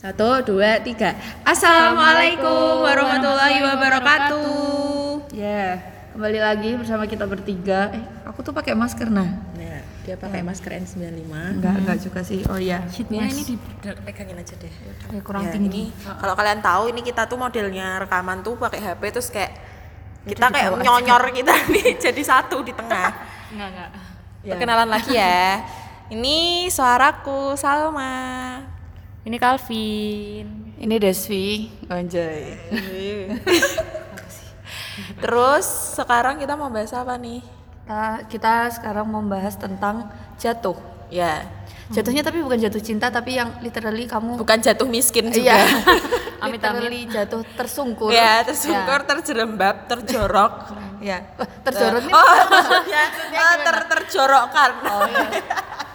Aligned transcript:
Satu, 0.00 0.40
dua, 0.48 0.80
tiga. 0.80 1.12
Assalamualaikum 1.44 2.80
warahmatullahi 2.80 3.60
wabarakatuh. 3.60 5.28
Ya, 5.36 5.76
kembali 6.16 6.40
lagi 6.40 6.72
bersama 6.72 7.04
kita 7.04 7.28
bertiga. 7.28 7.92
Eh, 7.92 8.00
aku 8.24 8.40
tuh 8.40 8.56
pakai 8.56 8.72
masker 8.72 9.12
nah. 9.12 9.28
Nah, 9.60 9.84
dia 10.08 10.16
pakai 10.16 10.40
masker 10.40 10.72
N95. 10.80 11.28
Enggak, 11.28 11.74
enggak 11.84 11.98
juga 12.00 12.24
sih. 12.24 12.40
Oh 12.48 12.56
iya. 12.56 12.80
Sheetnya 12.88 13.28
ini 13.28 13.44
dipegangin 13.44 14.40
aja 14.40 14.56
deh. 14.56 14.72
Ya, 15.12 15.20
kurang 15.20 15.44
Ya, 15.44 15.52
tinggi. 15.52 15.92
Ini 15.92 16.16
kalau 16.16 16.32
kalian 16.32 16.64
tahu 16.64 16.82
ini 16.96 17.04
kita 17.04 17.28
tuh 17.28 17.36
modelnya 17.36 18.00
rekaman 18.00 18.40
tuh 18.40 18.56
pakai 18.56 18.80
HP 18.80 19.02
terus 19.12 19.28
kayak 19.28 19.52
kita 20.24 20.48
kayak 20.48 20.80
nyonyor 20.80 21.28
kita 21.28 21.52
nih 21.76 22.00
jadi 22.00 22.22
satu 22.24 22.64
di 22.64 22.72
tengah. 22.72 23.12
Enggak, 23.52 23.68
enggak. 23.68 23.90
Ya. 24.48 24.56
Perkenalan 24.56 24.88
lagi 24.88 25.12
ya. 25.12 25.60
Ini 26.08 26.72
suaraku 26.72 27.52
Salma. 27.60 28.69
Ini 29.20 29.36
Calvin. 29.36 30.46
Ini 30.80 30.96
Desvi. 30.96 31.68
Anjay. 31.92 32.56
Terus 35.20 35.66
sekarang 36.00 36.40
kita 36.40 36.56
mau 36.56 36.72
bahas 36.72 36.96
apa 36.96 37.20
nih? 37.20 37.44
Kita, 37.84 38.02
kita 38.32 38.54
sekarang 38.80 39.04
membahas 39.12 39.60
tentang 39.60 40.08
jatuh. 40.40 40.78
Ya, 41.10 41.42
Jatuhnya 41.90 42.22
tapi 42.22 42.38
bukan 42.38 42.54
jatuh 42.54 42.78
cinta 42.78 43.10
tapi 43.10 43.34
yang 43.34 43.50
literally 43.66 44.06
kamu 44.06 44.38
bukan 44.38 44.62
jatuh 44.62 44.86
miskin 44.86 45.26
juga. 45.34 45.58
Iya. 45.58 45.66
Amit-amit. 46.46 46.86
literally 46.86 47.02
jatuh 47.10 47.42
tersungkur. 47.58 48.14
Ya, 48.14 48.46
tersungkur, 48.46 49.02
terjerembab, 49.10 49.90
terjorok. 49.90 50.70
Ya. 51.02 51.34
Wah, 51.34 51.50
terjorok 51.66 52.06
nih. 52.06 52.14
Oh, 52.14 52.42
maksudnya 52.54 53.04
oh, 53.34 53.54
ter 53.66 53.76
terjorokkan. 53.90 54.70
Oh 54.86 55.02
iya. 55.10 55.28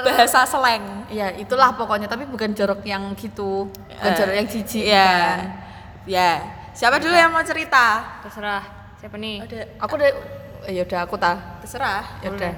Bahasa 0.00 0.40
slang. 0.44 0.84
Ya, 1.06 1.32
itulah 1.32 1.72
pokoknya 1.72 2.06
tapi 2.06 2.22
bukan 2.24 2.50
jorok 2.50 2.80
yang 2.82 3.02
gitu. 3.14 3.66
Bukan 3.66 4.06
Eh, 4.06 4.14
jorok 4.14 4.34
yang 4.34 4.46
jijik 4.46 4.84
Iya. 4.84 5.08
kan. 5.08 5.38
Ya. 6.04 6.30
Siapa 6.70 6.96
dulu 6.96 7.12
yang 7.12 7.28
mau 7.28 7.42
cerita? 7.42 8.02
Terserah. 8.20 8.62
Siapa 8.96 9.16
nih? 9.16 9.42
Ada 9.42 9.58
Aku 9.80 9.92
udah 9.94 10.08
eh, 10.62 10.72
ya 10.72 10.82
udah 10.82 11.00
aku 11.02 11.14
ta. 11.16 11.58
terserah. 11.58 12.04
Ya 12.20 12.30
udah. 12.30 12.52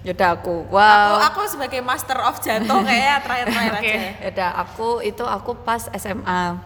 Ya 0.00 0.10
udah 0.10 0.28
aku. 0.32 0.56
Aku 0.64 0.72
Wow. 0.72 1.20
aku 1.22 1.40
sebagai 1.46 1.80
master 1.80 2.16
of 2.18 2.40
jatuh 2.40 2.80
kayaknya 2.80 3.16
terakhir-terakhir 3.24 3.74
Oke. 3.74 3.84
aja. 3.84 3.98
Ya 4.16 4.28
udah 4.30 4.50
aku 4.56 4.88
itu 5.02 5.22
aku 5.22 5.50
pas 5.58 5.92
SMA. 5.92 6.56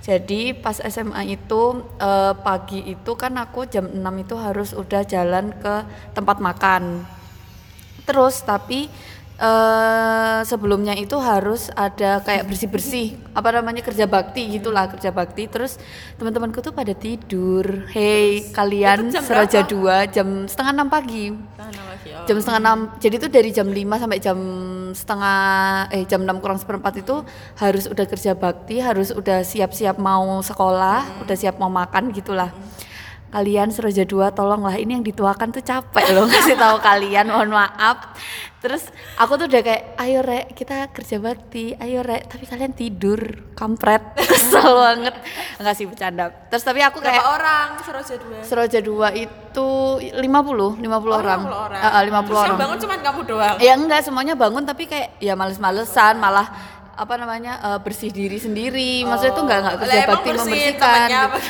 Jadi 0.00 0.52
pas 0.54 0.80
SMA 0.80 1.22
itu 1.30 1.62
eh, 1.96 2.34
pagi 2.36 2.80
itu 2.84 3.12
kan 3.14 3.36
aku 3.36 3.64
jam 3.64 3.86
6 3.86 4.00
itu 4.18 4.34
harus 4.34 4.72
udah 4.72 5.04
jalan 5.04 5.54
ke 5.54 5.74
tempat 6.10 6.40
makan. 6.40 7.04
Terus 8.02 8.42
tapi 8.42 8.90
eh 9.40 10.40
sebelumnya 10.44 10.92
itu 11.00 11.16
harus 11.16 11.72
ada 11.72 12.20
kayak 12.20 12.44
bersih-bersih 12.44 13.16
apa 13.32 13.48
namanya 13.56 13.80
kerja 13.80 14.04
bakti 14.04 14.60
gitulah 14.60 14.92
kerja 14.92 15.10
bakti. 15.10 15.48
Terus 15.48 15.80
teman-temanku 16.20 16.60
tuh 16.60 16.76
pada 16.76 16.92
tidur. 16.92 17.88
Hey 17.88 18.52
kalian 18.52 19.08
Itu 19.08 19.16
jam 19.16 19.24
seraja 19.24 19.60
dua 19.64 20.04
jam 20.04 20.44
setengah 20.44 20.72
enam 20.76 20.88
pagi. 20.92 21.32
Oh. 22.00 22.24
jam 22.24 22.36
setengah 22.40 22.60
enam 22.64 22.78
jadi 22.96 23.14
itu 23.20 23.28
dari 23.28 23.50
jam 23.52 23.68
5 23.68 23.76
sampai 23.76 24.18
jam 24.24 24.38
setengah 24.96 25.40
eh 25.92 26.04
jam 26.08 26.24
6 26.24 26.40
kurang 26.40 26.56
seperempat 26.56 27.04
itu 27.04 27.22
harus 27.60 27.84
udah 27.86 28.06
kerja 28.08 28.32
bakti 28.32 28.80
harus 28.80 29.12
udah 29.12 29.44
siap-siap 29.44 30.00
mau 30.00 30.40
sekolah 30.40 31.24
udah 31.24 31.36
siap 31.36 31.60
mau 31.60 31.68
makan 31.68 32.10
gitulah 32.16 32.50
kalian 33.30 33.70
Seroja 33.70 34.02
dua 34.02 34.30
tolonglah. 34.30 34.74
Ini 34.74 34.98
yang 34.98 35.04
dituakan 35.04 35.50
tuh 35.50 35.62
capek 35.62 36.10
loh 36.10 36.26
ngasih 36.30 36.54
tahu 36.54 36.76
kalian 36.78 37.26
mohon 37.26 37.50
maaf. 37.50 38.14
Terus 38.60 38.84
aku 39.16 39.40
tuh 39.40 39.48
udah 39.48 39.62
kayak 39.64 39.96
ayo 39.96 40.20
rek 40.20 40.52
kita 40.52 40.90
kerja 40.90 41.16
bakti. 41.16 41.72
Ayo 41.74 42.02
rek. 42.02 42.28
Tapi 42.28 42.44
kalian 42.44 42.70
tidur 42.70 43.16
kampret 43.54 44.02
kesel 44.28 44.76
banget. 44.76 45.14
Enggak 45.56 45.74
sih 45.74 45.86
bercanda. 45.86 46.28
Terus 46.46 46.62
tapi 46.62 46.80
aku 46.80 46.98
Berapa 46.98 47.08
kayak 47.08 47.24
orang? 47.30 47.68
Seroja 47.80 48.14
dua? 48.16 48.38
Seroja 48.44 48.78
dua 48.80 49.08
itu 49.10 49.68
50 49.96 50.20
50 50.20 50.84
Oh, 51.00 51.16
orang. 51.16 51.40
50 51.40 51.64
orang. 51.64 51.80
Eh, 51.80 52.02
50 52.04 52.20
Terus 52.20 52.36
yang 52.36 52.44
orang. 52.44 52.58
bangun 52.58 52.78
cuma 52.78 52.94
kamu 53.00 53.20
doang. 53.24 53.56
Ya 53.58 53.72
enggak 53.74 54.00
semuanya 54.04 54.34
bangun 54.34 54.62
tapi 54.62 54.84
kayak 54.84 55.16
ya 55.16 55.32
males-malesan 55.32 56.20
malah 56.20 56.46
apa 57.00 57.14
namanya 57.16 57.52
eh, 57.58 57.78
bersih 57.80 58.12
diri 58.12 58.36
sendiri. 58.36 59.08
Maksudnya 59.08 59.32
itu 59.32 59.42
enggak 59.42 59.58
enggak 59.58 59.78
kerja 59.80 60.00
bakti 60.04 60.28
membersihkan. 60.36 60.98
gitu. 61.08 61.16
apa? 61.16 61.38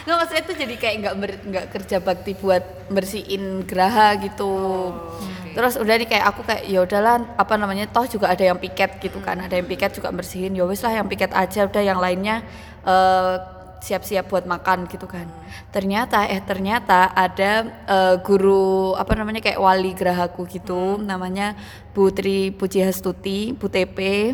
Enggak 0.00 0.16
maksudnya 0.16 0.42
itu 0.42 0.54
jadi 0.56 0.74
kayak 0.80 0.94
enggak 0.96 1.14
ber- 1.20 1.42
enggak 1.44 1.66
kerja 1.70 1.96
bakti 2.00 2.32
buat 2.34 2.64
bersihin 2.88 3.62
geraha 3.62 4.16
gitu. 4.18 4.50
Terus 5.52 5.76
udah 5.76 5.94
nih 5.94 6.08
kayak 6.08 6.24
aku 6.24 6.40
kayak 6.42 6.62
ya 6.66 6.80
udahlah 6.82 7.14
apa 7.36 7.54
namanya 7.54 7.84
toh 7.86 8.08
juga 8.08 8.32
ada 8.32 8.40
yang 8.40 8.58
piket 8.58 8.98
gitu 8.98 9.20
kan. 9.20 9.38
Ada 9.38 9.60
yang 9.60 9.68
piket 9.68 9.94
juga 9.94 10.10
bersihin. 10.10 10.56
Ya 10.56 10.64
wes 10.64 10.80
lah 10.82 10.96
yang 10.96 11.06
piket 11.06 11.30
aja 11.30 11.68
udah 11.68 11.82
yang 11.84 12.00
lainnya 12.00 12.42
eh, 12.82 13.34
siap-siap 13.80 14.28
buat 14.28 14.44
makan 14.44 14.86
gitu 14.86 15.08
kan. 15.08 15.26
Ternyata 15.72 16.28
eh 16.28 16.40
ternyata 16.44 17.10
ada 17.16 17.66
eh, 17.66 18.14
guru 18.20 18.92
apa 18.94 19.16
namanya 19.16 19.40
kayak 19.40 19.60
wali 19.60 19.96
gerahaku 19.96 20.46
gitu 20.46 21.00
namanya 21.00 21.56
Bu 21.90 22.14
Tri 22.14 22.54
Puji 22.54 22.86
Hastuti, 22.86 23.56
Bu 23.56 23.66
TP. 23.66 24.30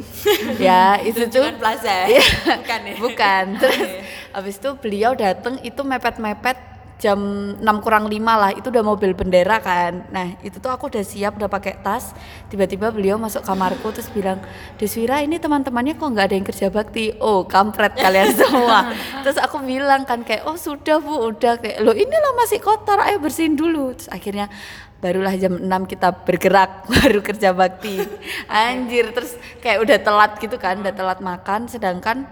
ya, 0.61 1.01
itu 1.01 1.25
tuh 1.31 1.49
Plaza. 1.57 2.05
Iya. 2.11 2.27
Bukan 2.61 2.81
ya? 2.84 2.95
Bukan. 3.01 3.45
Terus 3.62 3.91
habis 4.34 4.55
itu 4.61 4.71
beliau 4.77 5.17
datang 5.17 5.57
itu 5.65 5.81
mepet-mepet 5.81 6.76
jam 6.97 7.21
6 7.61 7.84
kurang 7.84 8.09
5 8.09 8.17
lah 8.25 8.51
itu 8.57 8.73
udah 8.73 8.84
mobil 8.84 9.12
bendera 9.12 9.61
kan. 9.61 10.09
Nah 10.09 10.41
itu 10.41 10.57
tuh 10.57 10.73
aku 10.73 10.89
udah 10.89 11.05
siap 11.05 11.37
udah 11.37 11.49
pakai 11.49 11.77
tas. 11.84 12.17
Tiba-tiba 12.49 12.89
beliau 12.89 13.21
masuk 13.21 13.45
kamarku 13.45 13.93
terus 13.93 14.09
bilang 14.09 14.41
Deswira 14.81 15.21
ini 15.21 15.37
teman-temannya 15.37 16.01
kok 16.01 16.09
nggak 16.09 16.27
ada 16.33 16.34
yang 16.41 16.47
kerja 16.49 16.67
bakti? 16.73 17.12
Oh 17.21 17.45
kampret 17.45 17.93
kalian 18.01 18.33
semua. 18.41 18.97
Terus 19.21 19.37
aku 19.37 19.61
bilang 19.61 20.09
kan 20.09 20.25
kayak 20.25 20.49
oh 20.49 20.57
sudah 20.57 20.97
bu 20.97 21.29
udah. 21.37 21.61
Kayak 21.61 21.84
lo 21.84 21.93
ini 21.93 22.17
lo 22.17 22.33
masih 22.41 22.65
kotor 22.65 22.97
ayo 23.05 23.21
bersihin 23.21 23.61
dulu. 23.61 23.93
Terus 23.93 24.09
akhirnya 24.09 24.49
barulah 24.97 25.37
jam 25.37 25.53
6 25.61 25.93
kita 25.93 26.25
bergerak 26.25 26.84
baru 26.97 27.21
kerja 27.21 27.53
bakti. 27.53 28.01
Anjir 28.49 29.13
terus 29.13 29.37
kayak 29.61 29.84
udah 29.84 29.99
telat 30.01 30.33
gitu 30.41 30.57
kan 30.57 30.81
udah 30.81 30.97
telat 30.97 31.21
makan. 31.21 31.69
Sedangkan 31.69 32.25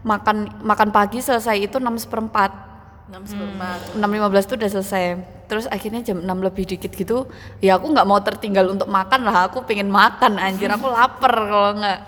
makan 0.00 0.64
makan 0.64 0.88
pagi 0.88 1.20
selesai 1.20 1.60
itu 1.60 1.76
6 1.76 2.08
seperempat 2.08 2.65
Enam 3.06 3.22
seperempat. 3.22 3.78
6.15 3.94 4.50
tuh 4.50 4.56
udah 4.58 4.70
selesai. 4.70 5.02
Terus 5.46 5.66
akhirnya 5.70 6.02
jam 6.02 6.18
6 6.18 6.26
lebih 6.26 6.66
dikit 6.66 6.90
gitu 6.90 7.30
ya 7.62 7.78
aku 7.78 7.94
nggak 7.94 8.06
mau 8.06 8.18
tertinggal 8.18 8.66
untuk 8.66 8.90
makan 8.90 9.22
lah. 9.22 9.46
Aku 9.46 9.62
pengen 9.62 9.86
makan 9.86 10.42
anjir. 10.42 10.66
Aku 10.74 10.90
lapar 10.90 11.30
kalau 11.30 11.78
nggak. 11.78 12.00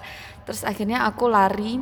Terus 0.43 0.67
akhirnya 0.67 1.07
aku 1.07 1.31
lari 1.31 1.79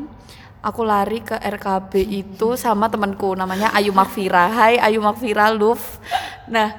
aku 0.61 0.83
lari 0.83 1.23
ke 1.23 1.39
RKB 1.39 1.93
itu 2.03 2.59
sama 2.59 2.91
temanku 2.91 3.39
namanya 3.39 3.71
Ayu 3.71 3.95
Makfira 3.95 4.51
Hai 4.51 4.83
Ayu 4.83 4.99
Makfira 4.99 5.55
Love 5.55 6.03
nah 6.51 6.75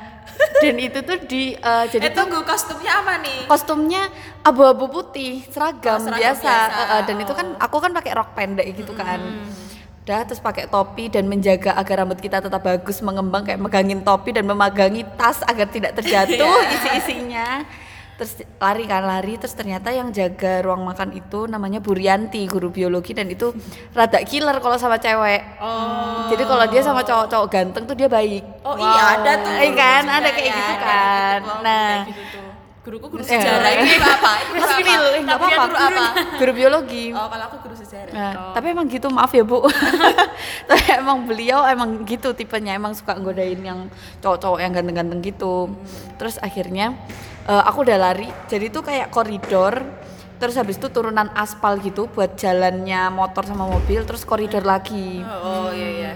dan 0.59 0.75
itu 0.75 0.99
tuh 1.01 1.17
di 1.23 1.55
eh, 1.55 1.83
Eh 1.87 1.95
jadi 1.95 2.11
tuh 2.11 2.27
tunggu 2.27 2.43
kostumnya 2.43 2.99
apa 2.99 3.23
nih? 3.23 3.47
kostumnya 3.47 4.03
abu-abu 4.43 4.91
putih 4.91 5.41
seragam, 5.49 5.97
Oh, 5.97 6.03
seragam 6.03 6.19
biasa, 6.19 6.43
biasa. 6.43 6.77
Eh, 6.77 6.87
eh, 6.93 7.01
dan 7.07 7.15
itu 7.23 7.33
kan 7.33 7.47
aku 7.57 7.77
kan 7.79 7.91
pakai 7.95 8.11
rok 8.11 8.29
pendek 8.35 8.67
gitu 8.75 8.91
kan 8.91 9.19
udah 10.07 10.23
terus 10.23 10.39
pakai 10.39 10.71
topi 10.71 11.11
dan 11.11 11.27
menjaga 11.27 11.75
agar 11.75 11.99
rambut 11.99 12.15
kita 12.17 12.39
tetap 12.39 12.63
bagus 12.63 13.03
mengembang 13.03 13.43
kayak 13.43 13.59
megangin 13.59 13.99
topi 13.99 14.31
dan 14.31 14.47
memagangi 14.47 15.03
tas 15.19 15.43
agar 15.43 15.67
tidak 15.67 15.99
terjatuh 15.99 16.31
Iya. 16.63 16.71
isi-isinya 16.71 17.47
terus 18.15 18.31
lari 18.57 18.87
kan 18.87 19.03
lari 19.03 19.35
terus 19.35 19.51
ternyata 19.51 19.91
yang 19.91 20.09
jaga 20.09 20.63
ruang 20.63 20.81
makan 20.81 21.11
itu 21.11 21.43
namanya 21.45 21.77
Burianti 21.77 22.47
guru 22.47 22.71
biologi 22.71 23.11
dan 23.11 23.27
itu 23.27 23.51
rada 23.91 24.23
killer 24.23 24.57
kalau 24.57 24.79
sama 24.79 24.95
cewek 24.95 25.43
Oh. 25.59 26.31
jadi 26.31 26.43
kalau 26.47 26.65
dia 26.65 26.81
sama 26.81 27.03
cowok-cowok 27.03 27.47
ganteng 27.51 27.83
tuh 27.83 27.93
dia 27.93 28.07
baik 28.07 28.47
Oh 28.63 28.73
iya 28.73 29.03
ada 29.11 29.31
tuh. 29.37 29.53
Iya 29.53 29.69
kan 29.75 30.03
ada 30.07 30.29
kayak 30.31 30.47
ya, 30.47 30.55
gitu 30.55 30.71
ada 30.71 30.87
kan 30.87 31.39
gitu. 31.43 31.55
Nah 31.61 31.93
gitu 32.07 32.23
tuh. 32.31 32.46
Guruku 32.87 33.19
guru 33.19 33.19
sejarah 33.19 33.83
ini 33.83 33.99
apa? 33.99 34.31
Ini 34.47 34.59
Mas 34.63 34.71
apa? 34.71 34.79
Dia 34.79 35.35
apa-apa. 35.35 35.63
guru 35.67 35.75
apa? 35.75 36.05
Guru 36.39 36.51
biologi. 36.55 37.05
Oh, 37.11 37.27
kalau 37.27 37.43
aku 37.51 37.57
guru 37.67 37.75
sejarah. 37.75 38.13
Nah, 38.15 38.31
Tapi 38.55 38.65
emang 38.71 38.87
gitu, 38.87 39.11
maaf 39.11 39.35
ya 39.35 39.43
Bu. 39.43 39.59
tapi 40.71 40.83
emang 40.95 41.27
beliau 41.27 41.67
emang 41.67 42.07
gitu 42.07 42.31
tipenya, 42.31 42.79
emang 42.79 42.95
suka 42.95 43.19
nggodain 43.19 43.59
yang 43.59 43.91
cowok-cowok 44.23 44.59
yang 44.63 44.71
ganteng-ganteng 44.71 45.19
gitu. 45.19 45.67
Terus 46.15 46.39
akhirnya 46.39 46.95
eh, 47.43 47.63
aku 47.67 47.83
udah 47.83 47.99
lari, 47.99 48.31
jadi 48.47 48.71
itu 48.71 48.79
kayak 48.79 49.11
koridor. 49.11 49.83
Terus 50.39 50.55
habis 50.55 50.79
itu 50.79 50.87
turunan 50.87 51.27
aspal 51.35 51.83
gitu 51.83 52.07
buat 52.07 52.39
jalannya 52.39 53.11
motor 53.11 53.43
sama 53.43 53.67
mobil, 53.67 54.07
terus 54.07 54.23
koridor 54.23 54.63
lagi. 54.63 55.19
Oh, 55.27 55.67
oh 55.67 55.69
iya 55.75 55.89
iya. 55.91 56.13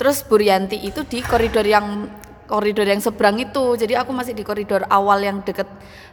Terus 0.00 0.24
Burianti 0.24 0.80
itu 0.80 1.04
di 1.04 1.20
koridor 1.20 1.68
yang 1.68 2.08
koridor 2.46 2.86
yang 2.86 3.00
seberang 3.00 3.38
itu. 3.38 3.74
Jadi 3.78 3.94
aku 3.96 4.10
masih 4.10 4.36
di 4.36 4.42
koridor 4.42 4.82
awal 4.88 5.22
yang 5.22 5.40
deket 5.42 5.66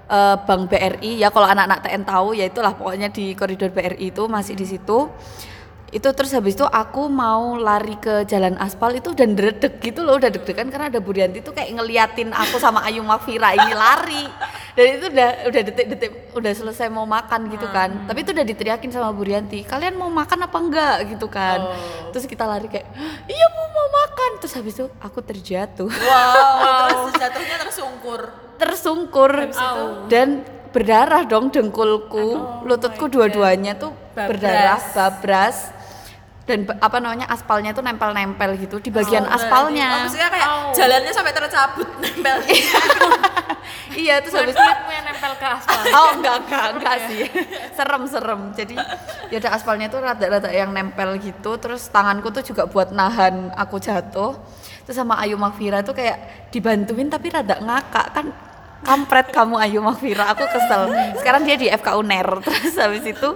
eh, 0.10 0.36
Bank 0.46 0.70
BRI. 0.70 1.22
Ya 1.22 1.30
kalau 1.34 1.48
anak-anak 1.50 1.86
TN 1.86 2.04
tahu 2.06 2.38
ya 2.38 2.46
itulah 2.48 2.74
pokoknya 2.74 3.10
di 3.12 3.34
koridor 3.34 3.70
BRI 3.74 4.14
itu 4.14 4.24
masih 4.30 4.54
di 4.56 4.66
situ. 4.66 5.10
Itu 5.90 6.14
terus 6.14 6.30
habis 6.38 6.54
itu 6.54 6.66
aku 6.66 7.10
mau 7.10 7.58
lari 7.58 7.98
ke 7.98 8.22
jalan 8.30 8.54
aspal 8.62 8.94
itu 8.94 9.10
dan 9.18 9.34
dredeg 9.34 9.82
gitu 9.82 10.06
loh, 10.06 10.22
udah 10.22 10.30
deg-degan 10.30 10.70
karena 10.70 10.86
ada 10.94 11.02
Burianti 11.02 11.42
tuh 11.42 11.50
kayak 11.50 11.74
ngeliatin 11.74 12.30
aku 12.30 12.62
sama 12.62 12.86
Ayu 12.86 13.02
Mafira 13.02 13.58
ini 13.58 13.74
lari. 13.74 14.26
dan 14.78 14.86
itu 14.96 15.06
udah 15.12 15.30
udah 15.50 15.62
detik-detik 15.66 16.12
udah 16.38 16.52
selesai 16.54 16.88
mau 16.94 17.04
makan 17.04 17.50
gitu 17.50 17.66
kan. 17.74 18.06
Tapi 18.06 18.22
itu 18.22 18.32
udah 18.32 18.46
diteriakin 18.46 18.94
sama 18.94 19.10
Bu 19.12 19.26
Rianti 19.26 19.66
kalian 19.66 19.98
mau 19.98 20.08
makan 20.08 20.46
apa 20.46 20.58
enggak? 20.62 20.98
gitu 21.10 21.26
kan. 21.28 21.60
Terus 22.14 22.30
kita 22.30 22.46
lari 22.46 22.70
kayak 22.70 22.86
iya 23.26 23.46
bu 23.50 23.64
mau 23.66 23.88
makan. 24.06 24.30
Terus 24.40 24.54
habis 24.56 24.74
itu 24.78 24.88
aku 25.02 25.20
terjatuh. 25.26 25.90
Wow, 25.90 26.88
terus 27.10 27.14
jatuhnya 27.18 27.58
tersungkur. 27.66 28.22
tersungkur. 28.62 29.32
Dan 30.08 30.46
berdarah 30.70 31.26
dong 31.26 31.50
dengkulku. 31.50 32.62
Lututku 32.64 33.10
dua-duanya 33.10 33.74
tuh 33.76 33.92
Babras. 34.14 34.30
berdarah 34.30 34.80
babras 34.94 35.58
dan 36.50 36.66
apa 36.82 36.98
namanya 36.98 37.30
aspalnya 37.30 37.78
tuh 37.78 37.86
nempel-nempel 37.86 38.58
gitu 38.58 38.82
di 38.82 38.90
bagian 38.90 39.22
Oh, 39.22 39.38
aspalnya. 39.38 40.02
maksudnya 40.02 40.34
kayak 40.34 40.74
jalannya 40.74 41.14
sampai 41.14 41.34
tercabut 41.38 41.86
nempel. 42.02 42.42
iya 44.02 44.18
terus 44.18 44.34
habis 44.34 44.58
itu 44.58 44.74
nempel 45.06 45.32
ke 45.38 45.46
aspal. 45.46 45.78
Oh 45.94 46.10
enggak 46.18 46.36
enggak 46.42 46.66
enggak 46.74 46.96
sih. 47.06 47.22
Serem 47.78 48.04
serem. 48.10 48.42
Jadi 48.58 48.74
ya 49.30 49.38
ada 49.38 49.54
aspalnya 49.54 49.94
tuh 49.94 50.02
rada-rada 50.02 50.50
yang 50.50 50.74
nempel 50.74 51.22
gitu. 51.22 51.62
Terus 51.62 51.86
tanganku 51.94 52.34
tuh 52.34 52.42
juga 52.42 52.66
buat 52.66 52.90
nahan 52.90 53.54
aku 53.54 53.78
jatuh. 53.78 54.34
Terus 54.90 54.98
sama 54.98 55.22
Ayu 55.22 55.38
Makfira 55.38 55.86
tuh 55.86 55.94
kayak 55.94 56.50
dibantuin 56.50 57.14
tapi 57.14 57.30
rada 57.30 57.62
ngakak. 57.62 58.08
Kan 58.10 58.26
kampret 58.82 59.30
kamu 59.30 59.54
Ayu 59.62 59.86
Makfira 59.86 60.34
aku 60.34 60.50
kesel. 60.50 60.90
Sekarang 61.22 61.46
dia 61.46 61.62
di 61.62 61.70
FK 61.70 61.94
UNER. 61.94 62.42
Terus 62.42 62.74
habis 62.74 63.06
itu 63.06 63.30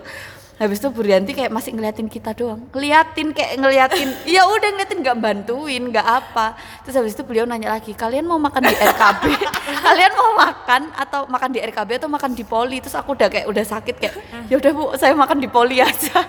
habis 0.64 0.80
itu 0.80 0.88
Bu 0.88 1.02
Rianti 1.02 1.32
kayak 1.32 1.50
masih 1.50 1.72
ngeliatin 1.72 2.08
kita 2.08 2.32
doang 2.32 2.64
ngeliatin 2.70 3.30
kayak 3.30 3.58
ngeliatin 3.58 4.08
ya 4.34 4.44
udah 4.44 4.70
ngeliatin 4.72 5.00
nggak 5.00 5.18
bantuin 5.18 5.84
nggak 5.86 6.02
apa 6.04 6.56
terus 6.82 6.96
habis 6.96 7.12
itu 7.12 7.22
beliau 7.22 7.44
nanya 7.44 7.70
lagi 7.70 7.92
kalian 7.92 8.24
mau 8.24 8.38
makan 8.38 8.64
di 8.64 8.74
RKB 8.74 9.24
kalian 9.86 10.14
mau 10.14 10.32
makan 10.38 10.82
atau 10.94 11.28
makan 11.28 11.50
di 11.50 11.60
RKB 11.62 11.90
atau 11.98 12.10
makan 12.10 12.32
di 12.32 12.44
Poli 12.44 12.80
terus 12.80 12.94
aku 12.94 13.14
udah 13.14 13.28
kayak 13.28 13.46
udah 13.46 13.62
sakit 13.62 13.96
kayak 13.98 14.16
ya 14.48 14.56
udah 14.56 14.72
bu 14.72 14.84
saya 14.96 15.12
makan 15.14 15.38
di 15.38 15.48
Poli 15.48 15.78
aja 15.78 16.24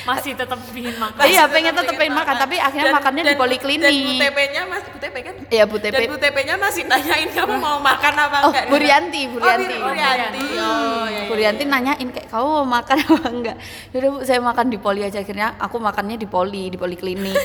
Masih 0.00 0.32
tetap 0.32 0.54
ingin 0.70 0.94
makan. 0.96 1.18
iya 1.26 1.44
pengen 1.44 1.74
tetep 1.74 1.92
pengen 1.92 2.14
makan 2.14 2.38
tapi 2.38 2.56
akhirnya 2.56 2.88
Dan- 2.88 2.96
makannya 2.96 3.22
di 3.22 3.28
dan- 3.28 3.40
poliklinik 3.42 3.90
Dan 3.90 3.98
Bu 4.00 4.12
TP-nya 4.16 4.62
Mas 4.64 4.84
Bu 4.86 4.96
TP 4.96 5.16
kan? 5.20 5.34
Iya, 5.50 5.64
Bu 5.66 5.76
TP. 5.76 5.92
Dan 5.92 6.02
Bu 6.06 6.16
TP-nya 6.16 6.54
masih 6.56 6.82
nanyain 6.86 7.28
kamu 7.28 7.54
mau 7.58 7.76
makan 7.76 8.12
apa 8.14 8.36
oh 8.38 8.48
enggak. 8.48 8.64
Bu 8.64 8.76
Rianti 8.78 9.22
Bu 9.26 9.36
Oh, 9.36 9.42
Rianti 9.42 9.74
Bu 9.76 9.90
Rianti. 9.90 10.40
Oh, 10.56 11.04
iya. 11.04 11.22
Bu 11.26 11.34
Rianti 11.34 11.62
nanyain 11.66 12.08
kayak 12.08 12.28
kamu 12.28 12.46
mau 12.46 12.66
makan 12.70 12.96
apa 13.02 13.28
enggak 13.28 13.56
yaudah 13.90 14.10
bu 14.10 14.18
saya 14.20 14.38
makan 14.38 14.66
di 14.66 14.76
poli 14.76 15.00
aja 15.00 15.18
akhirnya 15.18 15.54
aku 15.56 15.76
makannya 15.78 16.14
di 16.14 16.24
poli 16.24 16.68
di 16.68 16.76
poliklinik 16.76 17.36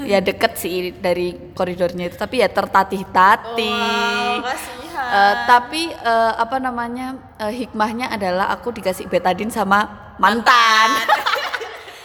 ya 0.00 0.18
deket 0.18 0.54
sih 0.54 0.74
dari 0.92 1.52
koridornya 1.52 2.06
itu 2.06 2.16
tapi 2.16 2.38
ya 2.38 2.48
tertatih-tatih 2.48 3.82
Wow, 4.34 4.44
kasihan. 4.44 5.06
Eh, 5.08 5.34
tapi 5.44 5.82
eh, 5.90 6.32
apa 6.36 6.56
namanya 6.58 7.06
eh, 7.38 7.52
hikmahnya 7.56 8.08
adalah 8.08 8.50
aku 8.50 8.70
dikasih 8.70 9.06
betadin 9.06 9.48
sama 9.48 9.86
mantan 10.16 10.90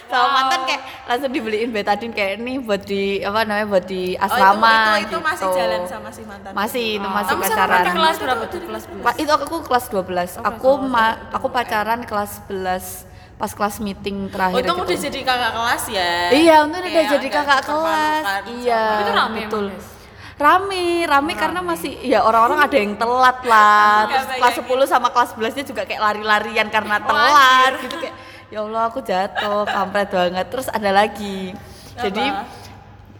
sama 0.04 0.30
mantan 0.32 0.62
kayak 0.64 0.82
langsung 1.04 1.26
dibeliin 1.28 1.70
betadin 1.70 2.10
kayak 2.10 2.38
ini 2.38 2.58
buat 2.58 2.82
di 2.82 3.18
apa 3.20 3.42
namanya 3.42 3.66
buat 3.68 3.84
di 3.84 4.14
Oh, 4.14 4.24
asrama 4.24 4.70
itu, 4.70 4.78
itu, 4.78 5.02
itu 5.04 5.18
masih 5.20 5.44
gitu. 5.44 5.56
jalan 5.56 5.80
sama 5.84 6.08
si 6.08 6.22
mantan. 6.22 6.50
masih 6.52 6.86
itu 6.94 7.08
masih 7.08 7.32
Kamu 7.32 7.42
pacaran 7.44 7.82
Kelas 7.90 8.16
berapa 8.16 8.44
tuh? 8.46 8.60
Kelas 8.62 8.84
berapa? 8.86 9.02
Pa- 9.02 9.16
itu 9.16 9.32
aku 9.32 9.56
kelas 9.60 9.84
12. 9.88 10.30
aku 10.40 10.70
ma- 10.80 11.18
aku 11.30 11.46
pacaran 11.48 12.00
kelas 12.04 12.32
11 12.46 13.13
pas 13.34 13.50
kelas 13.50 13.76
meeting 13.78 14.26
Oh, 14.26 14.30
terakhir 14.30 14.62
itu 14.62 14.72
udah 14.72 14.86
gitu. 14.86 15.04
jadi 15.10 15.18
kakak 15.22 15.52
kelas 15.52 15.82
ya? 15.90 16.12
Iya, 16.30 16.56
untung 16.64 16.80
udah 16.80 16.90
Kayak 16.90 17.08
jadi 17.18 17.28
kakak 17.28 17.60
kelas. 17.66 18.24
Iya, 18.46 18.82
Itu 19.02 19.12
rame 19.12 19.40
betul. 19.42 19.64
emang, 19.66 19.74
Des? 19.74 19.86
Rame, 20.34 20.84
rame 21.06 21.32
karena 21.38 21.60
masih 21.62 21.92
ya 22.02 22.26
orang-orang 22.26 22.58
ada 22.58 22.74
yang 22.74 22.92
telat 22.94 23.38
lah. 23.46 23.94
Terus 24.10 24.26
kelas 24.34 24.54
bayangin. 24.58 24.86
10 24.86 24.92
sama 24.92 25.08
kelas 25.10 25.30
11-nya 25.38 25.64
juga 25.64 25.82
kayak 25.86 26.02
lari-larian 26.02 26.68
karena 26.68 26.96
telat 26.98 27.72
gitu 27.80 27.96
kayak 27.98 28.14
ya 28.50 28.58
Allah 28.60 28.82
aku 28.86 28.98
jatuh, 28.98 29.62
kampret 29.64 30.08
banget. 30.10 30.46
Terus 30.50 30.66
ada 30.68 30.90
lagi. 30.90 31.54
Jadi 31.94 32.24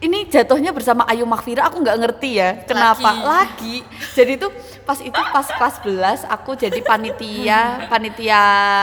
ini 0.03 0.27
jatuhnya 0.27 0.75
bersama 0.75 1.07
Ayu 1.07 1.23
Makfira 1.23 1.71
aku 1.71 1.79
nggak 1.79 1.99
ngerti 2.03 2.31
ya 2.43 2.51
kenapa 2.67 3.15
lagi. 3.15 3.87
Jadi 4.19 4.37
tuh 4.37 4.51
pas 4.85 4.99
itu 5.01 5.17
pas 5.17 5.47
kelas 5.49 5.81
11 5.81 6.29
aku 6.29 6.61
jadi 6.61 6.77
panitia 6.85 7.89
panitia 7.89 8.43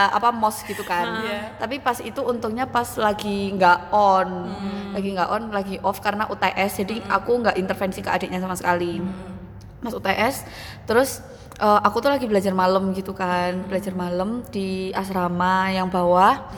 apa 0.10 0.34
mos 0.34 0.66
gitu 0.66 0.81
kan. 0.81 1.22
Tapi 1.62 1.78
pas 1.78 2.00
itu 2.02 2.22
untungnya 2.25 2.66
pas 2.66 2.88
lagi 2.98 3.54
nggak 3.54 3.94
on, 3.94 4.30
lagi 4.98 5.10
nggak 5.13 5.30
on, 5.30 5.44
lagi 5.54 5.75
off 5.86 6.02
karena 6.02 6.25
UTS. 6.25 6.81
Jadi 6.81 6.96
aku 7.06 7.46
nggak 7.46 7.56
intervensi 7.62 8.02
ke 8.02 8.10
adiknya 8.10 8.42
sama 8.42 8.58
sekali. 8.58 8.98
Mas 9.81 9.94
UTS, 9.98 10.46
terus 10.86 11.25
eh, 11.58 11.80
aku 11.86 12.02
tuh 12.02 12.13
lagi 12.13 12.25
belajar 12.30 12.54
malam 12.54 12.94
gitu 12.94 13.13
kan, 13.13 13.66
belajar 13.66 13.94
malam 13.98 14.46
di 14.50 14.90
asrama 14.94 15.69
yang 15.74 15.90
bawah. 15.90 16.50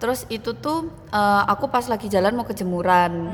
Terus 0.00 0.28
itu 0.28 0.52
tuh 0.56 0.92
eh, 1.12 1.42
aku 1.48 1.68
pas 1.72 1.84
lagi 1.88 2.12
jalan 2.12 2.36
mau 2.36 2.44
ke 2.44 2.52
jemuran. 2.52 3.32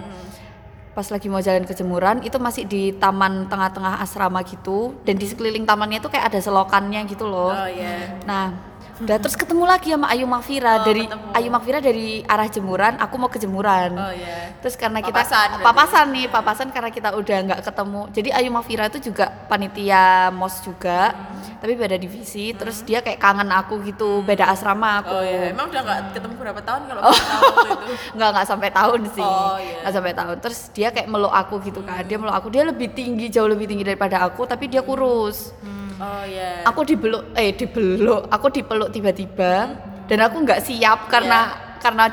Pas 0.98 1.06
lagi 1.14 1.30
mau 1.30 1.38
jalan 1.38 1.62
ke 1.62 1.78
jemuran 1.78 2.26
itu 2.26 2.42
masih 2.42 2.66
di 2.66 2.90
taman 2.90 3.46
tengah-tengah 3.46 4.02
asrama 4.02 4.42
gitu 4.42 4.98
dan 5.06 5.14
di 5.14 5.30
sekeliling 5.30 5.62
tamannya 5.62 6.02
tuh 6.02 6.10
kayak 6.10 6.26
ada 6.26 6.42
selokannya 6.42 7.06
gitu 7.06 7.22
loh. 7.22 7.54
Oh 7.54 7.70
iya. 7.70 8.18
Nah, 8.26 8.50
udah 8.98 9.16
terus 9.22 9.38
ketemu 9.38 9.62
lagi 9.62 9.94
sama 9.94 10.10
Ayu 10.10 10.26
Makfira 10.26 10.82
dari 10.82 11.06
Ayu 11.38 11.54
Makfira 11.54 11.78
dari 11.78 12.26
arah 12.26 12.50
jemuran, 12.50 12.98
aku 12.98 13.14
mau 13.14 13.30
ke 13.30 13.38
jemuran. 13.38 13.94
Oh 13.94 14.10
iya. 14.10 14.58
Terus 14.58 14.74
karena 14.74 14.98
kita 14.98 15.22
Papasan 15.22 15.48
papasan 15.62 16.06
nih, 16.10 16.26
papasan 16.34 16.68
karena 16.74 16.90
kita 16.90 17.14
udah 17.14 17.38
nggak 17.46 17.60
ketemu. 17.62 18.02
Jadi 18.10 18.28
Ayu 18.34 18.50
Mafira 18.50 18.90
itu 18.90 18.98
juga 18.98 19.30
panitia 19.46 20.34
mos 20.34 20.58
juga, 20.66 21.14
Hmm. 21.14 21.37
Tapi 21.58 21.74
beda 21.74 21.98
divisi. 21.98 22.54
Terus 22.54 22.82
dia 22.86 23.02
kayak 23.02 23.18
kangen 23.18 23.50
aku 23.50 23.82
gitu, 23.82 24.22
beda 24.22 24.48
asrama 24.50 25.02
aku. 25.02 25.14
Oh 25.14 25.22
iya, 25.22 25.50
emang 25.50 25.68
udah 25.70 25.82
nggak 25.82 26.00
ketemu 26.14 26.34
berapa 26.38 26.60
tahun 26.62 26.82
kalau 26.86 27.00
oh. 27.02 27.12
tahun 27.12 27.54
itu? 27.66 27.92
nggak 28.16 28.28
nggak 28.34 28.46
sampai 28.46 28.70
tahun 28.70 29.00
sih, 29.12 29.26
Oh, 29.26 29.56
iya. 29.58 29.78
nggak 29.82 29.92
sampai 29.94 30.12
tahun. 30.14 30.36
Terus 30.40 30.60
dia 30.72 30.88
kayak 30.94 31.08
meluk 31.10 31.34
aku 31.34 31.54
gitu 31.62 31.80
kan, 31.82 32.02
dia 32.06 32.16
meluk 32.16 32.34
aku. 32.34 32.48
Dia 32.48 32.62
lebih 32.66 32.88
tinggi, 32.94 33.26
jauh 33.28 33.50
lebih 33.50 33.66
tinggi 33.66 33.84
daripada 33.84 34.22
aku, 34.22 34.46
tapi 34.46 34.70
dia 34.70 34.80
kurus. 34.80 35.52
Oh 35.98 36.22
iya. 36.22 36.62
Aku 36.62 36.86
dibeluk, 36.86 37.34
eh 37.34 37.50
dibeluk, 37.50 38.30
aku 38.30 38.46
dipeluk 38.54 38.94
tiba-tiba, 38.94 39.74
dan 40.06 40.18
aku 40.22 40.46
nggak 40.46 40.62
siap 40.62 41.10
karena 41.10 41.50
Iya. 41.50 41.82
karena 41.82 42.04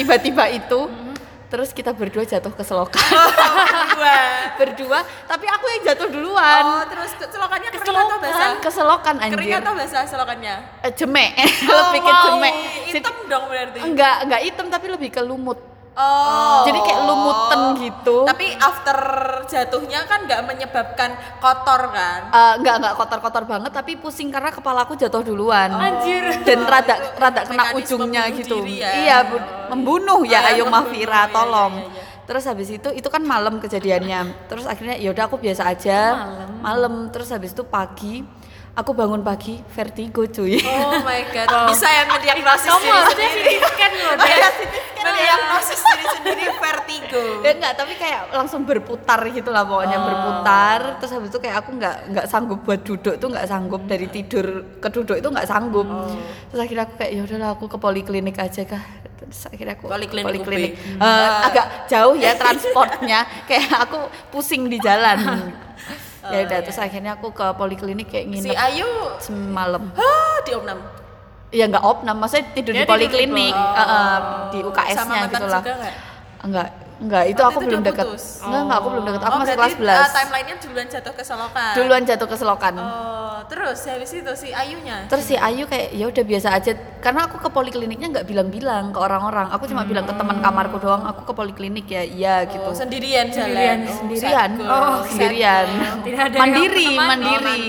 tiba-tiba 0.00 0.44
itu. 0.48 0.80
Terus 1.54 1.70
kita 1.70 1.94
berdua 1.94 2.26
jatuh 2.26 2.50
ke 2.50 2.66
selokan. 2.66 2.98
Dua. 3.94 4.16
berdua 4.54 4.98
tapi 5.24 5.46
aku 5.46 5.64
yang 5.68 5.82
jatuh 5.84 6.08
duluan 6.08 6.62
Oh, 6.64 6.84
terus 6.84 7.12
ke- 7.12 7.26
selokannya 7.26 7.68
kering 7.70 7.96
atau 7.96 8.18
basah? 8.18 8.50
keselokan 8.58 9.14
Kering 9.20 9.34
anjir 9.36 9.60
atau 9.60 9.72
basah 9.72 10.02
selokannya? 10.04 10.54
Eh, 10.80 10.92
jemek 10.92 11.30
lebih 11.78 12.00
ke 12.00 12.12
jemek 12.24 12.54
Hitam 12.90 13.16
dong 13.26 13.44
berarti. 13.46 13.78
enggak 13.80 14.16
enggak 14.22 14.40
hitam 14.42 14.66
tapi 14.68 14.86
lebih 14.88 15.10
ke 15.10 15.20
lumut 15.20 15.58
Oh. 15.94 16.66
jadi 16.66 16.74
kayak 16.80 17.00
lumutan 17.04 17.60
gitu 17.78 18.26
Tapi 18.26 18.50
after 18.52 18.98
jatuhnya 19.46 20.02
kan 20.02 20.26
nggak 20.26 20.42
menyebabkan 20.42 21.10
kotor 21.38 21.86
kan? 21.88 22.20
Eh, 22.28 22.52
enggak 22.58 22.74
enggak 22.76 22.94
kotor-kotor 22.96 23.46
banget 23.46 23.70
tapi 23.70 23.94
pusing 23.94 24.26
karena 24.28 24.50
kepala 24.50 24.82
aku 24.82 24.98
jatuh 24.98 25.22
duluan 25.22 25.70
Anjir. 25.70 26.42
dan 26.42 26.66
rada 26.66 26.98
rada 27.14 27.46
kena 27.46 27.70
Mekanisme 27.70 27.78
ujungnya 27.94 28.26
gitu 28.28 28.66
ya. 28.66 28.90
iya 28.92 29.16
bu- 29.22 29.38
membunuh 29.70 30.20
ya 30.24 30.42
Oh, 30.42 30.42
ya, 30.42 30.50
Ayu 30.50 30.64
membunuh, 30.64 30.82
Mafira 30.82 31.14
iya, 31.20 31.30
tolong 31.30 31.72
iya, 31.76 31.86
iya. 31.86 32.03
Terus 32.24 32.44
habis 32.44 32.68
itu 32.68 32.88
itu 32.90 33.08
kan 33.08 33.22
malam 33.22 33.60
kejadiannya. 33.60 34.48
Terus 34.48 34.64
akhirnya 34.64 34.96
ya 34.96 35.12
udah 35.12 35.24
aku 35.28 35.36
biasa 35.38 35.68
aja. 35.68 35.98
Malam. 36.60 37.08
Terus 37.12 37.28
habis 37.30 37.52
itu 37.52 37.62
pagi 37.62 38.24
aku 38.74 38.90
bangun 38.90 39.22
pagi 39.22 39.62
vertigo 39.70 40.26
cuy. 40.26 40.58
Oh 40.58 40.98
my 41.06 41.20
god, 41.30 41.70
bisa 41.70 41.86
ya 41.86 42.02
mendiagnosis 42.10 42.70
diri 42.74 43.00
sendiri. 43.06 43.54
Scan 43.62 43.92
loh, 43.94 44.14
Oh, 44.18 44.50
mendiagnosis 45.04 45.80
diri 45.84 46.06
sendiri 46.10 46.44
vertigo. 46.58 47.22
ya 47.46 47.54
enggak 47.54 47.74
tapi 47.78 47.92
kayak 47.94 48.34
langsung 48.34 48.66
berputar 48.66 49.20
gitu 49.30 49.54
lah 49.54 49.62
pokoknya 49.62 49.98
berputar. 50.00 50.78
Terus 50.98 51.12
habis 51.14 51.28
itu 51.30 51.38
kayak 51.38 51.56
aku 51.62 51.70
nggak 51.78 51.96
nggak 52.10 52.26
sanggup 52.26 52.58
buat 52.66 52.80
duduk 52.82 53.14
tuh 53.20 53.28
nggak 53.30 53.46
sanggup 53.46 53.82
dari 53.86 54.06
tidur 54.10 54.46
ke 54.82 54.88
duduk 54.90 55.16
itu 55.22 55.28
nggak 55.30 55.46
sanggup. 55.46 55.86
Terus 56.50 56.60
akhirnya 56.60 56.84
aku 56.90 56.94
kayak 56.98 57.12
ya 57.14 57.20
udahlah 57.22 57.48
aku 57.54 57.64
ke 57.70 57.78
poliklinik 57.78 58.36
aja 58.42 58.66
kah 58.66 58.82
terus 59.16 59.40
akhirnya 59.44 59.74
aku 59.74 59.86
Poliklinik 59.86 60.24
poliklinik. 60.24 60.72
UB. 60.74 60.98
Eh, 60.98 61.30
agak 61.44 61.66
jauh 61.86 62.14
ya 62.14 62.32
transportnya. 62.40 63.18
Kayak 63.44 63.66
aku 63.80 63.98
pusing 64.30 64.66
di 64.66 64.78
jalan. 64.78 65.18
Ya 66.24 66.40
udah 66.40 66.56
terus 66.58 66.80
akhirnya 66.80 67.14
aku 67.14 67.28
ke 67.30 67.44
poliklinik 67.52 68.08
kayak 68.08 68.24
Si 68.24 68.48
nginep 68.48 68.56
Ayu 68.56 68.88
semalam. 69.20 69.92
Ah, 69.92 70.40
di 70.40 70.52
Omnam. 70.52 70.80
ya 71.50 71.68
nggak 71.68 71.84
opnam 71.84 72.16
maksudnya 72.16 72.48
tidur 72.50 72.72
Dia 72.72 72.80
di 72.80 72.82
tidur 72.82 72.96
di 72.96 73.06
poliklinik. 73.12 73.52
pol- 73.52 73.76
eh, 73.76 73.84
eh, 73.84 74.18
di 74.48 74.58
UKS-nya 74.64 75.04
mantan 75.20 75.28
gitu 75.30 75.44
lah. 75.46 75.60
juga 75.60 75.72
nggak? 75.76 75.94
enggak 76.40 76.68
enggak 77.02 77.24
itu 77.26 77.40
Waktu 77.42 77.50
aku 77.50 77.58
itu 77.58 77.68
belum 77.70 77.82
deket. 77.82 78.06
enggak 78.44 78.60
enggak 78.64 78.78
aku 78.78 78.88
belum 78.94 79.04
deket. 79.04 79.22
Aku 79.22 79.34
oh, 79.34 79.40
masih 79.42 79.54
kelas 79.58 79.74
11 79.74 79.82
uh, 79.82 80.08
timelinenya 80.14 80.56
duluan 80.62 80.86
jatuh 80.86 81.12
ke 81.14 81.22
selokan. 81.26 81.72
duluan 81.74 82.02
jatuh 82.06 82.28
ke 82.30 82.36
selokan. 82.38 82.74
Oh, 82.78 83.38
terus 83.50 83.78
habis 83.90 84.10
itu 84.14 84.32
si 84.38 84.48
Ayunya. 84.54 84.98
terus 85.10 85.24
si 85.26 85.34
Ayu 85.34 85.64
kayak 85.66 85.88
ya 85.90 86.04
udah 86.06 86.24
biasa 86.24 86.48
aja. 86.54 86.72
Karena 87.02 87.20
aku 87.28 87.36
ke 87.42 87.48
polikliniknya 87.50 88.08
nggak 88.20 88.26
bilang-bilang 88.30 88.94
ke 88.94 88.98
orang-orang. 89.02 89.50
Aku 89.52 89.66
cuma 89.66 89.82
bilang 89.84 90.06
ke 90.06 90.14
teman 90.14 90.38
kamarku 90.38 90.78
doang 90.78 91.02
aku 91.04 91.26
ke 91.28 91.32
poliklinik 91.34 91.86
ya. 91.90 92.02
Iya 92.06 92.36
gitu. 92.46 92.70
Oh, 92.70 92.76
sendirian 92.76 93.28
jalan. 93.34 93.78
Sendirian. 93.90 94.50
Oh, 94.62 94.62
sendirian. 94.62 94.70
oh 94.70 94.96
sendirian. 95.10 95.66
Tidak 96.04 96.20
ada 96.30 96.36
mandiri 96.38 96.86
mandiri 96.94 97.64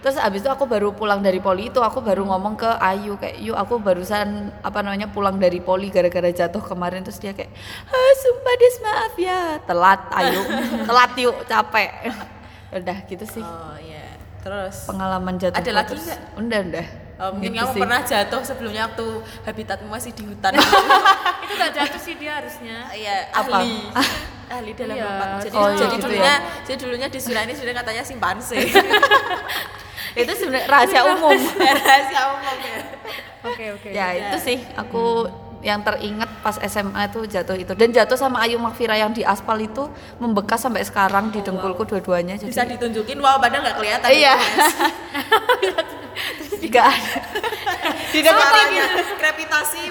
terus 0.00 0.16
abis 0.16 0.40
itu 0.40 0.50
aku 0.50 0.64
baru 0.64 0.96
pulang 0.96 1.20
dari 1.20 1.38
poli 1.38 1.68
itu 1.68 1.80
aku 1.80 2.00
baru 2.00 2.24
ngomong 2.24 2.56
ke 2.56 2.70
Ayu 2.80 3.20
kayak 3.20 3.36
yuk 3.40 3.56
aku 3.56 3.76
barusan 3.80 4.48
apa 4.64 4.80
namanya 4.80 5.12
pulang 5.12 5.36
dari 5.36 5.60
poli 5.60 5.92
gara-gara 5.92 6.32
jatuh 6.32 6.64
kemarin. 6.64 7.04
Terus 7.04 7.20
dia 7.20 7.36
kayak 7.36 7.52
ah, 7.88 8.12
sumpah 8.16 8.54
des 8.56 8.76
maaf 8.80 9.14
ya. 9.20 9.40
Telat 9.64 10.00
Ayu. 10.16 10.40
Telat 10.88 11.12
yuk 11.20 11.36
capek. 11.44 11.90
Udah 12.72 12.98
gitu 13.04 13.24
sih. 13.28 13.44
Oh 13.44 13.76
iya. 13.80 14.16
Terus? 14.40 14.88
Pengalaman 14.88 15.36
jatuh 15.36 15.60
Ada 15.60 15.70
lagi 15.70 15.94
nggak? 16.00 16.20
udah 16.40 16.60
udah 16.64 16.86
Oh, 17.20 17.30
mungkin 17.30 17.52
Gitu 17.52 17.60
kamu 17.60 17.70
sih. 17.70 17.80
pernah 17.80 18.00
jatuh 18.00 18.40
sebelumnya 18.42 18.82
waktu 18.86 19.06
habitatmu 19.44 19.88
masih 19.88 20.10
di 20.10 20.24
hutan. 20.24 20.52
itu 21.44 21.52
gak 21.52 21.70
jatuh 21.70 22.00
sih 22.00 22.14
dia 22.16 22.32
harusnya 22.34 22.88
Iya, 22.90 23.16
Apa? 23.30 23.60
ahli. 23.60 23.76
ahli 24.48 24.70
dalam 24.80 24.96
Iya. 24.96 25.04
lompat. 25.04 25.28
Jadi 25.44 25.54
Oh, 25.54 25.68
jadi 25.70 25.86
gitu 25.92 26.04
dulunya 26.06 26.34
jadi 26.64 26.78
dulunya 26.78 27.08
di 27.08 27.18
Surani 27.18 27.52
sudah 27.52 27.74
katanya 27.74 28.02
simpanse. 28.02 28.56
itu 30.12 30.32
sebenarnya 30.34 30.66
rahasia 30.66 31.02
umum 31.06 31.38
Rahasia 31.54 32.20
umum 32.32 32.42
ya. 32.58 32.80
oke 33.42 33.64
oke 33.78 33.88
ya 33.90 34.06
itu 34.10 34.36
sih 34.42 34.58
aku 34.74 35.22
yang 35.60 35.80
teringat 35.80 36.40
pas 36.40 36.56
SMA 36.58 37.04
itu 37.06 37.20
jatuh 37.26 37.52
itu 37.52 37.72
dan 37.72 37.92
jatuh 37.92 38.16
sama 38.16 38.40
Ayu 38.40 38.56
Makfira 38.56 38.96
yang 38.96 39.12
di 39.12 39.20
aspal 39.20 39.60
itu 39.60 39.88
membekas 40.16 40.56
sampai 40.58 40.80
sekarang 40.82 41.28
di 41.28 41.40
dengkulku 41.40 41.84
dua-duanya 41.84 42.40
jadi 42.40 42.48
Bisa 42.48 42.64
ditunjukin 42.64 43.20
wow 43.20 43.36
padahal 43.36 43.68
nggak 43.68 43.76
kelihatan. 43.76 44.08
Iya. 44.08 44.34
guys. 44.36 44.72
nggak 46.70 46.86
ada 46.86 46.96
Di 48.10 48.20
depannya 48.20 48.84
gravitasi. 49.16 49.82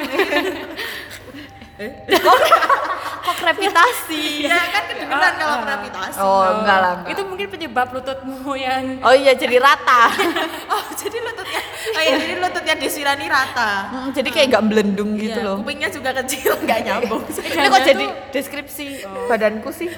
kok 3.20 3.36
gravitasi 3.40 4.24
Iya 4.44 4.60
kan 4.68 4.84
kedengeran 4.90 5.34
kalau 5.38 5.58
gravitasi. 5.64 6.18
oh 6.20 6.44
enggak 6.60 6.78
lah 6.78 6.94
enggak. 6.98 7.12
itu 7.14 7.22
mungkin 7.24 7.48
penyebab 7.48 7.88
lututmu 7.94 8.52
yang 8.58 9.00
oh 9.00 9.16
iya 9.16 9.32
jadi 9.32 9.58
rata 9.60 10.12
Oh, 10.74 10.84
jadi 10.94 11.18
lututnya. 11.20 11.39
Oh 11.80 12.02
iya, 12.04 12.16
jadi 12.20 12.34
lututnya 12.44 12.76
di 12.76 12.88
Surani 12.92 13.26
rata. 13.32 13.72
Mm, 13.88 14.10
jadi 14.12 14.30
kayak 14.30 14.48
nggak 14.52 14.64
belendung 14.68 15.12
gitu 15.16 15.40
Iya, 15.40 15.48
loh. 15.48 15.58
Kupingnya 15.64 15.90
juga 15.90 16.10
kecil, 16.12 16.52
nggak 16.60 16.80
nyambung. 16.84 17.24
ini 17.56 17.68
kok 17.72 17.82
jadi 17.88 18.06
deskripsi 18.36 18.86
badanku 19.32 19.70
sih? 19.72 19.90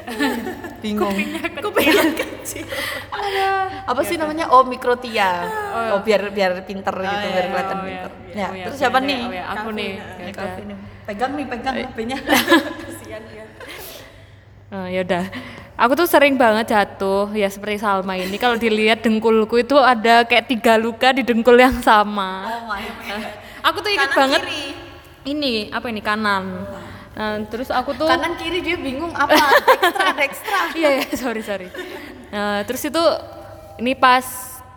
Bingung. 0.80 1.16
Kupingnya 1.58 2.06
kecil. 2.22 2.66
apa 3.82 4.02
sih 4.08 4.16
namanya? 4.16 4.50
oh 4.52 4.64
mikrotia 4.66 5.46
oh 5.94 6.00
biar 6.02 6.32
biar 6.34 6.64
pinter 6.66 6.94
gitu 6.96 7.26
iya, 7.28 7.34
biar 7.34 7.46
iya. 7.46 7.52
kelihatan 7.54 7.78
Oh, 7.78 7.84
iya. 7.84 7.88
pinter. 7.88 8.12
Oh, 8.12 8.32
ya 8.32 8.48
iya, 8.52 8.66
terus 8.66 8.78
siapa 8.80 8.98
nih? 9.04 9.22
oh, 9.22 9.34
ya, 9.34 9.44
aku 9.52 9.70
nih. 9.76 9.92
Ya 10.00 10.32
pegang 11.12 11.32
nih 11.36 11.46
pegang 11.50 11.76
HP-nya 11.76 12.18
Kasihan 12.82 13.24
dia. 13.28 13.44
Oh, 14.72 14.88
ya 14.88 15.04
udah. 15.04 15.28
Aku 15.76 15.98
tuh 16.00 16.08
sering 16.08 16.40
banget 16.40 16.72
jatuh 16.72 17.28
ya 17.36 17.52
seperti 17.52 17.82
Salma 17.84 18.16
ini. 18.16 18.38
Kalau 18.40 18.56
dilihat 18.56 19.04
dengkulku 19.04 19.60
itu 19.60 19.76
ada 19.76 20.24
kayak 20.24 20.48
tiga 20.48 20.80
luka 20.80 21.12
di 21.12 21.28
dengkul 21.28 21.60
yang 21.60 21.76
sama. 21.84 22.48
oh 22.48 22.72
my 22.72 22.86
Aku 23.68 23.84
tuh 23.84 23.92
ingat 23.92 24.16
Kanan 24.16 24.20
banget 24.38 24.42
kiri. 24.48 24.64
ini 25.28 25.54
apa 25.74 25.86
ini 25.92 26.02
kanan. 26.02 26.66
Nah, 27.12 27.44
terus 27.52 27.68
aku 27.68 27.92
tuh 27.94 28.08
kanan 28.08 28.40
kiri 28.40 28.64
dia 28.64 28.80
bingung 28.80 29.12
apa 29.12 29.36
dextra 29.36 30.10
dextra 30.16 30.60
iya 30.80 30.90
ya 31.04 31.06
sorry 31.20 31.42
sorry. 31.44 31.68
Nah, 32.32 32.64
terus 32.64 32.82
itu 32.88 33.04
ini 33.82 33.92
pas 33.94 34.24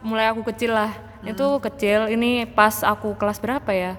mulai 0.03 0.29
aku 0.33 0.43
kecil 0.51 0.75
lah. 0.75 0.91
Itu 1.23 1.63
kecil. 1.63 2.11
Ini 2.13 2.51
pas 2.51 2.83
aku 2.85 3.15
kelas 3.17 3.41
berapa 3.41 3.71
ya? 3.73 3.97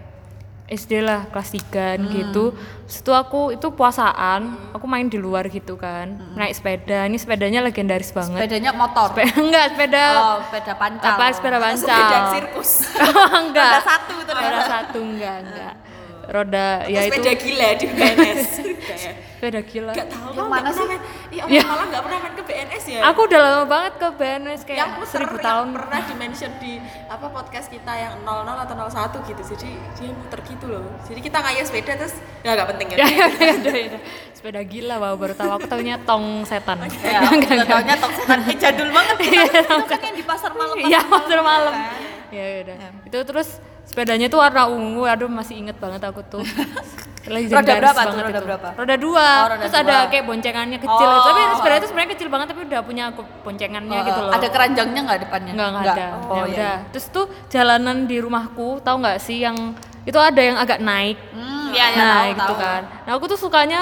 SD 0.66 0.98
lah 1.00 1.30
kelas 1.30 1.54
3 1.54 2.02
gitu. 2.10 2.58
Terus 2.86 2.98
itu 3.00 3.12
aku 3.12 3.54
itu 3.54 3.68
puasaan, 3.70 4.42
aku 4.74 4.86
main 4.86 5.06
di 5.06 5.18
luar 5.18 5.46
gitu 5.46 5.78
kan. 5.78 6.18
Naik 6.34 6.58
sepeda. 6.58 7.06
Ini 7.06 7.18
sepedanya 7.18 7.62
legendaris 7.62 8.10
banget. 8.10 8.50
sepedanya 8.50 8.72
motor 8.74 9.14
Sepeda 9.14 9.34
enggak 9.46 9.66
sepeda 9.74 10.04
oh 10.16 10.38
sepeda 10.42 10.74
pancal 10.74 11.14
apa 11.14 11.26
sepeda 11.30 11.58
Sepeda 11.62 11.62
pancal. 11.62 12.26
sirkus. 12.34 12.72
enggak. 13.46 13.72
Roda 13.72 13.82
satu 13.86 14.14
itu 14.18 14.32
Roda 14.34 14.62
satu 14.66 15.00
enggak 15.00 15.36
enggak. 15.46 15.74
Roda 16.28 16.68
ya 16.86 17.02
itu 17.04 17.14
sepeda 17.16 17.32
gila 17.36 17.68
di 17.74 17.86
BNS. 17.96 18.50
Kayak, 18.78 19.14
sepeda 19.36 19.60
gila. 19.62 19.92
Gak 19.92 20.08
tahu 20.08 20.30
Yang 20.32 20.48
mana 20.48 20.70
sih? 20.70 20.86
main- 20.86 21.04
Iya, 21.28 21.44
Ya. 21.46 21.60
aku 21.60 21.68
malah 21.68 21.86
nggak 21.86 22.02
pernah 22.02 22.20
main 22.20 22.34
ke 22.34 22.44
BNS 22.44 22.84
ya. 22.88 23.00
Aku 23.06 23.20
udah 23.24 23.40
lama 23.42 23.64
banget 23.66 23.94
ke 23.96 24.08
BNS 24.12 24.62
kayak 24.64 24.78
yang 24.78 24.92
muter 24.96 25.10
seribu 25.12 25.36
yang 25.36 25.44
tahun. 25.44 25.68
pernah 25.74 26.00
di 26.02 26.14
mention 26.16 26.52
di 26.58 26.74
apa 27.06 27.26
podcast 27.28 27.68
kita 27.68 27.94
yang 27.94 28.14
00 28.20 28.64
atau 28.64 28.76
01 28.80 29.20
gitu 29.26 29.42
jadi 29.48 29.70
dia 29.94 30.10
muter 30.12 30.40
gitu 30.44 30.66
loh 30.66 30.84
jadi 31.04 31.20
kita 31.20 31.38
ngayuh 31.38 31.64
sepeda 31.64 31.92
terus 31.96 32.16
ya 32.40 32.50
nggak 32.52 32.68
penting 32.72 32.88
ya 32.90 32.98
Ya 33.02 33.08
ya 33.08 33.28
ya 33.28 33.74
ya. 33.88 34.00
Sepeda 34.32 34.62
gila 34.62 34.96
wow 34.98 35.14
baru 35.16 35.34
tahu 35.34 35.52
aku 35.52 35.66
taunya 35.66 35.96
tong 36.00 36.42
setan. 36.44 36.78
ya 37.04 37.20
udah 37.22 37.66
taunya 37.66 37.96
tok 37.96 38.12
setan 38.14 38.40
eh, 38.44 38.56
jadul 38.56 38.90
banget 38.90 39.16
Iya, 39.22 39.44
itu 39.52 39.86
kan 39.86 40.00
yang 40.02 40.16
di 40.16 40.24
pasar 40.24 40.52
malam 40.52 40.76
Iya 40.78 41.00
motor 41.04 41.40
malam. 41.42 41.74
Ya 42.30 42.46
udah. 42.62 42.76
Itu 43.04 43.18
terus 43.24 43.50
sepedanya 43.86 44.28
tuh 44.28 44.42
warna 44.42 44.68
ungu. 44.68 45.06
Aduh 45.06 45.30
masih 45.32 45.62
inget 45.62 45.78
banget 45.80 46.02
aku 46.04 46.22
tuh. 46.26 46.44
Roda 47.26 47.74
berapa 47.82 48.02
tuh, 48.06 48.22
roda 48.22 48.38
itu. 48.38 48.46
berapa? 48.46 48.68
Roda 48.78 48.96
dua. 49.02 49.26
Oh, 49.26 49.46
roda 49.50 49.62
terus 49.66 49.74
dua. 49.74 49.82
ada 49.82 49.96
kayak 50.14 50.26
boncengannya 50.30 50.78
kecil. 50.78 51.10
Oh. 51.10 51.26
Tapi 51.26 51.42
sepeda 51.58 51.76
itu 51.82 51.88
sebenarnya 51.90 52.12
kecil 52.14 52.28
banget 52.30 52.48
tapi 52.54 52.62
udah 52.70 52.82
punya 52.86 53.04
aku 53.10 53.22
boncengannya 53.42 53.98
gitu 54.06 54.20
loh. 54.22 54.32
ada 54.32 54.48
keranjangnya 54.54 55.02
nggak 55.10 55.20
depannya 55.26 55.52
Enggak, 55.58 55.70
enggak 55.74 55.96
ada. 55.98 56.08
oh 56.30 56.38
ya 56.38 56.46
iya 56.46 56.46
udah. 56.46 56.76
Terus 56.94 57.06
tuh 57.10 57.26
jalanan 57.50 57.98
di 58.06 58.18
rumahku, 58.22 58.78
tahu 58.86 58.96
nggak 59.02 59.18
sih 59.18 59.42
yang 59.42 59.74
itu 60.06 60.20
ada 60.22 60.38
yang 60.38 60.58
agak 60.62 60.78
naik. 60.78 61.18
hmm 61.34 61.74
ya 61.74 61.86
ya 61.92 61.98
nah, 61.98 62.14
tahu, 62.14 62.30
gitu 62.30 62.54
tahu. 62.54 62.62
kan. 62.62 62.82
Nah, 63.04 63.12
aku 63.18 63.26
tuh 63.26 63.40
sukanya 63.42 63.80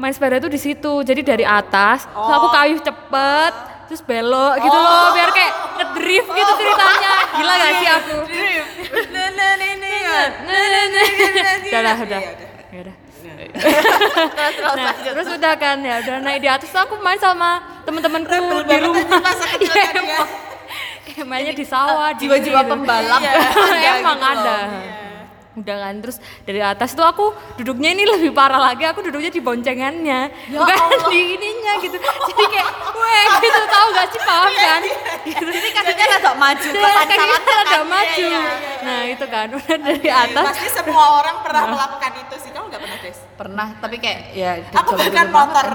main 0.00 0.12
sepeda 0.16 0.40
tuh 0.40 0.48
di 0.48 0.60
situ. 0.60 0.92
Jadi 1.04 1.20
dari 1.20 1.44
atas, 1.44 2.08
terus 2.08 2.32
aku 2.32 2.48
kayuh 2.48 2.80
cepet, 2.80 3.54
terus 3.86 4.02
belok 4.02 4.54
gitu 4.58 4.76
loh, 4.76 5.12
biar 5.12 5.30
kayak 5.30 5.52
ngedrift 5.76 6.28
gitu 6.28 6.52
ceritanya. 6.56 7.12
Gila 7.32 7.52
gak 7.54 7.72
sih 7.76 7.88
aku? 7.88 8.16
nah 9.08 9.28
nah 9.30 9.50
nah 9.52 9.72
nah 9.74 9.94
Nah, 10.16 10.64
nah, 10.64 10.84
nah. 10.88 11.06
Udah 11.60 11.80
lah, 11.82 11.96
udah. 11.98 12.20
Ya 12.66 12.80
udah. 12.80 12.96
Nah, 14.76 14.94
terus 14.96 15.28
udah 15.30 15.52
kan 15.54 15.76
ya 15.80 15.94
udah 15.98 16.16
naik 16.20 16.40
di 16.40 16.48
atas 16.48 16.72
aku 16.72 16.96
main 16.98 17.16
sama 17.16 17.58
temen-temenku 17.82 18.32
di 18.64 18.76
rumah. 18.78 19.20
masa 19.20 19.44
kecil 19.50 19.70
Iya, 19.70 19.84
kan 19.84 19.94
dia. 19.94 20.16
emang. 20.16 20.28
Kayak 21.06 21.26
mainnya 21.26 21.52
di 21.52 21.64
sawah, 21.64 22.10
jiwa-jiwa 22.12 22.60
pembalap 22.64 23.20
Iya. 23.20 23.90
emang 23.98 24.18
gitu 24.18 24.32
ada 24.36 24.56
udah 25.56 25.76
kan? 25.88 25.94
Terus 26.04 26.16
dari 26.44 26.60
atas 26.60 26.92
tuh 26.92 27.04
aku 27.04 27.32
duduknya 27.56 27.96
ini 27.96 28.04
lebih 28.04 28.30
parah 28.36 28.60
lagi. 28.60 28.84
Aku 28.86 29.00
duduknya 29.02 29.32
di 29.32 29.40
boncengannya. 29.40 30.52
Bukan 30.52 30.78
di 31.10 31.20
ininya 31.36 31.72
gitu. 31.80 31.96
Jadi 31.98 32.44
kayak 32.52 32.70
weh 32.94 33.24
gitu 33.42 33.60
tahu 33.66 33.86
gak 33.96 34.06
sih? 34.12 34.20
Paham 34.22 34.52
kan? 34.52 34.82
gitu. 35.26 35.48
Jadi 35.50 35.68
kakinya 35.74 36.04
rada 36.16 36.32
maju 36.38 36.68
ke 36.70 36.78
kakinya 36.78 37.38
ada 37.42 37.64
kan? 37.66 37.82
maju. 37.88 38.26
iya, 38.30 38.44
nah 38.84 39.00
itu 39.08 39.24
kan. 39.26 39.46
Udah 39.50 39.76
dari 39.80 40.08
atas. 40.08 40.44
pasti 40.54 40.68
semua 40.70 41.04
orang 41.18 41.36
pernah 41.42 41.64
melakukan 41.74 42.12
itu 42.22 42.34
sih. 42.38 42.50
Kamu 42.54 42.70
nggak 42.70 42.82
pernah 42.82 42.98
des 43.02 43.25
pernah 43.36 43.68
tapi 43.76 43.96
kayak 43.96 44.20
ya 44.32 44.50
aku 44.72 44.92
bahkan 44.92 45.28
banget. 45.28 45.30
motor 45.30 45.66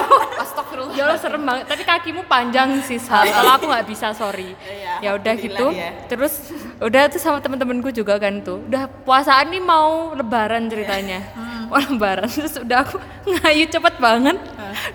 astagfirullah 0.42 0.92
Ya 0.92 1.02
Allah 1.04 1.18
serem 1.18 1.42
banget. 1.42 1.64
Tapi 1.66 1.82
kakimu 1.82 2.22
panjang 2.24 2.80
sih 2.80 2.96
Sal. 2.96 3.24
Kalau 3.24 3.52
aku 3.54 3.64
nggak 3.66 3.84
bisa 3.84 4.10
sorry. 4.10 4.56
Iya, 4.58 4.92
Ya 5.00 5.10
udah 5.14 5.34
gitu. 5.34 5.66
ya. 5.70 5.90
Terus 6.06 6.48
udah 6.78 7.02
tuh 7.06 7.16
sama 7.16 7.38
temen-temenku 7.38 7.90
juga 7.90 8.16
kan 8.16 8.40
tuh. 8.40 8.64
Udah 8.64 8.88
puasaan 9.04 9.48
nih 9.48 9.60
mau 9.60 10.12
lebaran 10.12 10.66
ceritanya. 10.66 11.20
Hmm. 11.30 11.68
Mau 11.68 11.78
lebaran 11.78 12.26
terus 12.26 12.56
udah 12.56 12.78
aku 12.80 12.96
ngayu 13.26 13.64
cepet 13.66 13.94
banget. 13.98 14.36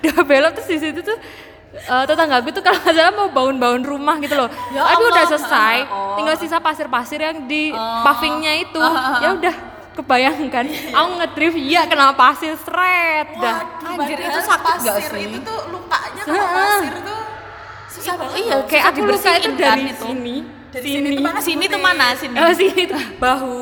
Udah 0.01 0.15
belok 0.21 0.51
terus 0.55 0.67
di 0.67 0.79
situ 0.81 0.99
tuh 0.99 1.17
eh, 1.75 2.03
tetanggaku 2.05 2.49
tuh 2.49 2.61
kalau 2.61 2.79
nggak 2.79 2.95
salah 2.95 3.13
mau 3.13 3.27
bangun-bangun 3.29 3.83
rumah 3.85 4.15
gitu 4.17 4.33
loh. 4.33 4.49
Ya 4.71 4.81
Tapi 4.83 5.03
udah 5.05 5.15
Allah. 5.19 5.31
selesai, 5.31 5.75
Oh. 5.87 6.15
tinggal 6.15 6.35
sisa 6.35 6.57
pasir-pasir 6.57 7.19
yang 7.19 7.45
di 7.45 7.69
pavingnya 8.01 8.53
itu. 8.59 8.81
Ya 9.19 9.29
udah 9.31 9.55
kebayangkan, 9.95 10.65
aku 10.91 11.09
ngedrift 11.17 11.57
iya 11.57 11.81
kena 11.83 12.11
pasir 12.11 12.53
seret 12.57 13.27
dah. 13.35 13.63
Anjir, 13.87 14.17
itu 14.17 14.39
sakit 14.41 14.75
nggak 14.77 14.95
pasir 14.97 15.11
sih? 15.11 15.23
itu 15.25 15.39
tuh 15.39 15.59
lukanya 15.69 16.21
kalau 16.21 16.35
Heeh. 16.35 16.79
pasir 16.81 16.95
tuh 17.01 17.21
susah 17.89 18.13
banget. 18.15 18.35
iya 18.37 18.55
Kayak 18.65 18.83
aku 18.85 18.99
luka 18.99 19.15
itu 19.15 19.15
dibersihin 19.15 19.41
kan 19.41 19.53
dari 19.57 19.83
itu. 19.87 20.05
sini. 20.05 20.35
Dari 20.67 20.83
sini. 20.83 21.07
tuh 21.09 21.23
mana? 21.23 21.39
Sini 21.39 21.65
tuh 21.65 21.71
sini? 21.71 21.87
mana? 21.87 22.05
Sini. 22.13 22.35
Oh, 22.35 22.51
sini 22.51 22.83
tuh. 22.85 23.01
Bahu, 23.15 23.57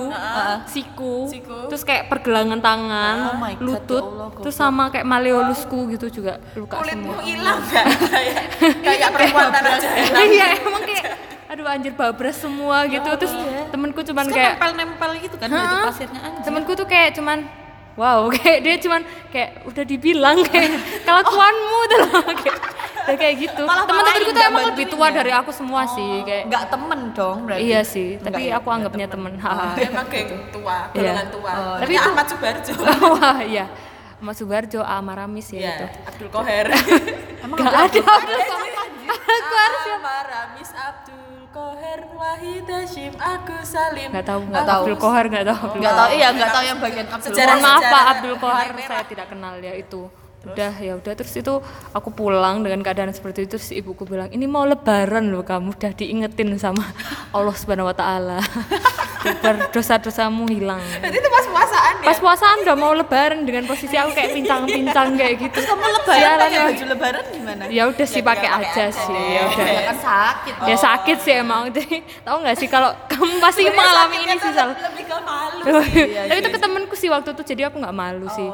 siku, 0.65 1.15
Siku. 1.29 1.57
terus 1.69 1.83
kayak 1.83 2.09
pergelangan 2.09 2.57
tangan, 2.57 3.15
Oh 3.29 3.37
my 3.37 3.53
God, 3.53 3.61
lutut, 3.61 4.01
ya 4.01 4.09
Allah, 4.09 4.27
terus 4.41 4.55
sama 4.57 4.89
kayak 4.89 5.05
maleolusku 5.05 5.93
gitu 5.93 6.09
juga 6.11 6.41
luka 6.53 6.81
kulitmu 6.81 7.13
semua. 7.13 7.21
hilang 7.21 7.59
kayak 8.09 8.35
kayak 8.81 9.09
perempuan 9.13 9.47
tanah 9.47 9.77
Iya 10.17 10.47
emang 10.57 10.81
kayak 10.81 11.05
aduh 11.53 11.65
anjir 11.67 11.93
babras 11.93 12.35
semua 12.35 12.83
gitu. 12.85 13.05
Terus 13.15 13.33
temenku 13.69 14.01
cuman 14.01 14.23
Terus 14.23 14.33
kan 14.33 14.41
kayak 14.41 14.53
nempel-nempel 14.55 15.09
gitu 15.21 15.35
kan 15.37 15.47
Hah? 15.47 15.85
pasirnya 15.85 16.19
anjir 16.19 16.41
temenku 16.43 16.71
tuh 16.73 16.85
kayak 16.85 17.13
cuman 17.13 17.45
wow 17.93 18.25
kayak 18.35 18.59
dia 18.59 18.75
cuman 18.79 19.01
kayak 19.29 19.61
udah 19.63 19.83
dibilang 19.83 20.37
kayak 20.43 20.73
kelakuanmu 21.05 21.79
tuh 21.85 21.97
loh 22.01 22.09
kayak 22.41 22.57
udah 23.03 23.15
kayak 23.15 23.35
gitu. 23.37 23.63
Teman-temanku 23.63 23.99
malahin, 23.99 24.31
tuh 24.31 24.43
emang 24.43 24.65
lebih 24.71 24.85
tua 24.87 25.05
ya? 25.05 25.13
dari 25.13 25.31
aku 25.31 25.51
semua 25.51 25.83
sih 25.85 26.23
kayak 26.23 26.43
nggak 26.47 26.63
temen 26.67 26.99
dong 27.11 27.37
berarti? 27.43 27.61
Iya 27.61 27.81
sih 27.83 28.09
tapi 28.15 28.31
Enggak 28.33 28.43
ya, 28.47 28.53
aku 28.57 28.67
anggapnya 28.71 29.07
temen. 29.07 29.33
haha 29.37 29.75
emang 29.77 30.07
geng 30.07 30.29
tua 30.49 30.77
golongan 30.89 31.27
tua. 31.29 31.51
Oh, 31.53 31.75
tapi 31.77 31.93
itu- 31.93 32.01
Ahmad 32.01 32.25
Subarjo. 32.25 32.73
Wah, 33.13 33.39
iya. 33.43 33.65
Mas 34.17 34.39
Subarjo, 34.39 34.79
Amaramis 34.79 35.51
ya, 35.51 35.59
ya 35.59 35.73
itu. 35.75 35.85
Abdul 36.07 36.29
Koher 36.31 36.71
emang 37.43 37.57
Gak 37.59 37.75
ada. 37.91 37.99
Aku 39.03 39.53
harus 39.53 39.83
ya. 39.83 39.95
Amaramis 39.99 40.71
Abdul 40.71 41.22
Koher 41.53 42.01
Wahid 42.11 42.65
Hashim 42.65 43.13
aku 43.13 43.61
Salim. 43.61 44.09
Nggak 44.09 44.25
tahu 44.25 44.41
Nggak 44.49 44.65
tahu. 44.65 44.81
Abdul 44.81 44.97
Kohar 44.97 45.25
nggak 45.29 45.45
tahu. 45.45 45.61
Abdul 45.69 45.79
nggak 45.79 45.93
tahu 45.93 46.09
iya 46.11 46.27
nggak 46.33 46.49
tahu 46.49 46.63
yang 46.65 46.79
bagian 46.81 47.07
Abdul 47.07 47.29
Sejarah- 47.29 47.55
Mohon 47.55 47.69
maaf 47.69 47.83
Pak 47.85 48.03
Abdul 48.09 48.35
Kohar 48.41 48.67
saya 48.73 49.05
tidak 49.05 49.27
kenal 49.29 49.53
ya 49.61 49.73
itu 49.77 50.01
udah 50.43 50.73
ya 50.79 50.93
udah. 50.99 51.13
Terus 51.15 51.33
itu 51.39 51.53
aku 51.95 52.09
pulang 52.11 52.63
dengan 52.63 52.83
keadaan 52.83 53.11
seperti 53.15 53.47
itu 53.47 53.55
terus 53.55 53.71
ibuku 53.71 54.03
bilang 54.03 54.27
ini 54.31 54.45
mau 54.47 54.67
lebaran 54.67 55.31
loh 55.31 55.43
kamu. 55.43 55.75
Udah 55.75 55.91
diingetin 55.95 56.55
sama 56.59 56.83
Allah 57.35 57.55
Subhanahu 57.55 57.89
Wa 57.91 57.95
Taala. 57.95 58.39
Biar 59.23 59.71
dosa-dosamu 59.71 60.51
hilang. 60.51 60.83
Berarti 60.99 61.15
itu 61.15 61.29
pas 61.31 61.45
puasaan 61.47 61.93
ya? 62.03 62.05
pas 62.11 62.17
puasaan 62.19 62.57
udah 62.67 62.75
mau 62.75 62.91
lebaran 62.91 63.47
dengan 63.47 63.63
posisi 63.63 63.95
aku 63.95 64.11
kayak 64.11 64.35
pincang-pincang 64.35 65.15
kayak 65.15 65.35
gitu. 65.47 65.63
Kamu 65.63 65.79
lebaran 65.79 66.37
pakai 66.43 66.51
ya. 66.51 66.63
baju 66.67 66.83
lebaran 66.91 67.23
gimana? 67.31 67.63
Ya 67.71 67.83
udah 67.87 68.07
sih 68.07 68.19
pakai 68.19 68.49
aja 68.51 68.85
sih 68.91 69.15
ya 69.15 69.41
udah. 69.47 69.67
Ya 69.67 69.81
kan 69.87 69.97
sakit. 70.03 70.53
Ya 70.67 70.75
sakit 70.75 71.17
sih 71.23 71.33
emang. 71.39 71.61
Jadi 71.75 72.03
tahu 72.27 72.43
nggak 72.43 72.55
sih 72.59 72.67
kalau 72.67 72.91
kamu 73.07 73.39
pasti 73.39 73.63
mengalami 73.63 74.17
ini 74.27 74.35
sih 74.35 74.51
Sal. 74.51 74.75
Lebih 74.75 75.03
ke 75.07 75.17
malu 75.23 75.63
tapi 75.63 76.39
itu 76.39 76.49
ke 76.51 76.59
temenku 76.59 76.95
sih 76.97 77.09
waktu 77.09 77.29
itu 77.31 77.43
jadi 77.55 77.71
aku 77.71 77.79
nggak 77.79 77.95
malu 77.95 78.27
sih 78.31 78.49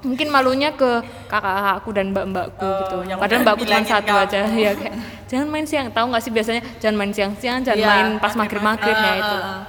mungkin 0.00 0.28
malunya 0.32 0.72
ke 0.72 1.04
kakak-kakakku 1.28 1.90
dan 1.92 2.06
mbak-mbakku 2.16 2.68
gitu 2.84 2.96
padahal 3.20 3.40
mbakku 3.44 3.64
cuma 3.68 3.84
satu 3.84 4.12
kamu. 4.12 4.24
aja 4.24 4.40
ya 4.64 4.72
kayak 4.72 4.94
jangan 5.28 5.46
main 5.52 5.66
siang 5.68 5.86
tahu 5.92 6.06
nggak 6.10 6.22
sih 6.24 6.32
biasanya 6.32 6.62
jangan 6.80 6.96
main 6.96 7.12
siang-siang 7.12 7.60
jangan 7.60 7.78
Iya, 7.78 7.88
main 7.88 8.08
pas 8.16 8.32
maghrib 8.34 8.62
maghribnya 8.64 9.12
Ah, 9.12 9.20
itu 9.20 9.36
ah, 9.36 9.44
ah. 9.44 9.60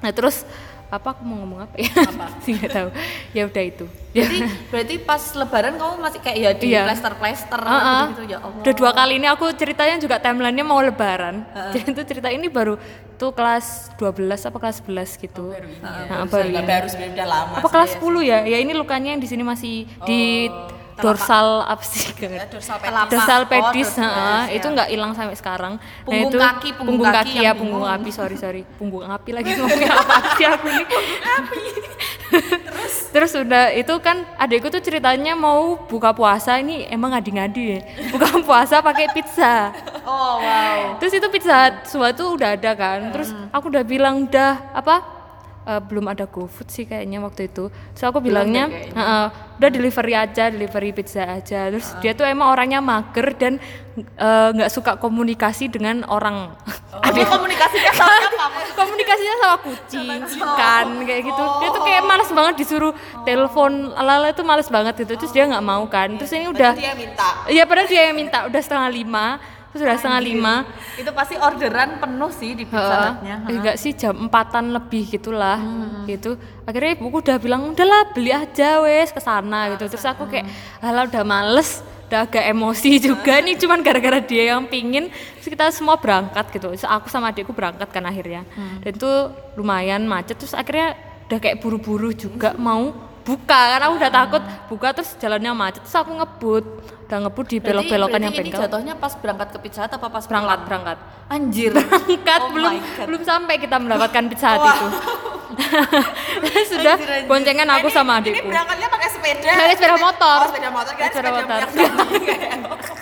nah 0.00 0.10
terus 0.14 0.46
apa 0.94 1.08
aku 1.10 1.22
mau 1.22 1.36
ngomong 1.38 1.60
apa 1.62 1.76
ya 1.76 1.90
sih 2.40 2.54
nggak 2.56 2.70
tahu 2.70 2.88
ya 3.30 3.42
udah 3.44 3.64
itu 3.64 3.84
ya 4.10 4.22
berarti 4.22 4.38
berarti 4.70 4.94
pas 5.00 5.22
lebaran 5.34 5.74
kamu 5.74 5.92
masih 5.98 6.20
kayak 6.22 6.38
ya 6.38 6.50
di 6.52 6.66
Iya. 6.70 6.82
plester-plester 6.86 7.60
Ah, 7.60 7.74
ah. 7.74 8.02
gitu, 8.10 8.22
ya 8.26 8.38
Allah 8.38 8.62
Udah 8.62 8.72
dua 8.72 8.90
kali 8.90 9.12
ini 9.18 9.26
aku 9.26 9.50
ceritanya 9.52 9.96
juga 9.96 10.16
timelinenya 10.16 10.62
mau 10.62 10.78
lebaran. 10.78 11.42
Jadi 11.70 11.90
itu 11.90 12.02
cerita 12.04 12.28
ini 12.28 12.46
baru 12.46 12.78
tuh 13.14 13.30
kelas 13.30 13.90
12 13.94 14.14
apa 14.44 14.56
kelas 14.56 14.76
11 14.80 15.18
gitu. 15.18 15.50
Nah, 15.82 16.26
baru 16.26 16.46
ini. 16.46 16.62
baru 16.62 16.86
sebenarnya 16.86 17.14
udah 17.16 17.28
lama 17.28 17.54
Apa 17.58 17.68
kelas 17.68 17.90
10 17.96 18.22
ya? 18.22 18.38
Ya 18.44 18.58
ini 18.58 18.70
lukanya 18.70 19.14
yang 19.14 19.20
di 19.20 19.26
sini 19.26 19.42
masih 19.42 19.74
di 20.04 20.46
dorsal 20.98 21.46
apa 21.62 21.82
sih? 21.82 22.06
ya, 22.14 22.44
dorsal 22.46 22.76
Telapak. 22.78 23.10
dorsal 23.10 23.40
Oh, 23.40 23.48
pedis, 23.48 23.88
dorsal 23.90 24.04
heeh. 24.04 24.42
pedis, 24.46 24.56
itu 24.56 24.66
nggak 24.70 24.88
hilang 24.90 25.12
sampai 25.12 25.36
sekarang. 25.36 25.74
Punggung 26.02 26.30
itu, 26.30 26.38
kaki, 26.38 26.68
punggung 26.78 27.08
kaki 27.10 27.36
ya, 27.38 27.50
yang 27.50 27.56
punggung 27.56 27.82
bingung. 27.82 27.98
api, 28.02 28.10
sorry 28.12 28.36
sorry, 28.36 28.62
punggung 28.78 29.02
api 29.02 29.30
lagi 29.32 29.50
ngomongin 29.54 29.90
apa 29.90 30.14
sih 30.36 30.46
aku 30.46 30.66
nih? 30.68 30.86
Terus 32.34 32.94
terus 33.14 33.32
udah 33.38 33.70
itu 33.70 33.94
kan 34.02 34.26
adikku 34.36 34.66
tuh 34.66 34.82
ceritanya 34.82 35.38
mau 35.38 35.78
buka 35.78 36.10
puasa 36.10 36.58
ini 36.58 36.82
emang 36.90 37.14
ngadi-ngadi 37.14 37.62
ya. 37.62 37.80
Buka 38.10 38.26
puasa 38.46 38.82
pakai 38.82 39.06
pizza. 39.14 39.70
oh 40.02 40.42
wow 40.42 40.98
Terus 40.98 41.12
itu 41.14 41.26
pizza 41.30 41.78
suatu 41.86 42.34
udah 42.34 42.58
ada 42.58 42.74
kan. 42.74 43.14
Terus 43.14 43.30
aku 43.54 43.70
udah 43.70 43.84
bilang 43.86 44.26
udah 44.26 44.74
apa? 44.74 45.23
Eh, 45.64 45.80
belum 45.80 46.06
ada 46.12 46.24
GoFood 46.28 46.68
sih 46.68 46.84
kayaknya 46.84 47.18
waktu 47.24 47.48
itu. 47.48 47.68
Terus 47.96 48.04
aku 48.04 48.20
bilangnya 48.20 48.68
kayaknya. 48.68 48.94
"Heeh, 48.94 49.26
udah 49.58 49.70
delivery 49.70 50.14
aja, 50.14 50.44
delivery 50.50 50.90
pizza 50.92 51.24
aja. 51.24 51.72
Terus 51.72 51.88
dia 52.04 52.12
tuh 52.12 52.26
emang 52.28 52.52
orangnya 52.52 52.84
mager 52.84 53.32
dan 53.34 53.56
eh, 53.94 54.48
nggak 54.54 54.70
suka 54.74 54.98
komunikasi 54.98 55.70
dengan 55.70 56.02
orang. 56.10 56.52
Ada 56.98 57.22
komunikasinya 57.30 57.92
sama 57.94 58.14
siapa? 58.18 58.46
Komunikasinya 58.78 59.36
sama 59.38 59.56
kucing, 59.62 60.18
ikan 60.26 60.86
kayak 61.06 61.22
gitu. 61.30 61.44
Dia 61.62 61.68
tuh 61.70 61.82
kayak 61.86 62.02
males 62.02 62.30
banget 62.34 62.54
disuruh 62.58 62.92
telepon 63.22 63.94
ala-ala 63.94 64.34
itu 64.34 64.42
males 64.42 64.66
banget 64.66 64.94
gitu. 65.06 65.14
Terus 65.14 65.30
dia 65.30 65.46
nggak 65.46 65.64
mau 65.64 65.86
kan. 65.86 66.10
Terus 66.18 66.32
ini 66.34 66.50
udah 66.50 66.74
Dia 66.74 66.92
minta 66.98 67.46
Iya 67.46 67.62
padahal 67.70 67.86
dia 67.86 68.10
yang 68.10 68.16
minta 68.18 68.46
udah 68.50 68.60
setengah 68.60 68.90
lima 68.90 69.38
terus 69.74 69.90
udah 69.90 69.98
setengah 69.98 70.22
lima. 70.22 70.54
Itu 70.94 71.10
pasti 71.10 71.34
orderan 71.34 71.98
penuh 71.98 72.30
sih 72.30 72.54
di 72.54 72.62
pizza. 72.62 73.18
Hut-nya. 73.18 73.42
Eh, 73.50 73.58
enggak 73.58 73.76
sih 73.82 73.90
jam 73.90 74.14
empatan 74.14 74.70
lebih 74.70 75.02
gitulah 75.10 75.58
gitu. 76.06 76.38
Akhirnya 76.62 76.94
ibuku 76.94 77.18
udah 77.26 77.42
bilang 77.42 77.74
udahlah 77.74 78.14
beli 78.14 78.30
aja 78.30 78.78
wes 78.86 79.10
ke 79.10 79.18
sana 79.18 79.74
gitu. 79.74 79.90
Terus 79.90 80.06
aku 80.06 80.30
kayak 80.30 80.46
alah 80.78 81.10
udah 81.10 81.26
males 81.26 81.82
udah 82.06 82.30
agak 82.30 82.44
emosi 82.46 82.90
juga 83.10 83.42
nih 83.42 83.58
cuman 83.58 83.82
gara-gara 83.82 84.22
dia 84.22 84.54
yang 84.54 84.70
pingin. 84.70 85.10
Terus 85.42 85.50
kita 85.50 85.66
semua 85.74 85.98
berangkat 85.98 86.54
gitu. 86.54 86.70
Terus 86.70 86.86
aku 86.86 87.10
sama 87.10 87.34
adikku 87.34 87.50
berangkat 87.50 87.90
kan 87.90 88.06
akhirnya. 88.06 88.46
Dan 88.78 88.94
itu 88.94 89.10
lumayan 89.58 90.06
macet. 90.06 90.38
Terus 90.38 90.54
akhirnya 90.54 90.94
udah 91.26 91.38
kayak 91.42 91.58
buru-buru 91.58 92.14
juga 92.14 92.54
mau 92.54 92.94
buka 93.24 93.60
karena 93.72 93.88
aku 93.88 93.96
udah 93.96 94.12
takut 94.12 94.42
buka 94.70 94.88
terus 94.94 95.10
jalannya 95.18 95.50
macet. 95.50 95.82
Terus 95.82 95.96
aku 95.98 96.12
ngebut 96.14 96.64
udah 97.04 97.18
ngebut 97.20 97.46
di 97.46 97.58
belok-belokan 97.58 98.16
yang 98.18 98.32
ini 98.32 98.40
bengkel. 98.48 98.60
jatuhnya 98.64 98.94
pas 98.96 99.12
berangkat 99.14 99.48
ke 99.52 99.58
pizza 99.60 99.84
Hut 99.84 99.92
apa 99.92 100.08
pas 100.08 100.24
berangkat 100.24 100.56
pulang? 100.56 100.66
berangkat. 100.66 100.98
Anjir. 101.26 101.70
Berangkat 101.70 102.40
Oh 102.40 102.50
belum 102.50 102.72
belum 103.04 103.22
sampai 103.22 103.54
kita 103.60 103.76
mendapatkan 103.76 104.22
pizza 104.26 104.48
hut 104.50 104.64
itu. 104.64 104.88
Sudah 106.74 106.96
Anjir, 106.96 107.08
anjir. 107.12 107.28
boncengan 107.28 107.68
aku 107.70 107.86
Ini- 107.86 107.94
sama 107.94 108.12
Ini 108.14 108.20
adikku. 108.24 108.48
berangkatnya 108.48 108.88
pakai 108.88 109.08
sepeda. 109.08 109.50
Pakai 109.52 109.74
sepeda 109.76 109.96
motor. 109.96 110.38
Oh 110.40 110.48
sepeda 110.48 110.70
motor. 110.70 110.92
Pakai 110.92 111.08
sepeda 111.10 111.30
motor. 111.30 111.60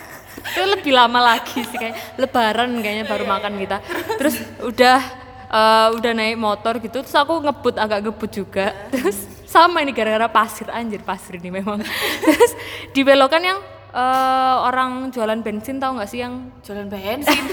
itu 0.53 0.63
lebih 0.69 0.93
lama 0.93 1.21
lagi 1.23 1.61
sih 1.63 1.79
kayak 1.79 1.97
lebaran 2.19 2.71
kayaknya 2.79 3.05
baru 3.07 3.25
makan 3.25 3.53
kita. 3.57 3.77
Terus 4.19 4.35
udah 4.61 4.99
eh, 5.49 5.89
udah 5.95 6.13
naik 6.13 6.37
motor 6.37 6.77
gitu 6.77 7.01
terus 7.01 7.15
aku 7.15 7.41
ngebut 7.41 7.79
agak 7.79 8.03
ngebut 8.03 8.31
juga. 8.31 8.75
Terus 8.91 9.17
sama 9.47 9.81
ini 9.81 9.93
gara-gara 9.93 10.27
pasir. 10.27 10.69
Anjir 10.69 11.01
pasir 11.01 11.39
ini 11.39 11.49
memang. 11.49 11.81
Terus 12.21 12.53
di 12.91 13.01
belokan 13.01 13.41
yang 13.41 13.59
eh, 13.95 14.07
orang 14.63 14.91
jualan 15.09 15.39
bensin 15.39 15.77
tahu 15.77 15.97
nggak 15.97 16.09
sih 16.09 16.21
yang 16.21 16.35
jualan 16.61 16.87
bensin? 16.87 17.45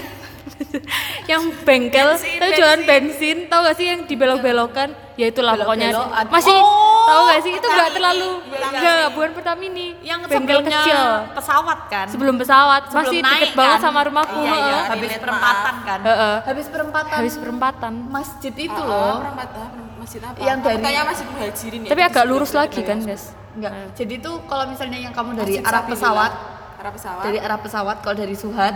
Yang 1.26 1.42
bengkel 1.62 2.08
Bensin, 2.10 2.38
tapi 2.38 2.52
jualan 2.54 2.80
bensin. 2.82 3.36
tahu 3.46 3.60
gak 3.62 3.76
sih 3.76 3.86
yang 3.86 4.00
dibelok-belokan? 4.02 4.88
Ya 5.14 5.26
itulah 5.28 5.54
pokoknya. 5.54 5.88
Belok-belok, 5.90 6.10
ad- 6.16 6.30
masih 6.30 6.56
Oh, 6.56 7.06
tahu 7.06 7.22
gak 7.28 7.40
sih? 7.40 7.52
Itu 7.54 7.66
nggak 7.66 7.90
terlalu 7.92 8.30
enggak 8.50 9.08
bukan 9.14 9.30
Pertamini. 9.32 9.86
Yang 10.00 10.20
bengkel 10.26 10.60
kecil. 10.64 11.00
pesawat 11.32 11.78
kan? 11.86 12.06
Sebelum 12.08 12.34
pesawat. 12.36 12.82
Sebelum 12.88 13.04
masih 13.04 13.20
naik 13.20 13.40
deket 13.42 13.56
banget 13.56 13.78
kan? 13.78 13.84
sama 13.84 14.00
rumahku 14.02 14.38
Iya, 14.38 14.50
iya. 14.50 14.58
heeh. 14.58 14.82
habis 14.88 15.12
perempatan 15.16 15.74
kan? 15.80 15.98
Heeh. 16.02 16.36
habis 16.44 16.66
perempatan 16.66 17.14
habis 17.14 17.34
perempatan. 17.36 17.92
masjid 18.08 18.54
itu 18.54 18.80
Oh, 18.80 18.86
loh. 18.86 19.16
perempatan 19.22 19.68
masjid 20.00 20.20
apa? 20.20 20.36
Yang 20.38 20.58
dari- 20.60 20.76
Katanya 20.80 21.02
masih 21.04 21.24
muhajirin 21.26 21.80
ya 21.80 21.88
tapi 21.88 22.02
agak 22.02 22.24
lurus 22.24 22.52
lagi 22.52 22.80
kan 22.80 22.98
guys 23.00 23.24
enggak. 23.50 23.72
Jadi 23.94 24.14
tuh 24.18 24.34
kalau 24.44 24.64
misalnya 24.66 24.98
yang 24.98 25.10
kamu 25.10 25.30
dari 25.36 25.54
Masjid 25.54 25.68
arah 25.68 25.82
pesawat 25.84 26.32
arah 26.76 26.90
pesawat. 26.90 27.22
dari 27.22 27.38
arah 27.38 27.58
pesawat 27.58 27.96
kalau 28.00 28.16
dari 28.16 28.32
Suhat 28.32 28.74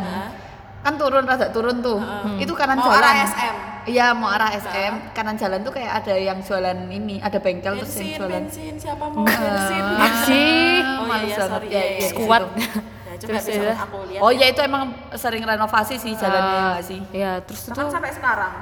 kan 0.81 0.95
turun 0.95 1.25
rada 1.25 1.49
turun 1.49 1.81
tuh. 1.81 1.97
Itu 2.37 2.53
kanan 2.53 2.77
Mau 2.77 2.87
jalan. 2.87 3.01
arah 3.01 3.15
SM. 3.25 3.55
iya 3.87 4.13
mau 4.13 4.29
arah 4.29 4.49
SM 4.51 5.13
kanan 5.13 5.35
jalan 5.35 5.61
tuh 5.61 5.69
kayak 5.71 6.01
ada 6.01 6.15
yang 6.15 6.41
jualan 6.41 6.89
ini 6.89 7.17
ada 7.19 7.37
bengkel 7.37 7.77
terus 7.79 7.89
yang 7.91 7.97
bensin 7.97 8.17
jualan. 8.17 8.33
bensin 8.43 8.75
siapa 8.77 9.05
mau 9.07 9.25
bensin? 9.25 9.85
Apa 9.95 10.09
sih 10.25 10.81
oh 10.81 11.07
iya 11.07 11.17
iya 11.23 11.37
sorry. 11.39 11.69
Ya, 11.69 11.73
ya, 11.73 11.85
ya, 11.85 12.01
ya, 12.01 12.11
kuat 12.15 12.43
ya 12.53 12.69
coba 13.15 13.31
Terus 13.37 13.45
ya. 13.47 13.75
aku 13.79 13.99
lihat 14.11 14.21
oh 14.21 14.31
ya. 14.33 14.47
itu 14.47 14.61
emang 14.61 14.83
sering 15.15 15.43
renovasi 15.43 15.95
sih 15.97 16.13
jalannya 16.13 16.51
ya 16.51 16.65
nggak 16.67 16.83
sih? 16.83 17.01
Ya 17.13 17.31
terus 17.41 17.61
itu 17.63 17.81
sampai 17.87 18.11
sekarang 18.11 18.53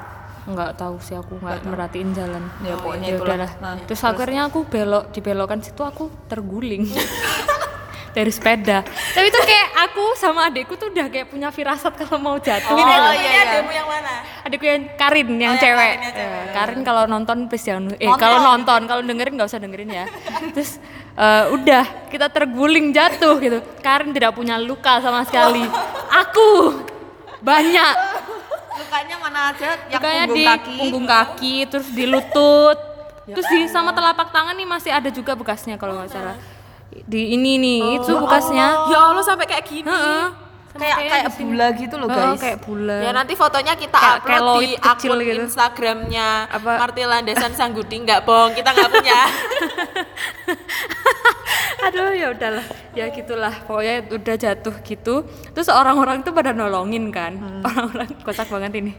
nggak 0.45 0.75
tahu 0.75 0.99
sih 0.99 1.15
aku 1.15 1.39
nggak 1.39 1.63
merhatiin 1.65 2.11
jalan 2.11 2.43
Ya, 2.61 2.75
pokoknya 2.75 3.05
Ya 3.05 3.15
itulah. 3.15 3.37
udahlah. 3.39 3.51
Nah, 3.57 3.75
terus, 3.81 4.03
akhirnya 4.03 4.43
aku 4.45 4.61
belok 4.65 5.05
di 5.09 5.21
belokan 5.21 5.61
situ 5.61 5.79
aku 5.81 6.11
terguling 6.27 6.83
dari 8.13 8.29
sepeda 8.29 8.85
tapi 8.85 9.25
itu 9.25 9.41
kayak 9.41 9.69
aku 9.83 10.13
sama 10.15 10.45
adikku 10.45 10.75
tuh 10.75 10.91
udah 10.91 11.09
kayak 11.09 11.27
punya 11.27 11.49
firasat 11.49 11.97
kalau 11.97 12.21
mau 12.21 12.37
jatuh 12.37 12.69
Oh, 12.69 12.77
ini 12.77 12.85
gitu. 12.85 13.09
ini 13.09 13.17
iya, 13.17 13.31
iya. 13.33 13.43
ademu 13.49 13.71
yang 13.73 13.89
mana 13.89 14.13
adikku 14.43 14.65
yang 14.67 14.83
Karin 14.95 15.29
yang 15.31 15.33
Oh, 15.33 15.45
yang 15.49 15.57
cewek, 15.57 15.81
Karin 15.89 16.03
yang 16.03 16.13
cewek. 16.13 16.37
Eh, 16.37 16.53
Karin 16.53 16.81
kalau 16.83 17.03
nonton 17.07 17.37
please 17.47 17.65
jangan 17.65 17.85
eh 17.91 18.05
Nonton. 18.05 18.21
kalau 18.21 18.39
nonton 18.43 18.81
kalau 18.85 19.01
dengerin 19.01 19.33
nggak 19.33 19.49
usah 19.49 19.61
dengerin 19.61 19.91
ya 19.91 20.05
terus 20.53 20.77
eh, 21.15 21.45
udah 21.49 21.85
kita 22.11 22.27
terguling 22.29 22.91
jatuh 22.91 23.35
gitu 23.39 23.59
Karin 23.79 24.11
tidak 24.11 24.35
punya 24.35 24.59
luka 24.59 25.01
sama 25.01 25.25
sekali 25.25 25.65
aku 26.13 26.49
banyak 27.41 27.93
lukanya 28.93 29.17
mana 29.17 29.41
aja 29.57 29.71
yang 29.89 30.01
lukanya 30.05 30.25
punggung 30.29 30.37
di 30.37 30.45
kaki. 30.45 30.77
punggung 30.77 31.07
kaki 31.09 31.55
terus 31.65 31.89
di 31.97 32.05
lutut. 32.05 32.79
Terus 33.25 33.47
di 33.49 33.59
sama 33.73 33.97
telapak 33.97 34.29
tangan 34.29 34.53
nih 34.53 34.69
masih 34.69 34.93
ada 34.93 35.09
juga 35.09 35.33
bekasnya 35.33 35.81
kalau 35.81 35.97
nggak 35.97 36.13
salah. 36.13 36.37
Di 36.93 37.33
ini 37.33 37.57
nih 37.57 37.81
itu 37.97 38.13
bekasnya. 38.21 38.93
Ya 38.93 39.01
Allah 39.01 39.25
sampai 39.25 39.49
kayak 39.49 39.65
gini. 39.65 39.89
Heeh. 39.89 40.25
Sama 40.29 40.52
kayak 40.73 40.97
kayak 41.05 41.29
sini. 41.33 41.45
bula 41.53 41.67
gitu 41.77 41.95
loh 42.01 42.09
Heeh, 42.09 42.25
guys. 42.33 42.41
kayak 42.41 42.59
bulan 42.65 43.01
Ya 43.05 43.11
nanti 43.13 43.33
fotonya 43.37 43.75
kita 43.77 43.99
Kayak 43.99 44.19
upload 44.19 44.41
keloid 44.41 44.65
di 44.65 44.71
akun 44.81 45.19
gitu. 45.21 45.41
Instagramnya 45.45 46.29
Apa? 46.49 46.73
Marti 46.81 47.03
Landasan 47.05 47.53
Sanggudi. 47.53 47.97
Nggak 48.01 48.21
bohong 48.25 48.53
kita 48.57 48.73
nggak 48.73 48.89
punya. 48.89 49.21
aduh 51.87 52.15
ya 52.15 52.27
udahlah. 52.33 52.67
Ya 52.95 53.11
gitulah. 53.11 53.55
Pokoknya 53.67 54.07
udah 54.09 54.35
jatuh 54.39 54.75
gitu. 54.81 55.27
Terus 55.53 55.69
orang-orang 55.69 56.25
tuh 56.25 56.33
pada 56.33 56.55
nolongin 56.55 57.13
kan. 57.13 57.37
Orang-orang 57.63 58.09
kocak 58.23 58.49
banget 58.49 58.73
ini. 58.81 58.93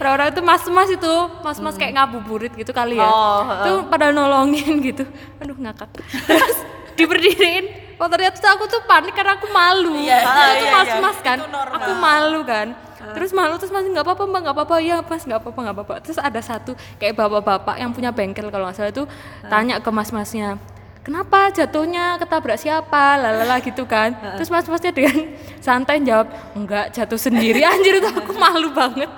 Orang-orang 0.00 0.34
itu 0.34 0.42
mas-mas 0.42 0.88
itu. 0.90 1.14
Mas-mas 1.46 1.76
kayak 1.76 1.94
ngabuburit 1.94 2.52
gitu 2.56 2.72
kali 2.74 2.98
ya. 2.98 3.06
Oh, 3.06 3.44
tuh 3.62 3.78
pada 3.86 4.10
nolongin 4.10 4.82
gitu. 4.82 5.06
Aduh 5.38 5.54
ngakak. 5.54 5.88
Terus 6.26 6.58
diberdiriin 6.98 7.79
motornya 8.00 8.32
tuh 8.32 8.48
aku 8.48 8.64
tuh 8.64 8.80
panik 8.88 9.12
karena 9.12 9.36
aku 9.36 9.46
malu. 9.52 10.00
Iya, 10.00 10.18
itu 10.24 10.32
iya, 10.32 10.48
iya. 10.56 10.72
mas-mas 10.72 11.18
kan. 11.20 11.36
Itu 11.36 11.52
normal. 11.52 11.76
aku 11.76 11.92
malu 12.00 12.40
kan. 12.48 12.66
Terus 13.00 13.30
malu 13.36 13.54
terus 13.60 13.72
masih 13.72 13.92
nggak 13.92 14.06
apa-apa 14.08 14.24
mbak 14.24 14.40
nggak 14.48 14.56
apa-apa. 14.56 14.76
Ya 14.80 14.96
mas 15.04 15.22
nggak 15.28 15.40
apa-apa 15.44 15.58
nggak 15.60 15.76
apa-apa. 15.76 15.94
Terus 16.00 16.16
ada 16.16 16.40
satu 16.40 16.72
kayak 16.96 17.12
bapak-bapak 17.12 17.76
yang 17.76 17.92
punya 17.92 18.08
bengkel 18.08 18.48
kalau 18.48 18.72
nggak 18.72 18.76
salah 18.80 18.92
itu 18.92 19.04
tanya 19.52 19.76
ke 19.84 19.90
mas-masnya 19.92 20.56
kenapa 21.00 21.50
jatuhnya 21.50 22.20
ketabrak 22.20 22.60
siapa? 22.60 23.18
Lalala 23.18 23.58
gitu 23.64 23.88
kan. 23.88 24.14
Terus 24.36 24.52
mas-masnya 24.52 24.92
dengan 24.92 25.16
santai 25.58 25.98
jawab 26.04 26.28
enggak 26.54 26.92
jatuh 26.94 27.18
sendiri. 27.18 27.64
Anjir 27.70 27.98
itu 27.98 28.08
aku 28.08 28.32
malu 28.36 28.70
banget 28.70 29.08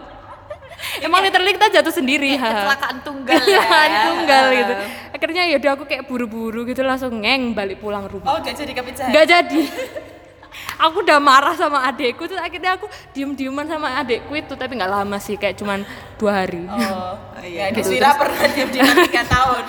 emang 1.06 1.20
literally 1.20 1.52
kita 1.52 1.68
jatuh 1.72 1.90
sendiri 1.90 2.34
ha. 2.34 2.48
Kecelakaan 2.48 2.96
tunggal 3.00 3.34
ya. 3.38 3.40
Kecelakaan 3.40 3.90
tunggal 4.06 4.44
gitu 4.52 4.72
akhirnya 5.12 5.42
yaudah 5.48 5.70
aku 5.72 5.84
kayak 5.84 6.04
buru-buru 6.04 6.64
gitu 6.64 6.82
langsung 6.82 7.14
ngeng 7.16 7.52
balik 7.52 7.78
pulang 7.78 8.04
rumah 8.04 8.26
Oh, 8.26 8.38
gak 8.38 8.54
jadi 8.54 8.72
kepincah. 8.72 9.06
nggak 9.08 9.24
jadi 9.24 9.60
aku 10.84 11.00
udah 11.00 11.18
marah 11.18 11.54
sama 11.54 11.80
adekku 11.82 12.26
terus 12.26 12.38
akhirnya 12.38 12.74
aku 12.74 12.84
diem-dieman 13.10 13.64
sama 13.64 13.96
adekku 13.96 14.34
itu 14.34 14.52
tapi 14.52 14.74
nggak 14.74 14.90
lama 14.90 15.16
sih 15.16 15.34
kayak 15.34 15.56
cuman 15.56 15.86
dua 16.16 16.44
hari 16.44 16.66
Oh, 16.66 17.16
iya. 17.40 17.70
gitu. 17.70 17.88
Deswira 17.88 18.12
pernah 18.14 18.46
diam 18.46 18.68
di 18.68 18.78
tiga 18.78 19.22
tahun. 19.24 19.64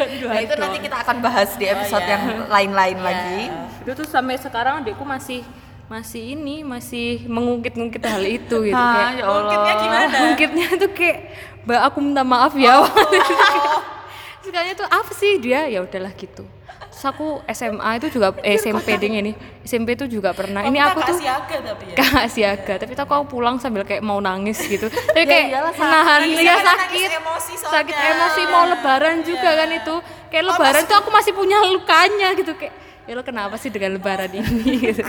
Nah, 0.00 0.40
itu 0.40 0.54
nanti 0.54 0.78
kita 0.80 0.96
akan 0.98 1.16
bahas 1.20 1.52
di 1.54 1.66
episode 1.66 2.00
yang 2.02 2.46
lain-lain 2.46 2.98
lagi. 2.98 3.52
itu 3.82 3.92
tuh 3.92 4.06
sampai 4.06 4.38
sekarang 4.38 4.80
adekku 4.80 5.02
masih 5.02 5.44
masih 5.90 6.22
ini 6.32 6.62
masih 6.62 7.26
mengungkit-ungkit 7.26 7.98
hal 8.00 8.22
itu 8.22 8.56
gitu 8.62 8.78
Ah, 8.78 8.94
kayak 9.10 9.10
ya 9.12 9.24
Allah. 9.24 9.34
Mungkinnya 9.36 9.74
gimana? 9.76 10.16
mungkitnya 10.22 10.66
tuh 10.78 10.90
kayak 10.92 11.18
mbak 11.60 11.80
aku 11.82 11.98
minta 11.98 12.22
maaf 12.22 12.54
ya 12.54 12.78
sekalinya 14.40 14.74
tuh 14.76 14.88
apa 14.88 15.12
sih 15.12 15.36
dia 15.36 15.66
ya 15.66 15.82
udahlah 15.82 16.14
gitu 16.14 16.46
terus 16.90 17.04
aku 17.04 17.26
SMA 17.46 17.90
itu 17.98 18.06
juga 18.10 18.32
eh, 18.40 18.56
SMP 18.56 18.96
ding 18.96 19.14
ini 19.14 19.32
SMP 19.62 19.92
itu 19.92 20.08
juga 20.08 20.30
pernah 20.30 20.62
ini 20.62 20.78
aku 20.78 21.02
tuh 21.02 21.16
siaga 21.16 21.56
tapi 21.60 21.84
ya. 21.86 21.94
kakak 21.94 22.26
siaga 22.28 22.74
tapi 22.78 22.92
tuh 22.94 23.04
aku 23.04 23.28
pulang 23.28 23.58
sambil 23.58 23.82
kayak 23.82 24.00
mau 24.00 24.18
nangis 24.18 24.58
gitu 24.58 24.86
tapi 24.88 25.22
Ya 25.22 25.28
kayak 25.28 25.46
iyalah, 25.50 25.72
sakit. 25.72 25.82
menahan 25.82 26.20
Nangis 26.22 26.38
ya 26.40 26.54
sakit 26.56 27.10
emosi 27.12 27.52
soalnya. 27.52 27.72
sakit 27.76 27.96
emosi 27.96 28.42
mau 28.48 28.64
lebaran 28.64 29.16
juga 29.22 29.50
kan 29.54 29.68
itu 29.70 29.94
kayak 30.28 30.44
lebaran 30.46 30.82
tuh 30.84 30.96
aku 30.96 31.08
masih 31.10 31.32
punya 31.32 31.58
lukanya 31.62 32.28
gitu 32.32 32.52
kayak 32.54 32.74
ya 33.04 33.12
lo 33.14 33.22
kenapa 33.22 33.56
sih 33.56 33.68
dengan 33.68 33.96
lebaran 33.96 34.30
ini 34.32 34.92
gitu. 34.92 35.02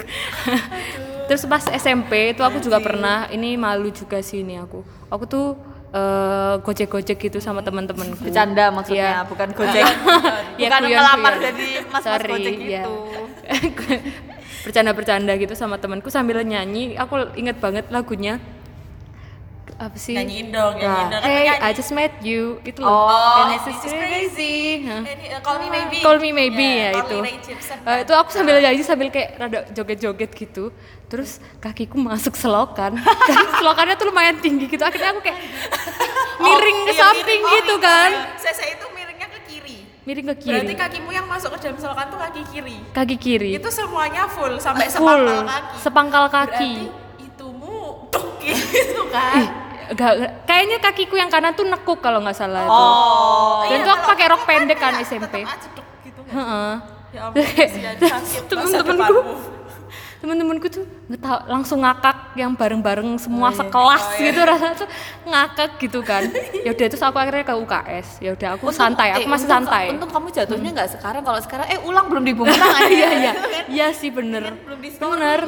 terus 1.27 1.43
pas 1.45 1.63
SMP 1.67 2.33
itu 2.33 2.41
aku 2.41 2.59
juga 2.59 2.79
pernah 2.79 3.27
ini 3.29 3.55
malu 3.55 3.87
juga 3.89 4.19
sih 4.19 4.41
ini 4.41 4.57
aku 4.57 4.81
aku 5.07 5.23
tuh 5.25 5.45
eh, 5.91 6.55
gojek-gojek 6.59 7.19
gitu 7.19 7.37
sama 7.39 7.59
teman-temanku 7.61 8.19
Bercanda 8.23 8.71
maksudnya, 8.71 9.21
Iya. 9.21 9.27
bukan 9.27 9.49
gojek. 9.51 9.83
Ya, 10.59 10.67
bukan 10.69 10.81
guyon-guyon. 10.83 10.91
ngelamar 10.99 11.33
jadi 11.41 11.67
mas-mas 11.87 12.03
Sorry, 12.05 12.31
gojek 12.31 12.55
iya. 12.59 12.83
gitu. 12.83 12.93
bercanda-bercanda 14.65 15.33
gitu 15.35 15.53
sama 15.57 15.81
temanku 15.81 16.13
sambil 16.13 16.37
nyanyi 16.45 16.93
aku 16.93 17.33
inget 17.33 17.57
banget 17.57 17.89
lagunya 17.89 18.37
apa 19.81 19.97
sih 19.97 20.13
Nyanyiin 20.13 20.47
dong, 20.49 20.77
nyanyiin 20.77 21.07
dong. 21.09 21.21
Kan 21.21 21.31
Hey. 21.33 21.57
I 21.57 21.71
just 21.71 21.89
met 21.89 22.13
you 22.21 22.61
itu 22.61 22.79
Oh, 22.79 23.09
loh. 23.09 23.41
And 23.41 23.57
this 23.57 23.65
is 23.65 23.77
crazy. 23.81 24.85
Hah? 24.85 25.01
Ini, 25.01 25.25
uh, 25.31 25.41
Call 25.41 25.57
Me 25.57 25.67
Maybe. 25.67 25.97
Call 25.99 26.17
Me 26.17 26.29
Maybe 26.31 26.61
Yeah, 26.61 26.93
ya 26.93 27.01
itu. 27.01 27.17
Eh, 27.81 27.97
itu 28.05 28.13
aku 28.13 28.29
sambil 28.29 28.61
nyanyi 28.61 28.85
sambil 28.85 29.09
kayak 29.09 29.29
rada 29.35 29.59
joget-joget 29.73 30.31
gitu. 30.31 30.69
Terus 31.05 31.41
kakiku 31.57 31.97
masuk 31.97 32.33
selokan. 32.33 32.93
Dan 33.01 33.37
selokannya 33.59 33.97
tuh 33.97 34.07
lumayan 34.07 34.37
tinggi 34.37 34.65
gitu. 34.65 34.79
Akhirnya 34.79 35.11
aku 35.11 35.21
kayak 35.21 35.39
miring 36.45 36.77
ke 36.85 36.93
iya, 36.93 37.01
samping 37.01 37.25
miring. 37.25 37.41
Oh, 37.41 37.51
gitu 37.57 37.75
iya. 37.75 37.83
kan. 37.83 38.09
Saya 38.37 38.67
itu 38.71 38.85
miringnya 38.87 39.27
ke 39.27 39.39
kiri. 39.43 39.77
Miring 40.01 40.27
ke 40.29 40.35
kiri. 40.39 40.55
Berarti 40.61 40.75
kakimu 40.77 41.09
yang 41.09 41.25
masuk 41.25 41.49
ke 41.51 41.59
dalam 41.59 41.77
selokan 41.77 42.05
tuh 42.07 42.19
kaki 42.21 42.41
kiri. 42.47 42.77
Kaki 42.93 43.15
kiri. 43.17 43.51
Itu 43.57 43.69
semuanya 43.69 44.29
full 44.29 44.55
sampai 44.55 44.85
Full. 44.85 44.93
sepangkal 44.93 45.41
kaki. 45.43 45.75
Sepangkal 45.81 46.25
kaki. 46.29 46.73
Berarti 46.85 47.25
itumu 47.25 47.77
tuk 48.07 48.29
gitu 48.45 49.03
kan. 49.09 49.60
Gak, 49.91 50.13
kayaknya 50.47 50.77
kakiku 50.79 51.19
yang 51.19 51.27
kanan 51.27 51.51
tuh 51.51 51.67
nekuk 51.67 51.99
kalau 51.99 52.23
nggak 52.23 52.37
salah 52.37 52.63
itu. 52.63 52.71
Oh. 52.71 53.59
Dan 53.67 53.83
Iya, 53.83 53.85
tuh 53.85 53.91
aku 53.91 54.03
pakai 54.07 54.25
rok 54.31 54.39
aku 54.39 54.47
pendek 54.47 54.77
kan 54.79 54.93
SMP. 55.03 55.43
gitu 56.03 56.19
kan. 56.25 56.33
Heeh. 56.33 56.73
Ya 57.11 57.27
ampun, 57.27 57.43
temen-temenku 58.47 59.19
depanmu. 60.21 60.23
temen-temenku 60.23 60.67
tuh 60.69 60.85
nggak 61.07 61.19
tahu 61.19 61.37
langsung 61.47 61.79
ngakak 61.79 62.17
yang 62.33 62.53
bareng-bareng 62.53 63.09
semua 63.17 63.41
Oh, 63.41 63.51
iya. 63.51 63.59
sekelas 63.59 64.03
Oh, 64.03 64.13
iya. 64.13 64.23
gitu 64.23 64.39
rasanya 64.43 64.75
tuh 64.77 64.89
ngakak 65.23 65.71
gitu 65.77 65.99
kan 66.01 66.23
ya 66.55 66.69
udah 66.71 66.85
terus 66.87 67.01
aku 67.01 67.17
akhirnya 67.17 67.43
ke 67.43 67.55
UKS 67.57 68.07
ya 68.19 68.29
udah 68.31 68.49
aku 68.53 68.65
santai 68.69 69.07
aku 69.11 69.19
Eh, 69.19 69.27
masih 69.27 69.43
untung- 69.43 69.65
santai 69.65 69.85
Untung 69.91 70.11
kamu 70.11 70.27
jatuhnya 70.31 70.69
nggak 70.71 70.89
sekarang. 70.91 71.21
Kalau 71.21 71.39
sekarang 71.39 71.65
eh 71.67 71.79
ulang 71.79 72.05
belum 72.05 72.23
dibumerang 72.23 72.71
iya 72.91 73.09
iya 73.19 73.33
iya 73.67 73.87
sih 73.89 74.09
bener 74.09 74.53
Belum 74.61 74.79
bener 75.11 75.39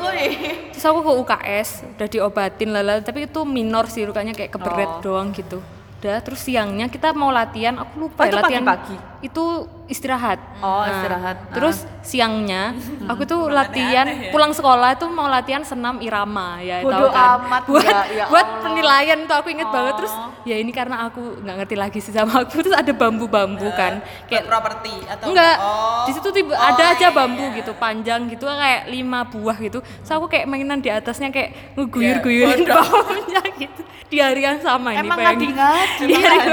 terus 0.69 0.83
aku 0.83 0.99
ke 0.99 1.11
UKS 1.19 1.69
udah 1.93 2.07
diobatin 2.07 2.69
lala 2.69 2.99
tapi 2.99 3.23
itu 3.23 3.41
minor 3.43 3.85
sih 3.85 4.03
lukanya 4.03 4.33
kayak 4.33 4.51
keberet 4.51 4.89
Oh. 4.93 4.99
doang 5.01 5.29
gitu 5.31 5.61
udah 5.95 6.19
terus 6.19 6.41
siangnya 6.41 6.87
kita 6.87 7.11
mau 7.11 7.29
latihan 7.29 7.77
aku 7.77 7.93
lupa 8.01 8.19
Oh, 8.19 8.25
ya 8.25 8.29
itu 8.29 8.37
latihan 8.37 8.63
pagi-pagi? 8.65 8.95
itu 9.23 9.43
istirahat 9.85 10.39
Oh, 10.57 10.79
Nah, 10.79 10.87
istirahat. 10.89 11.37
terus 11.51 11.77
siangnya 11.99 12.71
aku 13.11 13.23
tuh 13.23 13.47
latihan 13.47 14.07
ya. 14.07 14.31
pulang 14.31 14.49
sekolah 14.49 14.93
itu 14.93 15.05
mau 15.07 15.27
latihan 15.27 15.59
senam 15.61 15.99
irama 15.99 16.57
ya 16.57 16.79
Bodo 16.79 17.03
tahu 17.03 17.07
kan 17.09 17.27
amat, 17.41 17.61
buat 17.69 17.83
ya, 17.83 17.99
ya 18.09 18.25
buat 18.31 18.43
Allah. 18.45 18.61
penilaian 18.63 19.19
tuh 19.23 19.35
aku 19.35 19.47
inget 19.49 19.67
banget 19.67 19.93
terus 19.97 20.13
Oh. 20.13 20.31
ya 20.43 20.55
ini 20.55 20.69
karena 20.69 21.05
aku 21.05 21.19
nggak 21.37 21.55
ngerti 21.57 21.75
lagi 21.75 21.99
sih 21.99 22.11
sama 22.11 22.41
aku 22.41 22.59
terus 22.59 22.71
ada 22.73 22.91
bambu-bambu 22.91 23.67
kan 23.71 23.99
Buat 23.99 24.27
kayak 24.27 24.43
properti 24.45 24.93
atau 25.03 25.25
enggak 25.27 25.55
Oh. 25.57 26.03
di 26.03 26.11
situ 26.11 26.29
tiba 26.31 26.53
Oh, 26.53 26.63
ada 26.65 26.83
aja 26.89 26.99
iya, 27.01 27.09
bambu 27.09 27.45
iya. 27.45 27.57
gitu 27.57 27.71
panjang 27.73 28.21
gitu 28.27 28.45
kayak 28.45 28.87
lima 28.87 29.23
buah 29.25 29.57
gitu 29.57 29.79
terus 29.79 30.11
aku 30.11 30.25
kayak 30.27 30.45
mainan 30.45 30.79
di 30.79 30.89
atasnya 30.89 31.27
kayak 31.27 31.51
Ya, 31.51 31.59
ngeguyur-guyurin 31.75 32.61
bodoh. 32.61 32.75
bawahnya 32.79 33.41
gitu 33.57 33.81
di 34.05 34.17
hari 34.17 34.41
yang 34.41 34.59
sama 34.59 34.93
ini 34.93 35.01
Emang 35.01 35.17
ngadi-ngadi. 35.17 36.05
Di 36.05 36.15
hari. 36.15 36.51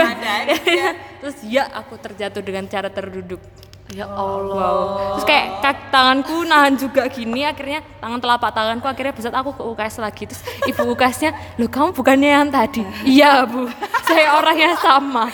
Terus 1.20 1.36
ya 1.44 1.68
aku 1.70 2.00
terjatuh 2.00 2.42
dengan 2.42 2.64
cara 2.66 2.88
terduduk. 2.88 3.40
Ya 3.90 4.06
Allah. 4.06 4.54
wow. 4.54 5.18
Terus 5.18 5.26
kayak 5.26 5.46
kaki 5.66 5.82
tanganku 5.90 6.46
nahan 6.46 6.78
juga 6.78 7.10
gini 7.10 7.42
akhirnya 7.42 7.82
tangan 7.98 8.22
telapak 8.22 8.50
tanganku 8.54 8.86
akhirnya 8.86 9.10
besar 9.10 9.34
aku 9.34 9.50
ke 9.50 9.62
UKS 9.66 9.96
lagi. 9.98 10.22
Terus 10.30 10.42
ibu 10.70 10.82
UKSnya 10.94 11.30
lo 11.58 11.66
kamu 11.66 11.90
bukannya 11.90 12.30
yang 12.30 12.48
tadi? 12.54 12.86
Iya 13.02 13.42
bu. 13.50 13.66
Saya 14.06 14.38
orang 14.38 14.56
yang 14.58 14.76
sama. 14.78 15.26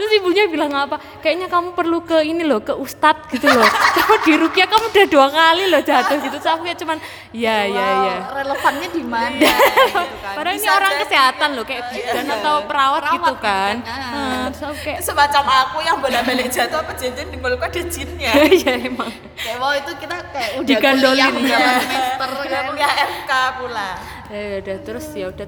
Terus 0.00 0.16
ibunya 0.16 0.48
bilang 0.48 0.72
apa? 0.72 0.96
Kayaknya 1.20 1.52
kamu 1.52 1.76
perlu 1.76 2.00
ke 2.00 2.24
ini 2.24 2.40
loh 2.40 2.64
ke 2.64 2.72
ustadz 2.72 3.28
gitu 3.36 3.44
loh. 3.48 3.68
Kamu 3.96 4.14
di 4.24 4.32
Rukia 4.32 4.64
kamu 4.64 4.84
udah 4.88 5.06
dua 5.12 5.26
kali 5.28 5.64
loh 5.68 5.80
jatuh 5.84 6.16
gitu. 6.24 6.36
Terus 6.40 6.52
aku 6.56 6.64
kayak 6.64 6.78
cuman 6.80 6.98
ya 7.36 7.68
ya 7.68 7.86
ya. 8.08 8.16
Relevannya 8.32 8.88
di 8.92 9.02
mana? 9.04 9.36
Iya, 9.40 9.52
gitu 9.52 10.16
kan. 10.24 10.34
Bisa 10.70 10.78
orang 10.78 10.94
kesehatan 11.02 11.48
loh 11.52 11.64
kayak 11.66 11.84
bidan 11.90 12.26
atau 12.30 12.54
perawat, 12.62 13.02
Perawat 13.02 13.02
gitu 13.02 13.18
gitu 13.26 13.34
kan 13.42 13.74
kan. 13.82 13.98
Nah, 14.14 14.44
terus 14.54 14.62
aku 14.62 14.76
kayak 14.86 15.00
semacam 15.02 15.44
aku 15.66 15.76
yang 15.82 15.96
bolak-balik 15.98 16.46
jatuh 16.46 16.78
apa 16.78 16.92
jajan 16.94 17.26
di 17.26 17.36
mulutku 17.36 17.64
ada 17.66 17.82
jinnya. 17.82 18.32
ya 18.62 18.72
emang 18.78 19.10
Kayak 19.34 19.56
wow 19.58 19.72
itu 19.74 19.92
kita 19.98 20.16
kayak 20.30 20.50
udah 20.60 20.68
Digandolin. 20.68 21.32
berapa 21.34 21.72
semester 21.82 22.28
kan. 22.46 22.62
kuliah 22.70 22.92
FK 22.94 23.32
pula. 23.58 23.90
ya 24.30 24.56
udah 24.62 24.76
terus 24.86 25.06
ya 25.10 25.26
udah 25.26 25.46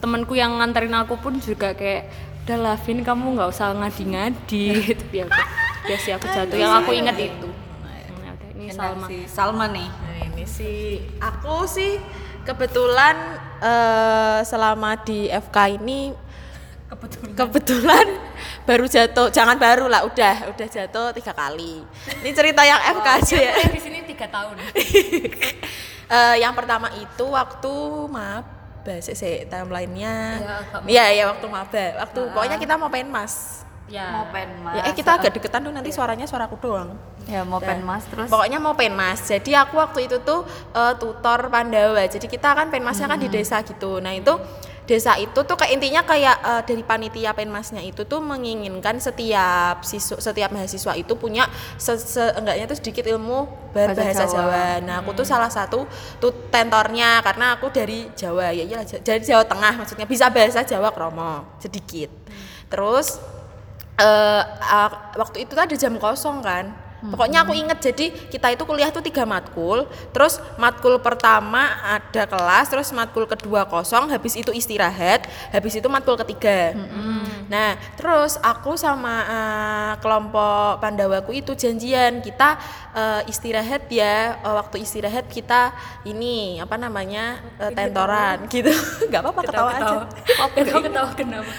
temenku 0.00 0.32
yang 0.32 0.56
nganterin 0.56 0.96
aku 0.96 1.20
pun 1.20 1.36
juga 1.36 1.76
kayak 1.76 2.08
udah 2.42 2.56
lah 2.56 2.76
Vin 2.80 3.04
kamu 3.04 3.36
nggak 3.36 3.52
usah 3.52 3.76
ngadi-ngadi 3.76 4.64
gitu 4.88 5.04
ya 5.20 5.28
udah 5.28 5.46
udah 5.84 5.98
sih 6.00 6.12
aku 6.16 6.24
jatuh 6.26 6.56
yang 6.56 6.72
aku 6.72 6.96
ingat 6.96 7.20
itu 7.20 7.48
ya 8.24 8.32
udah, 8.32 8.48
ini 8.56 8.66
Salma 8.72 9.06
Salma 9.28 9.66
nih. 9.68 9.88
Nah 9.92 10.16
ini 10.24 10.44
sih 10.48 10.96
aku 11.20 11.68
sih 11.68 12.00
kebetulan 12.48 13.16
eh, 13.60 14.40
selama 14.48 14.96
di 15.04 15.28
FK 15.28 15.56
ini 15.76 16.16
kebetulan. 17.36 18.08
baru 18.68 18.84
jatuh 18.84 19.32
jangan 19.32 19.56
baru 19.56 19.88
lah 19.88 20.04
udah 20.08 20.52
udah 20.56 20.68
jatuh 20.68 21.12
tiga 21.12 21.36
kali. 21.36 21.84
Ini 22.24 22.30
cerita 22.32 22.64
yang 22.64 22.80
FK 22.96 23.06
aja 23.20 23.36
ya. 23.36 23.52
di 23.68 23.80
sini 23.80 23.98
tiga 24.08 24.24
tahun. 24.28 24.56
Eh, 26.08 26.40
yang 26.40 26.56
pertama 26.56 26.88
itu 26.96 27.20
waktu 27.28 27.74
maba 28.08 28.96
sih 29.04 29.12
sih 29.12 29.44
timelinenya 29.44 30.40
Ya, 30.88 31.04
iya 31.04 31.04
iya 31.20 31.24
waktu 31.28 31.44
maba. 31.52 32.00
Waktu 32.00 32.32
pokoknya 32.32 32.56
kita 32.56 32.80
mau 32.80 32.88
penmas 32.88 33.67
ya 33.88 34.06
Mau 34.12 34.28
penmas. 34.28 34.74
ya 34.76 34.82
eh 34.84 34.94
kita 34.94 35.10
agak 35.16 35.32
deketan 35.32 35.64
tuh 35.64 35.72
nanti 35.72 35.90
suaranya 35.90 36.24
suaraku 36.24 36.56
doang 36.60 36.92
Ya 37.28 37.44
mau 37.44 37.60
penmas 37.60 38.08
terus. 38.08 38.24
Pokoknya 38.32 38.56
mau 38.56 38.72
penmas. 38.72 39.20
Jadi 39.20 39.52
aku 39.52 39.76
waktu 39.76 40.08
itu 40.08 40.16
tuh 40.24 40.48
eh, 40.72 40.96
tutor 40.96 41.52
Pandawa. 41.52 42.00
Jadi 42.08 42.24
kita 42.24 42.56
kan 42.56 42.72
penmasnya 42.72 43.04
kan 43.04 43.20
di 43.20 43.28
desa 43.28 43.60
gitu. 43.60 44.00
Nah 44.00 44.16
itu 44.16 44.32
desa 44.88 45.12
itu 45.20 45.36
tuh 45.36 45.52
kayak 45.52 45.76
intinya 45.76 46.00
kayak 46.08 46.36
eh, 46.40 46.62
dari 46.64 46.80
panitia 46.80 47.36
penmasnya 47.36 47.84
itu 47.84 48.08
tuh 48.08 48.24
menginginkan 48.24 48.96
setiap 48.96 49.84
siswa 49.84 50.16
setiap 50.16 50.48
mahasiswa 50.48 50.96
itu 50.96 51.12
punya 51.20 51.44
se 51.76 52.00
se- 52.00 52.32
enggaknya 52.32 52.64
tuh 52.64 52.80
sedikit 52.80 53.04
ilmu 53.04 53.44
berbahasa 53.76 54.24
Bahasa 54.24 54.24
Jawa. 54.24 54.32
Jawa. 54.32 54.64
Nah 54.88 54.94
aku 55.04 55.12
tuh 55.12 55.28
salah 55.28 55.52
satu 55.52 55.84
tuh 56.16 56.32
tentornya 56.48 57.20
karena 57.20 57.60
aku 57.60 57.68
dari 57.68 58.08
Jawa 58.16 58.56
ya 58.56 58.64
iya 58.64 58.80
dari 59.04 59.20
Jawa 59.20 59.44
Tengah 59.44 59.84
maksudnya 59.84 60.08
bisa 60.08 60.32
bahasa 60.32 60.64
Jawa 60.64 60.88
kromo 60.96 61.44
sedikit. 61.60 62.08
Terus 62.72 63.20
ah, 63.98 64.90
waktu 65.18 65.44
itu 65.44 65.52
ada 65.58 65.74
jam 65.74 65.98
kosong 65.98 66.38
kan 66.40 66.88
Pokoknya 66.98 67.46
aku 67.46 67.54
inget 67.54 67.78
jadi 67.78 68.10
kita 68.10 68.58
itu 68.58 68.66
kuliah 68.66 68.90
tuh 68.90 68.98
tiga 68.98 69.22
matkul, 69.22 69.86
terus 70.10 70.42
matkul 70.58 70.98
pertama 70.98 71.78
ada 71.86 72.26
kelas, 72.26 72.66
terus 72.66 72.90
matkul 72.90 73.22
kedua 73.22 73.70
kosong, 73.70 74.10
habis 74.10 74.34
itu 74.34 74.50
istirahat, 74.50 75.30
habis 75.54 75.78
itu 75.78 75.86
matkul 75.86 76.18
ketiga. 76.18 76.74
Nah, 77.46 77.78
terus 77.94 78.34
aku 78.42 78.74
sama 78.74 79.14
eh, 79.30 79.92
kelompok 80.02 80.82
Pandawaku 80.82 81.38
itu 81.38 81.54
janjian 81.54 82.18
kita 82.18 82.58
eh, 82.90 83.30
istirahat 83.30 83.86
ya, 83.86 84.34
eh, 84.42 84.54
waktu 84.58 84.82
istirahat 84.82 85.30
kita 85.30 85.70
ini 86.02 86.58
apa 86.58 86.74
namanya 86.74 87.38
eh, 87.62 87.70
tentoran 87.78 88.42
gitu. 88.50 88.74
Nggak 89.08 89.22
apa-apa 89.22 89.40
ketawa, 89.46 89.70
aja. 89.70 89.96
Apa 90.34 90.56
kau 90.66 90.82
ketawa 90.82 91.10
kenapa? 91.14 91.50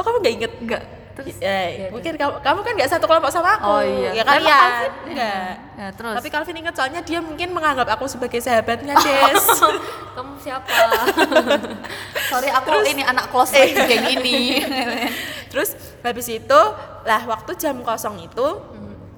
Oh 0.00 0.02
kamu 0.02 0.16
nggak 0.24 0.34
inget? 0.40 0.52
Enggak. 0.56 0.82
Terus 1.16 1.36
Ya, 1.40 1.88
mungkin 1.88 2.12
kamu, 2.20 2.44
kamu 2.44 2.60
kan 2.60 2.72
nggak 2.76 2.90
satu 2.92 3.04
kelompok 3.08 3.32
sama 3.32 3.56
aku. 3.56 3.64
Oh, 3.64 3.80
iya. 3.80 4.20
Ya 4.20 4.22
Emang 4.22 4.36
kalian. 4.36 4.52
Calvin? 4.52 4.92
Enggak. 5.08 5.52
Ya, 5.76 5.86
terus. 5.96 6.14
Tapi 6.20 6.28
Calvin 6.28 6.56
inget 6.60 6.74
soalnya 6.76 7.00
dia 7.00 7.18
mungkin 7.24 7.48
menganggap 7.56 7.88
aku 7.96 8.04
sebagai 8.04 8.40
sahabatnya, 8.44 8.94
Des. 9.00 9.44
Kamu 10.16 10.32
siapa? 10.44 10.68
sorry 12.30 12.48
aku 12.52 12.70
ini 12.84 13.02
anak 13.04 13.32
close 13.32 13.52
friend 13.56 13.72
di 13.72 13.82
geng 13.90 14.06
ini. 14.20 14.40
Terus 15.48 15.72
habis 16.04 16.26
itu 16.28 16.60
lah 17.06 17.22
waktu 17.24 17.56
jam 17.56 17.80
kosong 17.80 18.20
itu 18.20 18.46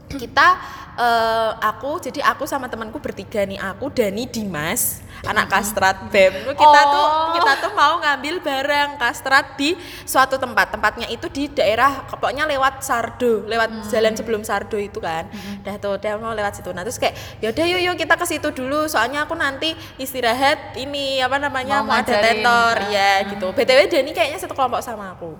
kita 0.08 0.48
eh, 0.96 1.50
aku 1.60 2.00
jadi 2.00 2.20
aku 2.32 2.44
sama 2.48 2.70
temanku 2.70 2.96
bertiga 3.02 3.44
nih 3.44 3.60
aku 3.60 3.92
Dani 3.92 4.24
Dimas 4.28 5.02
anak 5.24 5.46
kastrat 5.48 5.96
BEM 6.08 6.34
kita 6.48 6.80
tuh 6.84 7.06
Oh. 7.08 7.32
kita 7.32 7.52
tuh 7.58 7.72
mau 7.72 7.98
ngambil 7.98 8.38
barang 8.38 8.90
kastrat 8.96 9.54
di 9.54 9.74
suatu 10.02 10.36
tempat 10.36 10.70
tempatnya 10.70 11.06
itu 11.06 11.26
di 11.28 11.48
daerah 11.48 12.04
pokoknya 12.06 12.44
lewat 12.44 12.80
Sardo 12.80 13.42
lewat 13.44 13.86
jalan 13.86 14.12
sebelum 14.12 14.42
Sardo 14.42 14.76
itu 14.76 14.98
kan 14.98 15.26
dah 15.60 15.76
tuh 15.76 15.96
dia 15.96 16.14
mau 16.14 16.30
lewat 16.30 16.54
situ 16.54 16.70
nah 16.70 16.82
terus 16.82 16.96
kayak 16.96 17.14
yaudah 17.40 17.64
yuk 17.66 17.80
yuk 17.82 17.96
kita 17.96 18.14
ke 18.14 18.26
situ 18.26 18.48
dulu 18.50 18.86
soalnya 18.86 19.22
aku 19.22 19.34
nanti 19.34 19.72
istirahat 19.98 20.76
ini 20.76 21.18
apa 21.18 21.36
namanya 21.36 21.80
Mau 21.80 21.90
mau, 21.90 21.98
ada 21.98 22.14
tentor 22.14 22.74
kan? 22.76 22.90
ya 22.90 23.12
gitu 23.26 23.46
btw 23.50 23.80
Dani 23.88 24.10
kayaknya 24.10 24.38
satu 24.38 24.52
kelompok 24.52 24.80
sama 24.80 25.12
aku 25.12 25.34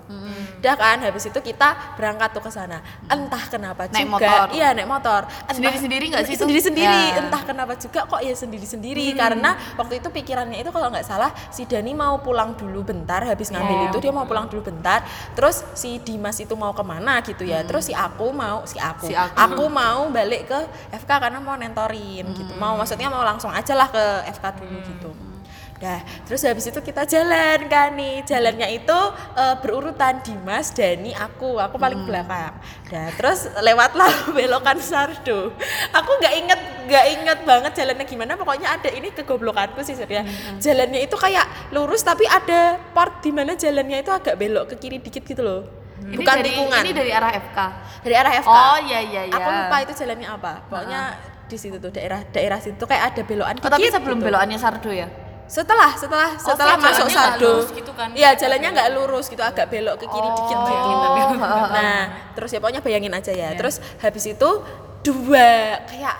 Udah 0.59 0.75
kan 0.75 0.99
habis 0.99 1.23
itu 1.23 1.39
kita 1.39 1.95
berangkat 1.95 2.35
tuh 2.35 2.43
ke 2.43 2.51
sana. 2.51 2.83
Entah 3.07 3.47
kenapa 3.47 3.87
Naik 3.87 4.03
juga. 4.03 4.11
motor. 4.11 4.45
Iya, 4.51 4.75
naik 4.75 4.89
motor. 4.89 5.21
Entah- 5.23 5.55
Sendiri-sendiri 5.55 6.05
nggak 6.11 6.23
sih? 6.27 6.35
Sendiri-sendiri. 6.35 7.01
Ya. 7.07 7.23
Entah 7.23 7.41
kenapa 7.41 7.73
juga 7.75 8.03
kok 8.03 8.19
ya 8.19 8.35
sendiri-sendiri 8.35 9.15
karena 9.15 9.55
waktu 9.75 9.99
itu 9.99 10.07
pikirannya 10.09 10.61
itu 10.61 10.69
kalau 10.69 10.93
nggak 10.93 11.05
salah 11.05 11.33
si 11.49 11.65
Dani 11.65 11.91
mau 11.93 12.21
pulang 12.21 12.53
dulu 12.53 12.85
bentar 12.85 13.21
habis 13.25 13.49
ngambil 13.49 13.75
Iya. 13.79 13.87
itu 13.91 13.97
dia 14.01 14.13
mau 14.13 14.25
pulang 14.25 14.45
dulu 14.47 14.61
bentar. 14.65 15.03
Terus 15.33 15.63
si 15.73 15.99
Dimas 16.01 16.37
itu 16.39 16.53
mau 16.53 16.73
ke 16.73 16.83
mana 16.83 17.21
gitu 17.21 17.43
ya. 17.45 17.61
Terus 17.63 17.87
si 17.87 17.93
aku 17.93 18.29
mau 18.29 18.65
si 18.65 18.77
aku. 18.79 19.07
Si 19.07 19.15
aku. 19.15 19.65
mau 19.69 20.09
balik 20.09 20.49
ke 20.49 20.59
FK 20.93 21.11
karena 21.19 21.39
mau 21.39 21.55
nentorin 21.55 22.25
gitu. 22.33 22.53
Mau 22.57 22.75
maksudnya 22.75 23.07
mau 23.09 23.21
langsung 23.23 23.49
aja 23.49 23.73
lah 23.75 23.87
ke 23.89 24.03
FK 24.35 24.45
dulu 24.59 24.77
gitu. 24.83 25.11
Dah, 25.79 26.03
terus 26.27 26.43
habis 26.43 26.67
itu 26.67 26.75
kita 26.83 27.07
jalan 27.07 27.71
kan 27.71 27.95
nih. 27.95 28.19
Jalannya 28.27 28.67
itu 28.75 28.99
eh, 29.39 29.55
berurutan 29.63 30.19
Dimas, 30.19 30.75
Dani, 30.75 31.15
aku. 31.15 31.55
Aku 31.55 31.79
paling 31.79 32.03
belakang. 32.03 32.51
Dah, 32.91 33.07
terus 33.15 33.47
lewatlah 33.63 34.11
belokan 34.35 34.75
Sardo. 34.83 35.55
Aku 35.95 36.11
nggak 36.19 36.33
inget, 36.35 36.59
nggak 36.89 37.05
inget 37.13 37.39
banget 37.45 37.71
jalannya 37.77 38.05
gimana. 38.09 38.33
Pokoknya 38.33 38.67
ada 38.73 38.89
ini 38.89 39.13
kegoblokanku 39.13 39.79
sih 39.85 39.93
sebenarnya. 39.93 40.25
Jalannya 40.57 40.99
itu 41.05 41.13
kayak 41.13 41.45
lurus 41.69 42.01
tapi 42.01 42.25
ada 42.25 42.81
part 42.91 43.21
di 43.21 43.29
mana 43.29 43.53
jalannya 43.53 44.01
itu 44.01 44.09
agak 44.09 44.35
belok 44.35 44.73
ke 44.73 44.75
kiri 44.81 44.97
dikit 44.97 45.21
gitu 45.21 45.45
loh. 45.45 45.61
Ini 45.99 46.15
Bukan 46.15 46.35
dari, 46.39 46.49
tikungan. 46.49 46.81
Ini 46.81 46.91
dari 46.95 47.11
arah 47.11 47.31
FK. 47.35 47.57
Dari 48.01 48.15
arah 48.15 48.31
FK. 48.41 48.49
Oh 48.49 48.77
iya 48.81 48.99
iya 49.03 49.21
iya. 49.29 49.35
Aku 49.35 49.49
lupa 49.51 49.75
itu 49.85 49.93
jalannya 49.93 50.27
apa. 50.31 50.51
Pokoknya 50.65 51.01
di 51.45 51.57
situ 51.57 51.77
tuh 51.77 51.91
daerah 51.91 52.21
daerah 52.29 52.57
situ 52.57 52.81
kayak 52.85 53.03
ada 53.13 53.21
belokan 53.25 53.55
Oh, 53.57 53.69
tapi 53.69 53.89
sebelum 53.89 54.17
gitu. 54.17 54.25
belokannya 54.31 54.57
Sardo 54.57 54.89
ya? 54.89 55.09
Setelah, 55.49 55.97
setelah, 55.97 56.37
setelah 56.37 56.77
jalannya 56.77 56.93
masuk 56.93 57.07
Sardo. 57.09 57.53
gitu 57.73 57.91
kan? 57.97 58.13
Iya, 58.13 58.37
jalannya 58.37 58.69
nggak 58.69 58.89
lurus 58.93 59.33
gitu, 59.33 59.41
agak 59.41 59.65
belok 59.73 59.97
ke 59.97 60.05
kiri 60.05 60.29
dikit 60.29 60.57
gitu. 60.61 60.85
Oh, 61.41 61.67
Nah, 61.81 61.99
terus 62.37 62.53
ya 62.53 62.61
pokoknya 62.61 62.85
bayangin 62.85 63.09
aja 63.17 63.33
ya. 63.33 63.49
Terus 63.57 63.81
habis 63.97 64.29
itu 64.29 64.49
dua 65.01 65.81
kayak 65.89 66.15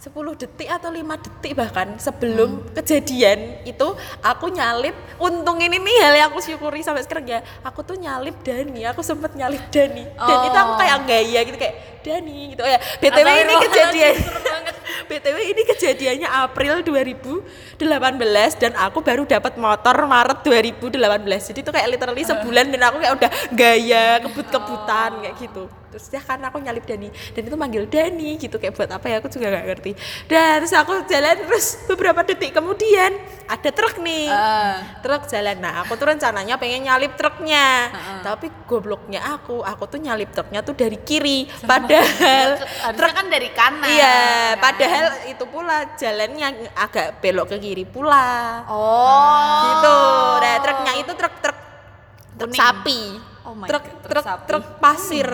10 0.00 0.16
detik 0.40 0.64
atau 0.64 0.88
lima 0.88 1.20
detik 1.20 1.52
bahkan 1.52 2.00
sebelum 2.00 2.72
kejadian 2.72 3.60
itu 3.68 3.84
aku 4.24 4.48
nyalip. 4.48 4.96
Untung 5.20 5.60
ini 5.60 5.76
nih 5.76 5.96
hal 6.00 6.14
yang 6.16 6.28
aku 6.32 6.40
syukuri 6.40 6.80
sampai 6.80 7.04
sekarang 7.04 7.28
ya. 7.28 7.44
Aku 7.60 7.84
tuh 7.84 8.00
nyalip 8.00 8.32
Dani 8.40 8.88
aku 8.88 9.04
sempet 9.04 9.36
nyalip 9.36 9.60
Dani. 9.68 10.08
Dan 10.08 10.36
itu 10.48 10.56
aku 10.56 10.72
kayak 10.80 11.04
gaya 11.04 11.40
gitu 11.44 11.56
kayak 11.60 11.99
Dani 12.00 12.56
gitu 12.56 12.62
oh 12.64 12.70
ya 12.70 12.80
btw 13.00 13.28
ini 13.28 13.54
Astagfirullahaladzim, 13.54 13.64
kejadian 13.68 14.14
banget. 14.44 14.74
BTW 15.10 15.38
ini 15.42 15.62
kejadiannya 15.66 16.28
April 16.30 16.86
2018 16.86 17.82
dan 18.62 18.72
aku 18.78 19.02
baru 19.02 19.26
dapat 19.26 19.58
motor 19.58 20.06
Maret 20.06 20.46
2018. 20.46 21.50
Jadi 21.50 21.58
itu 21.66 21.70
kayak 21.74 21.88
literally 21.90 22.22
sebulan 22.22 22.70
dan 22.70 22.80
aku 22.86 22.96
kayak 23.02 23.14
udah 23.18 23.30
gaya 23.50 24.22
kebut-kebutan 24.22 25.10
kayak 25.26 25.34
gitu. 25.42 25.66
Terus 25.90 26.06
ya 26.14 26.22
karena 26.22 26.54
aku 26.54 26.62
nyalip 26.62 26.86
Dani 26.86 27.10
dan 27.10 27.42
itu 27.42 27.56
manggil 27.58 27.90
Dani 27.90 28.38
gitu 28.38 28.62
kayak 28.62 28.78
buat 28.78 28.90
apa 28.94 29.10
ya 29.10 29.18
aku 29.18 29.26
juga 29.26 29.50
nggak 29.50 29.66
ngerti. 29.66 29.90
Dan 30.30 30.62
terus 30.62 30.74
aku 30.78 30.92
jalan 31.10 31.36
terus 31.50 31.66
beberapa 31.90 32.22
detik 32.22 32.54
kemudian 32.54 33.10
ada 33.50 33.70
truk 33.74 33.98
nih. 33.98 34.30
Truk 35.02 35.26
jalan. 35.26 35.58
Nah, 35.58 35.82
aku 35.82 35.98
tuh 35.98 36.06
rencananya 36.06 36.54
pengen 36.54 36.86
nyalip 36.86 37.18
truknya. 37.18 37.90
Tapi 38.22 38.46
gobloknya 38.70 39.26
aku, 39.26 39.66
aku 39.66 39.90
tuh 39.90 39.98
nyalip 39.98 40.30
truknya 40.30 40.62
tuh 40.62 40.78
dari 40.78 40.94
kiri. 41.02 41.50
Padahal 41.90 42.50
Harusnya 42.86 43.12
kan 43.16 43.26
dari 43.26 43.48
kanan. 43.50 43.88
Iya, 43.90 44.18
kan? 44.54 44.62
padahal 44.62 45.06
itu 45.26 45.44
pula 45.50 45.76
jalannya 45.98 46.48
agak 46.78 47.08
belok 47.18 47.46
ke 47.50 47.56
kiri 47.58 47.84
pula. 47.88 48.62
Oh. 48.70 49.62
Gitu. 49.66 49.98
Nah, 50.40 50.56
truknya 50.62 50.92
itu 50.98 51.12
truk 51.18 51.34
truk 51.42 51.58
truk 52.38 52.50
Kuning. 52.50 52.60
sapi. 52.60 53.00
Oh 53.40 53.56
my 53.56 53.66
truk 53.66 53.84
God, 53.84 54.00
truk 54.04 54.24
truk 54.24 54.40
truk 54.46 54.64
pasir. 54.78 55.28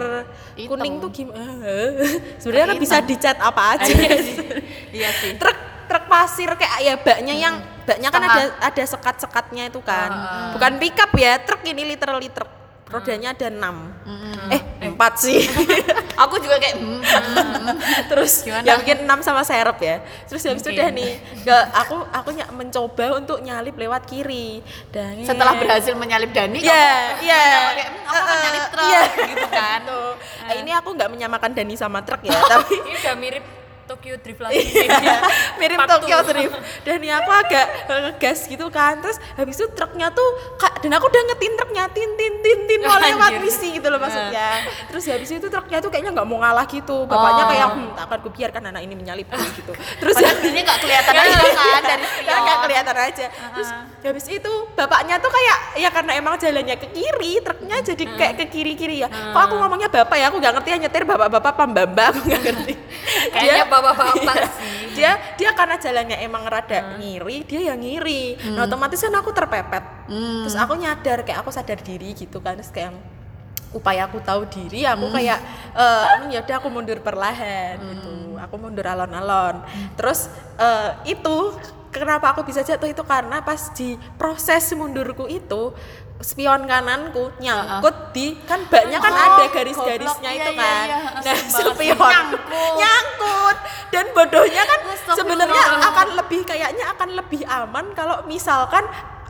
Hitam. 0.54 0.70
Kuning 0.78 0.94
tuh 1.02 1.10
gimana? 1.10 1.74
Sebenarnya 2.40 2.66
kan 2.74 2.78
bisa 2.78 2.96
dicat 3.02 3.36
apa 3.38 3.62
aja. 3.76 3.92
Iya 4.90 5.08
sih. 5.12 5.32
truk 5.36 5.58
truk 5.86 6.04
pasir 6.10 6.50
kayak 6.58 6.78
ya 6.82 6.94
baknya 6.98 7.34
yang 7.34 7.54
baknya 7.86 8.08
kan 8.10 8.22
ada 8.26 8.42
ada 8.58 8.82
sekat-sekatnya 8.82 9.70
itu 9.70 9.80
kan. 9.82 10.10
Bukan 10.58 10.72
pickup 10.82 11.10
ya, 11.14 11.38
truk 11.42 11.62
ini 11.66 11.82
literally 11.86 12.30
truk. 12.30 12.50
Rodanya 12.86 13.34
ada 13.34 13.50
enam. 13.50 13.90
Eh, 14.46 14.62
empat 14.96 15.12
sih. 15.20 15.44
Aku 16.24 16.40
juga 16.40 16.56
kayak 16.56 16.80
hmm, 16.80 17.04
terus 18.08 18.40
Gimana? 18.40 18.64
ya 18.64 18.72
mungkin 18.74 19.04
6 19.04 19.20
sama 19.20 19.44
serep 19.44 19.76
ya 19.78 19.96
terus 20.24 20.40
habis 20.42 20.64
itu 20.64 20.72
udah 20.72 20.88
nih 20.88 21.12
ke 21.44 21.56
aku 21.76 21.96
aku 22.08 22.28
ny- 22.32 22.52
mencoba 22.56 23.06
untuk 23.14 23.38
nyalip 23.38 23.76
lewat 23.76 24.08
kiri 24.08 24.64
dan 24.88 25.20
setelah 25.20 25.52
berhasil 25.54 25.92
menyalip 25.92 26.32
Dani 26.32 26.56
Iya, 26.56 27.20
iya. 27.20 27.42
kayak, 27.68 27.88
"Hmm, 27.92 28.08
aku 28.08 28.32
nyalip 28.34 28.64
truk," 28.66 29.08
gitu 29.28 29.46
kan. 29.46 29.80
Tuh. 29.84 30.12
Eh, 30.48 30.62
ini 30.62 30.70
aku 30.70 30.88
nggak 30.94 31.10
menyamakan 31.10 31.50
Dani 31.52 31.74
sama 31.74 32.00
truk 32.00 32.22
ya, 32.22 32.32
tapi 32.54 32.74
Ini 32.78 32.92
udah 32.96 33.14
mirip 33.18 33.44
Tokyo 33.86 34.14
Drift 34.18 34.40
lagi. 34.42 34.58
Iya, 34.60 35.16
mirip 35.62 35.78
Part 35.78 35.88
Tokyo 35.88 36.18
two. 36.20 36.28
Drift. 36.34 36.56
Dan 36.82 36.94
ini 36.98 37.10
aku 37.10 37.30
agak 37.30 37.66
ngegas 37.86 38.38
gitu 38.44 38.66
kan. 38.68 38.98
Terus 38.98 39.16
habis 39.38 39.54
itu 39.56 39.66
truknya 39.72 40.10
tuh 40.10 40.28
kak 40.58 40.82
dan 40.82 40.90
aku 40.92 41.06
udah 41.06 41.22
ngetin 41.32 41.52
truknya 41.54 41.84
tin 41.94 42.10
tin 42.18 42.34
tin 42.42 42.58
tin 42.66 42.80
mau 42.86 42.98
lewat 42.98 43.38
misi 43.38 43.78
gitu 43.78 43.86
loh 43.86 44.02
maksudnya. 44.02 44.66
Terus 44.90 45.04
habis 45.06 45.30
itu 45.30 45.46
truknya 45.46 45.78
tuh 45.78 45.88
kayaknya 45.88 46.10
nggak 46.12 46.26
mau 46.26 46.38
ngalah 46.42 46.66
gitu. 46.66 47.06
Bapaknya 47.06 47.44
Oh. 47.46 47.50
kayak 47.52 47.68
hmm, 47.70 47.88
tak 47.94 48.04
akan 48.10 48.20
kubiarkan 48.26 48.62
anak 48.74 48.82
ini 48.82 48.94
menyalip 48.96 49.26
gitu. 49.54 49.72
Terus 50.02 50.14
dirinya 50.18 50.62
nggak 50.66 50.80
kelihatan 50.82 51.12
aja 51.14 51.36
kan 51.38 51.82
dari 51.86 52.04
spion. 52.06 52.42
nggak 52.42 52.58
kelihatan 52.66 52.96
aja. 52.98 53.26
Terus 53.54 53.68
habis 54.02 54.26
itu 54.26 54.52
bapaknya 54.74 55.16
tuh 55.18 55.30
kayak 55.30 55.58
ya 55.78 55.88
karena 55.90 56.12
emang 56.14 56.34
jalannya 56.36 56.74
ke 56.74 56.88
kiri, 56.90 57.38
truknya 57.42 57.76
jadi 57.82 58.04
kayak 58.16 58.34
ke 58.38 58.44
kiri-kiri 58.50 58.96
ya. 59.02 59.08
Kok 59.08 59.40
aku 59.46 59.54
ngomongnya 59.58 59.86
bapak 59.86 60.16
ya, 60.18 60.26
aku 60.30 60.38
nggak 60.38 60.52
ngerti 60.58 60.68
ya 60.74 60.78
nyetir 60.78 61.02
bapak-bapak 61.04 61.52
pambamba 61.54 62.04
aku 62.10 62.20
nggak 62.24 62.42
ngerti. 62.42 62.74
Kayaknya 63.30 63.64
bapak-bapak 63.82 64.34
Iya. 64.36 64.48
sih. 64.52 64.78
Dia 64.96 65.12
dia 65.36 65.50
karena 65.52 65.76
jalannya 65.76 66.16
emang 66.20 66.44
rada 66.44 66.96
ngiri, 66.96 67.44
dia 67.44 67.72
yang 67.72 67.80
ngiri. 67.80 68.54
Nah, 68.56 68.64
otomatis 68.64 68.96
kan 68.98 69.12
aku 69.12 69.30
terpepet. 69.30 69.84
Terus 70.08 70.56
aku 70.56 70.72
nyadar 70.74 71.20
kayak 71.22 71.44
aku 71.44 71.50
sadar 71.52 71.76
diri 71.80 72.16
gitu 72.16 72.40
kan, 72.40 72.56
terus 72.56 72.72
kayak 72.72 72.96
upaya 73.74 74.08
aku 74.08 74.22
tahu 74.24 74.48
diri 74.48 74.88
aku 74.88 75.12
kayak 75.12 75.36
eh 75.76 76.32
ya 76.32 76.40
udah 76.40 76.56
aku 76.56 76.68
mundur 76.72 76.96
perlahan 77.04 77.76
gitu 77.76 78.38
aku 78.40 78.54
mundur 78.56 78.86
alon-alon 78.88 79.60
terus 79.98 80.32
eh, 80.56 81.12
itu 81.12 81.52
kenapa 81.92 82.32
aku 82.32 82.46
bisa 82.46 82.64
jatuh 82.64 82.88
itu 82.88 83.04
karena 83.04 83.44
pas 83.44 83.68
di 83.76 84.00
proses 84.16 84.64
mundurku 84.72 85.28
itu 85.28 85.76
spion 86.20 86.64
kananku 86.64 87.28
nyangkut 87.36 88.12
di 88.16 88.36
kan 88.48 88.64
baknya 88.66 88.98
kan 88.98 89.12
Oh, 89.12 89.24
ada 89.36 89.44
garis-garisnya 89.52 90.30
itu 90.32 90.50
Iya, 90.50 90.52
iya, 90.52 90.56
kan 90.56 90.86
iya. 90.88 90.98
nah 91.20 91.36
spion 91.44 91.96
Nyangkut. 91.98 92.74
nyangkut 92.80 93.56
dan 93.92 94.06
bodohnya 94.12 94.62
kan 94.64 94.80
sebenarnya 95.12 95.64
akan 95.84 96.08
lebih 96.16 96.40
kayaknya 96.44 96.84
akan 96.96 97.08
lebih 97.16 97.42
aman 97.44 97.92
kalau 97.92 98.24
misalkan 98.24 98.84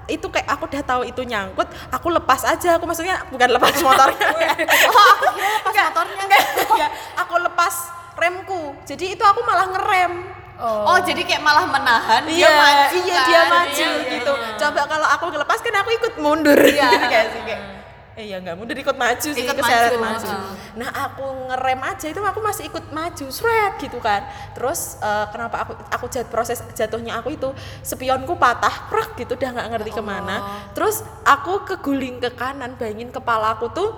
itu 0.07 0.31
kayak 0.31 0.47
aku 0.47 0.71
udah 0.71 0.83
tahu 0.87 1.03
itu 1.03 1.27
nyangkut 1.27 1.67
aku 1.91 2.15
lepas 2.15 2.47
aja 2.47 2.79
aku 2.79 2.87
maksudnya 2.87 3.27
bukan 3.27 3.51
lepas 3.51 3.75
motornya 3.83 4.29
oh 4.95 5.07
aku 5.19 5.27
kira 5.35 5.49
lepas 5.51 5.75
motornya 5.91 6.23
enggak, 6.23 6.43
enggak. 6.71 6.91
aku 7.19 7.35
lepas 7.43 7.75
remku. 8.17 8.73
Jadi 8.89 9.13
itu 9.13 9.21
aku 9.21 9.45
malah 9.45 9.69
ngerem. 9.69 10.13
Oh, 10.59 10.99
jadi 11.05 11.21
kayak 11.21 11.43
malah 11.45 11.69
menahan 11.69 12.23
Iya, 12.25 12.33
dia 12.33 12.51
maju 12.51 12.97
iya 12.97 13.17
kan? 13.17 13.27
dia 13.29 13.43
maju 13.45 13.73
Iya, 13.77 14.01
iya, 14.01 14.13
gitu. 14.17 14.33
iya. 14.33 14.57
Coba 14.57 14.81
kalau 14.89 15.07
aku 15.13 15.25
ngelepas 15.29 15.59
kan 15.61 15.75
aku 15.77 15.91
ikut 15.93 16.15
mundur. 16.17 16.61
Iya. 16.61 16.89
kayak 17.13 17.27
sih 17.33 17.43
kayak 17.45 17.63
Eh 18.17 18.33
ya 18.33 18.41
nggak 18.41 18.57
mundur 18.57 18.73
ikut 18.73 18.97
maju 18.97 19.29
sih 19.29 19.45
Ikut 19.45 19.61
keseret 19.61 20.01
maju, 20.01 20.25
maju. 20.25 20.37
Nah 20.81 20.89
aku 20.89 21.25
ngerem 21.53 21.81
aja 21.85 22.07
itu 22.09 22.17
aku 22.17 22.41
masih 22.41 22.65
ikut 22.73 22.89
maju, 22.89 23.27
shred 23.29 23.73
gitu 23.77 24.01
kan. 24.01 24.25
Terus 24.57 24.97
eh, 25.05 25.27
kenapa 25.29 25.69
aku 25.69 25.77
aku 25.93 26.05
jat 26.09 26.25
proses 26.33 26.65
jatuhnya 26.73 27.21
aku 27.21 27.37
itu 27.37 27.53
spionku 27.85 28.33
patah, 28.41 28.89
prak 28.89 29.21
gitu 29.21 29.37
udah 29.37 29.61
nggak 29.61 29.69
ngerti 29.69 29.91
ke 29.93 30.01
mana. 30.01 30.37
Terus 30.73 31.05
aku 31.29 31.69
keguling 31.69 32.17
ke 32.17 32.33
kanan, 32.33 32.81
bayangin 32.81 33.13
kepala 33.13 33.53
aku 33.53 33.69
tuh 33.77 33.93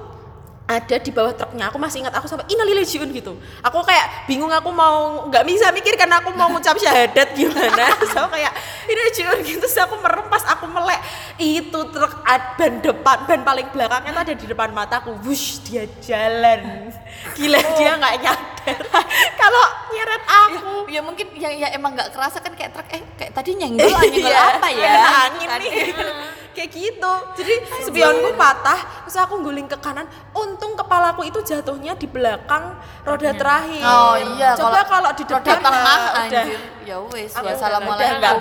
ada 0.69 1.01
di 1.01 1.09
bawah 1.09 1.33
truknya. 1.33 1.73
Aku 1.73 1.81
masih 1.81 2.05
ingat 2.05 2.13
aku 2.13 2.29
sampai 2.29 2.45
inalilajun 2.53 3.09
gitu. 3.09 3.33
Aku 3.65 3.81
kayak 3.89 4.29
bingung 4.29 4.53
aku 4.53 4.69
mau 4.69 5.25
nggak 5.33 5.45
bisa 5.49 5.73
mikir 5.73 5.97
karena 5.97 6.21
aku 6.21 6.29
mau 6.37 6.53
ngucap 6.53 6.77
syahadat 6.77 7.33
gimana. 7.33 7.97
So 8.13 8.29
kayak 8.29 8.53
inalilajun 8.85 9.49
gitu. 9.49 9.65
Terus 9.65 9.81
aku 9.81 9.97
merem 9.97 10.29
pas 10.29 10.45
aku 10.45 10.69
melek 10.69 11.01
itu 11.41 11.81
truk 11.89 12.21
ban 12.29 12.73
depan 12.85 13.19
ban 13.25 13.41
paling 13.41 13.73
belakangnya 13.73 14.13
tuh 14.13 14.23
ada 14.29 14.35
di 14.37 14.47
depan 14.47 14.69
mataku. 14.77 15.17
Wush 15.25 15.65
dia 15.65 15.89
jalan 16.05 16.93
gila 17.39 17.61
dia 17.79 17.93
nggak 17.95 18.15
nyadar. 18.19 18.79
Kalau 19.41 19.65
nyeret 19.95 20.25
aku. 20.27 20.91
Ya 20.91 21.01
mungkin 21.01 21.27
ya, 21.39 21.51
ya 21.55 21.69
emang 21.71 21.95
nggak 21.95 22.11
kerasa 22.11 22.43
kan 22.43 22.51
kayak 22.59 22.75
truk 22.75 22.89
eh 22.91 23.03
kayak 23.15 23.31
tadi 23.31 23.55
nyenggol 23.55 23.87
nyenggol 23.87 24.27
Iya, 24.27 24.59
apa 24.59 24.69
ya? 24.75 24.91
Kena 24.91 25.11
angin 25.31 25.49
nih. 25.63 25.73
Kayak 26.59 26.75
gitu. 26.75 27.13
Jadi 27.39 27.55
spionku 27.87 28.35
patah 28.35 29.07
terus 29.07 29.15
aku 29.15 29.39
guling 29.47 29.71
ke 29.71 29.79
kanan. 29.79 30.11
Untung 30.35 30.75
kepalaku 30.75 31.31
itu 31.31 31.39
jatuhnya 31.47 31.95
di 31.95 32.11
belakang 32.11 32.75
roda 33.07 33.31
terakhir. 33.31 33.79
Oh 33.87 34.19
iya. 34.35 34.59
Coba 34.59 34.83
kalau 34.83 35.15
di 35.15 35.23
roda 35.23 35.39
depan 35.39 35.63
tengah 35.63 35.99
nah, 36.11 36.27
udah 36.27 36.47
ya 36.89 36.97
wes. 37.05 37.33
Udah 37.37 38.11
nggak 38.17 38.35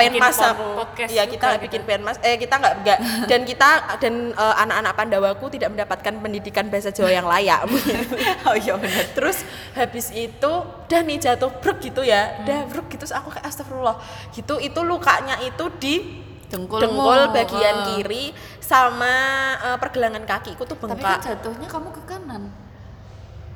aku. 0.56 0.66
podcast 0.78 1.12
ya 1.12 1.24
kita 1.24 1.44
nggak 1.44 1.54
gitu. 1.54 1.66
bikin 1.68 1.82
penmas 1.84 2.18
eh 2.22 2.36
kita 2.36 2.56
nggak 2.56 2.74
nggak. 2.80 3.00
Dan 3.28 3.40
kita 3.44 3.70
dan 3.98 4.14
eh, 4.32 4.56
anak-anak 4.58 4.94
pandawaku 4.96 5.46
tidak 5.52 5.70
mendapatkan 5.70 6.14
pendidikan 6.16 6.66
bahasa 6.68 6.90
Jawa 6.90 7.12
yang 7.12 7.28
layak. 7.28 7.68
Oh 8.48 8.56
iya 8.56 8.74
benar 8.74 9.06
terus 9.12 9.44
habis 9.74 10.08
itu 10.10 10.52
udah 10.88 11.02
nih 11.04 11.18
jatuh 11.20 11.52
brek 11.54 11.84
gitu 11.84 12.02
ya. 12.02 12.40
Udah 12.42 12.64
brek 12.66 12.88
gitu 12.88 13.04
terus 13.04 13.12
aku 13.12 13.30
kayak 13.30 13.46
astagfirullah. 13.46 14.00
Gitu 14.32 14.56
itu 14.58 14.80
lukanya 14.82 15.36
itu 15.40 15.68
di 15.76 15.96
Dengkulmu. 16.48 16.80
dengkul 16.80 17.22
bagian 17.30 17.76
Ah. 17.76 17.86
kiri 17.92 18.32
sama 18.58 19.14
eh, 19.60 19.78
pergelangan 19.78 20.24
kakiku 20.24 20.64
tuh 20.64 20.76
tapi 20.76 20.96
kan 20.96 21.20
bengkak 21.20 21.20
jatuhnya 21.22 21.68
kamu 21.68 21.90
ke 21.92 22.02
kanan. 22.06 22.44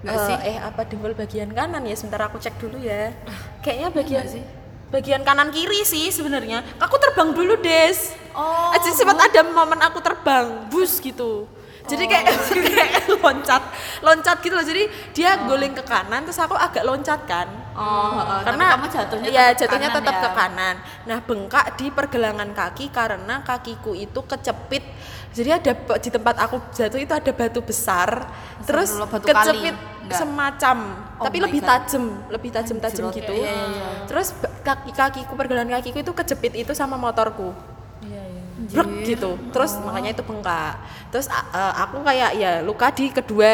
Nggak 0.01 0.11
Eh, 0.13 0.25
sih? 0.25 0.37
eh 0.49 0.57
apa 0.57 0.81
dengkul 0.83 1.13
bagian 1.13 1.49
kanan 1.49 1.85
ya? 1.85 1.93
Sebentar 1.93 2.25
aku 2.25 2.35
cek 2.35 2.57
dulu 2.57 2.75
ya. 2.75 3.15
Kayaknya 3.61 3.87
bagian 3.91 4.19
Enggak 4.19 4.33
sih? 4.33 4.43
Bagian 4.91 5.23
kanan 5.23 5.49
kiri 5.49 5.87
sih 5.87 6.11
sebenarnya. 6.11 6.61
Aku 6.77 6.99
terbang 6.99 7.31
dulu 7.31 7.55
des. 7.63 8.13
Oh, 8.35 8.75
aja 8.75 8.91
sempat 8.91 9.17
ada 9.17 9.41
momen 9.47 9.79
aku 9.79 10.03
terbang 10.03 10.67
bus 10.67 10.99
gitu. 10.99 11.47
Jadi 11.87 12.05
kayak 12.07 12.25
kayak 12.67 12.91
loncat 13.19 13.63
loncat 14.03 14.37
gitu 14.43 14.53
loh. 14.53 14.63
Jadi 14.67 14.83
dia 15.15 15.39
guling 15.47 15.73
ke 15.73 15.83
kanan 15.87 16.27
terus 16.27 16.37
aku 16.37 16.53
agak 16.53 16.83
loncat 16.83 17.23
kan 17.25 17.60
oh. 17.75 18.11
Tapi 18.41 18.45
karena 18.47 18.63
kamu 18.75 18.87
jatuhnya 18.91 19.29
ya 19.29 19.43
tetap 19.51 19.59
jatuhnya 19.59 19.89
kanan 19.89 19.97
tetap 20.01 20.15
ya? 20.15 20.21
ke 20.21 20.29
kanan 20.35 20.75
nah 21.07 21.19
bengkak 21.23 21.65
di 21.77 21.85
pergelangan 21.91 22.49
kaki 22.51 22.85
karena 22.89 23.35
kakiku 23.45 23.91
itu 23.95 24.19
kecepit. 24.25 24.83
Jadi 25.31 25.47
ada 25.47 25.71
di 25.95 26.09
tempat 26.11 26.35
aku 26.43 26.59
jatuh 26.75 26.99
itu 26.99 27.13
ada 27.15 27.31
batu 27.31 27.63
besar. 27.63 28.27
Terus 28.67 28.91
Astagfirullah, 28.91 29.07
batu 29.07 29.25
kecepit 29.31 29.75
kali? 29.79 30.11
Semacam 30.11 30.77
Oh 31.21 31.29
tapi 31.29 31.37
lebih 31.37 31.61
tajam 31.61 32.03
lebih 32.33 32.49
tajam 32.49 32.81
tajam 32.81 33.13
Anjir, 33.13 33.21
gitu. 33.21 33.33
Iya, 33.37 33.45
iya, 33.45 33.65
iya. 33.69 33.89
terus 34.09 34.33
kaki 34.65 34.89
kakiku 34.89 35.37
pergelangan 35.37 35.77
kakiku 35.77 36.01
itu 36.01 36.11
kejepit 36.17 36.53
itu 36.57 36.73
sama 36.73 36.97
motorku. 36.97 37.53
Iya, 38.01 38.23
iya. 38.25 38.41
brek 38.73 38.89
gitu. 39.05 39.37
Terus 39.53 39.77
makanya 39.85 40.17
itu 40.17 40.25
bengkak. 40.25 40.81
Terus 41.13 41.29
eh, 41.29 41.73
aku 41.77 42.01
kayak 42.01 42.31
ya 42.41 42.51
luka 42.65 42.89
di 42.89 43.13
kedua 43.13 43.53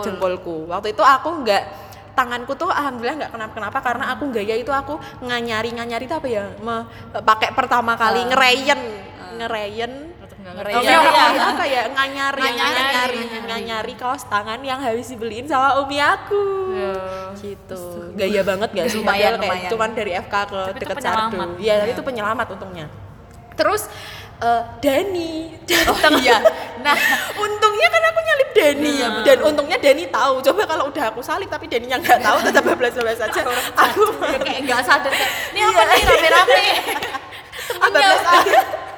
jengkolku 0.00 0.72
waktu 0.72 0.96
itu 0.96 1.04
aku 1.04 1.44
nggak 1.44 1.91
tanganku 2.12 2.52
tuh 2.54 2.68
alhamdulillah 2.68 3.16
nggak 3.18 3.32
kenapa 3.32 3.52
kenapa 3.52 3.78
karena 3.80 4.04
aku 4.10 4.28
gaya 4.30 4.54
itu 4.54 4.68
aku 4.68 4.94
nganyari 5.20 5.70
nganyari 5.70 6.04
itu 6.04 6.12
apa 6.12 6.26
ya 6.26 6.44
me- 6.56 6.84
pakai 7.14 7.50
pertama 7.50 7.94
kali 7.94 8.20
ngereyen 8.28 8.80
Tetep 10.22 10.38
nggak 10.38 10.54
ngereyen 10.54 10.76
ngerti. 10.78 10.92
apa, 10.92 11.10
Iya. 11.10 11.32
ya, 11.32 11.42
apa 11.48 11.64
ya 11.64 11.82
nganyari 11.88 12.40
Nganyari, 12.42 12.72
nganyari 12.74 13.16
nganyari. 13.18 13.48
nganyari 13.48 13.92
kaos 13.96 14.22
tangan 14.24 14.60
yang 14.60 14.78
habis 14.78 15.08
dibeliin 15.08 15.44
sama 15.44 15.80
umi 15.80 15.98
aku 15.98 16.42
Iya. 16.70 16.94
gitu 17.34 17.82
gaya 18.12 18.42
banget 18.42 18.68
gak 18.70 18.86
sih 18.86 19.00
padahal 19.00 19.34
kayak 19.34 19.40
lumayan. 19.42 19.70
cuman 19.70 19.90
dari 19.92 20.12
FK 20.14 20.34
ke 20.44 20.60
Tapi 20.62 20.70
itu 20.70 20.84
deket. 20.84 20.96
Cardo 21.00 21.36
iya 21.58 21.74
tapi 21.78 21.90
itu 21.90 22.02
penyelamat 22.02 22.46
untungnya 22.50 22.86
terus 23.52 23.88
eh, 24.42 24.62
Dani. 24.78 25.32
Datang 25.62 26.18
iya. 26.18 26.42
nah 26.82 26.96
untungnya 27.44 27.88
kan 27.88 28.02
aku 28.04 28.18
nyalip 28.20 28.48
Dani 28.52 28.92
Iya, 28.92 29.08
dan 29.22 29.38
untungnya 29.40 29.78
Dani 29.78 30.04
tahu. 30.06 30.34
Coba 30.42 30.62
kalau 30.66 30.84
udah 30.90 31.04
aku 31.08 31.22
salip 31.22 31.46
tapi 31.46 31.70
Dani 31.70 31.86
yang 31.86 32.02
nggak 32.02 32.18
tahu 32.20 32.42
tetap 32.42 32.62
bablas 32.66 32.92
bablas 32.92 33.18
saja 33.18 33.40
aku 33.72 34.02
Ya, 34.26 34.38
kayak 34.38 34.60
nggak 34.66 34.82
sadar 34.82 35.12
kayak 35.12 35.30
ini 35.54 35.60
apa 35.62 35.80
Iya. 35.80 35.86
nih 35.88 36.02
rame-rame. 36.04 36.64
Aja 37.82 38.91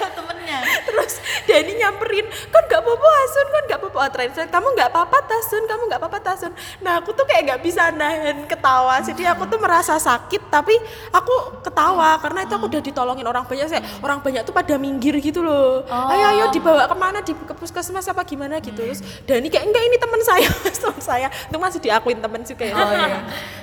temennya. 0.18 0.58
Terus 0.84 1.12
Dani 1.44 1.72
nyamperin 1.76 2.26
kan 2.48 2.62
nggak 2.64 2.80
apa-apa 2.80 3.08
Asun 3.24 3.46
kan 3.48 3.62
nggak 3.68 3.78
apa-apa. 3.80 3.96
Oh, 3.96 4.10
translate 4.10 4.50
kamu 4.50 4.68
nggak 4.74 4.88
apa-apa 4.90 5.18
Tasun 5.24 5.62
kamu 5.64 5.82
nggak 5.86 6.00
apa-apa 6.00 6.18
Tasun. 6.20 6.52
Nah 6.80 6.98
aku 6.98 7.10
tuh 7.12 7.24
kayak 7.24 7.42
nggak 7.46 7.60
bisa 7.62 7.90
nahan 7.90 8.44
ketawa. 8.44 8.98
Jadi 9.00 9.22
aku 9.24 9.44
tuh 9.46 9.58
merasa 9.58 9.96
sakit 9.96 10.48
tapi 10.48 10.74
aku 11.10 11.34
ketawa. 11.62 12.18
Karena 12.18 12.42
itu 12.42 12.52
aku 12.52 12.66
udah 12.66 12.82
ditolongin 12.82 13.26
orang 13.26 13.44
banyak 13.44 13.66
saya 13.68 13.82
orang 14.00 14.18
banyak 14.20 14.42
tuh 14.42 14.54
pada 14.54 14.74
minggir 14.76 15.14
gitu 15.18 15.40
loh. 15.40 15.84
Ayo 15.88 16.24
ayo 16.32 16.44
dibawa 16.50 16.84
ke 16.84 16.96
mana? 16.96 17.18
Di 17.20 17.32
ke 17.32 17.54
puskesmas 17.54 18.06
apa 18.06 18.24
gimana? 18.24 18.58
Gitu. 18.58 18.76
Terus 18.76 19.00
Dani 19.24 19.48
kayak 19.48 19.64
enggak 19.70 19.84
ini 19.86 19.96
teman 19.96 20.20
saya 20.20 20.48
teman 20.82 21.00
saya. 21.00 21.28
Itu 21.30 21.56
masih 21.56 21.80
diakuin 21.80 22.18
teman 22.18 22.42
juga 22.42 22.64
ya 22.66 22.74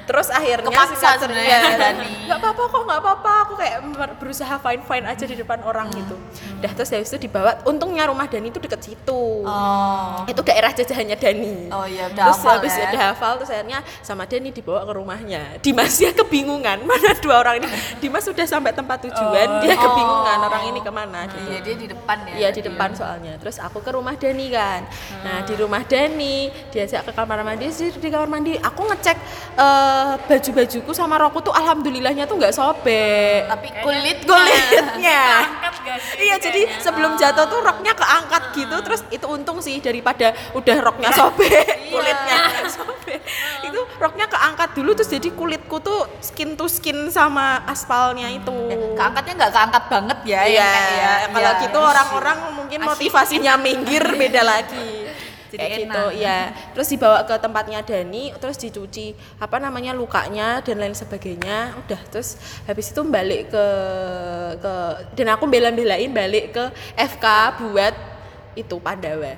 terus 0.01 0.27
akhirnya 0.27 0.67
Kepaksa 0.67 1.15
sebenarnya 1.23 1.57
Dani. 1.81 2.07
nggak 2.27 2.39
apa-apa 2.41 2.63
kok 2.67 2.81
nggak 2.83 2.99
apa-apa. 2.99 3.31
Aku 3.47 3.53
kayak 3.55 3.77
ber- 3.95 4.17
berusaha 4.19 4.55
fine 4.59 4.83
fine 4.83 5.05
aja 5.07 5.23
di 5.23 5.35
depan 5.37 5.59
orang 5.63 5.87
gitu 5.93 6.10
dah 6.61 6.71
terus 6.71 6.89
habis 6.89 7.09
itu 7.09 7.25
dibawa 7.25 7.57
untungnya 7.65 8.05
rumah 8.05 8.25
Dani 8.25 8.49
itu 8.49 8.59
deket 8.59 8.81
situ 8.81 9.23
oh 9.43 10.23
itu 10.25 10.41
daerah 10.41 10.71
jajahannya 10.71 11.17
Dani 11.17 11.53
Oh 11.71 11.85
iya, 11.87 12.11
udah 12.11 12.25
terus 12.27 12.39
hafal 12.39 12.53
habis 12.59 12.73
ya. 12.73 12.83
udah 12.89 13.01
hafal 13.13 13.31
terus 13.41 13.51
akhirnya 13.51 13.79
sama 14.01 14.23
Dani 14.25 14.49
dibawa 14.51 14.83
ke 14.83 14.93
rumahnya 14.93 15.41
Dimas 15.59 15.93
dia 15.95 16.11
kebingungan 16.11 16.83
mana 16.89 17.11
dua 17.19 17.35
orang 17.39 17.63
ini 17.63 17.67
Dimas 17.97 18.23
sudah 18.23 18.45
sampai 18.45 18.71
tempat 18.71 19.03
tujuan 19.05 19.47
dia 19.61 19.75
kebingungan 19.75 20.37
orang 20.41 20.63
ini 20.67 20.79
ke 20.79 20.91
mana 20.91 21.25
gitu 21.25 21.49
iya 21.49 21.59
dia 21.61 21.75
di 21.75 21.87
depan 21.87 22.17
ya 22.23 22.33
Iya 22.41 22.49
di 22.49 22.61
depan 22.63 22.89
soalnya. 22.91 23.37
Terus 23.37 23.59
aku 23.59 23.79
ke 23.79 23.91
rumah 23.91 24.17
Dani 24.17 24.49
kan. 24.49 24.81
Nah 25.21 25.45
di 25.45 25.53
rumah 25.53 25.85
Dani 25.85 26.49
diajak 26.69 27.05
ke 27.05 27.11
kamar 27.13 27.45
mandi 27.45 27.69
sih 27.69 27.93
di 27.93 28.07
kamar 28.09 28.25
mandi. 28.25 28.57
Aku 28.57 28.81
ngecek 28.81 29.17
eh, 29.55 30.13
baju-bajuku 30.25 30.89
sama 30.91 31.21
rokku 31.21 31.43
tuh 31.43 31.53
alhamdulillahnya 31.53 32.25
tuh 32.25 32.39
nggak 32.39 32.55
sobek. 32.55 33.45
tapi 33.45 33.67
kulit 33.83 34.17
Kulitnya. 34.25 35.21
Iya 36.17 36.35
jadi 36.37 36.61
sebelum 36.79 37.15
jatuh 37.15 37.45
tuh 37.45 37.59
roknya 37.59 37.93
keangkat 37.93 38.43
gitu 38.53 38.75
terus 38.81 39.01
itu 39.09 39.25
untung 39.25 39.57
sih 39.59 39.77
daripada 39.77 40.31
udah 40.51 40.77
roknya 40.81 41.09
sobek 41.11 41.89
kulitnya 41.89 42.37
nggak 42.51 42.71
sobek 42.77 43.19
itu 43.63 43.81
roknya 43.97 44.25
keangkat 44.25 44.69
dulu 44.73 44.91
terus 44.93 45.09
jadi 45.09 45.29
kulitku 45.31 45.77
tuh 45.79 46.07
skin 46.19 46.53
to 46.53 46.65
skin 46.65 47.09
sama 47.09 47.61
aspalnya 47.65 48.27
itu. 48.27 48.53
keangkatnya 48.95 49.33
nggak 49.37 49.53
keangkat 49.53 49.83
banget 49.87 50.17
ya 50.23 50.41
Iya, 50.41 50.47
yang 50.47 50.71
kayak 50.71 50.91
ya 50.91 51.11
kalau 51.29 51.51
Iya. 51.51 51.61
gitu 51.63 51.79
orang-orang 51.79 52.37
mungkin 52.55 52.79
Asyik. 52.79 52.89
motivasinya 52.89 53.53
minggir 53.57 54.03
beda 54.03 54.41
lagi. 54.41 54.85
Jadi 55.51 55.59
Kayak 55.59 55.77
enak. 55.83 55.83
gitu, 55.83 56.03
ya. 56.23 56.39
Terus 56.71 56.87
dibawa 56.87 57.19
ke 57.27 57.35
tempatnya 57.35 57.79
Dani, 57.83 58.31
terus 58.39 58.55
dicuci 58.55 59.11
apa 59.35 59.59
namanya 59.59 59.91
lukanya 59.91 60.63
dan 60.63 60.79
lain 60.79 60.95
sebagainya. 60.95 61.75
Udah, 61.75 61.99
terus 62.07 62.39
habis 62.63 62.87
itu 62.87 63.01
balik 63.03 63.51
ke 63.51 63.65
ke 64.63 64.73
dan 65.19 65.27
aku 65.35 65.43
bela-belain 65.51 66.07
balik 66.07 66.55
ke 66.55 66.63
FK 66.95 67.25
buat 67.67 67.93
itu 68.55 68.75
Pandawa. 68.79 69.35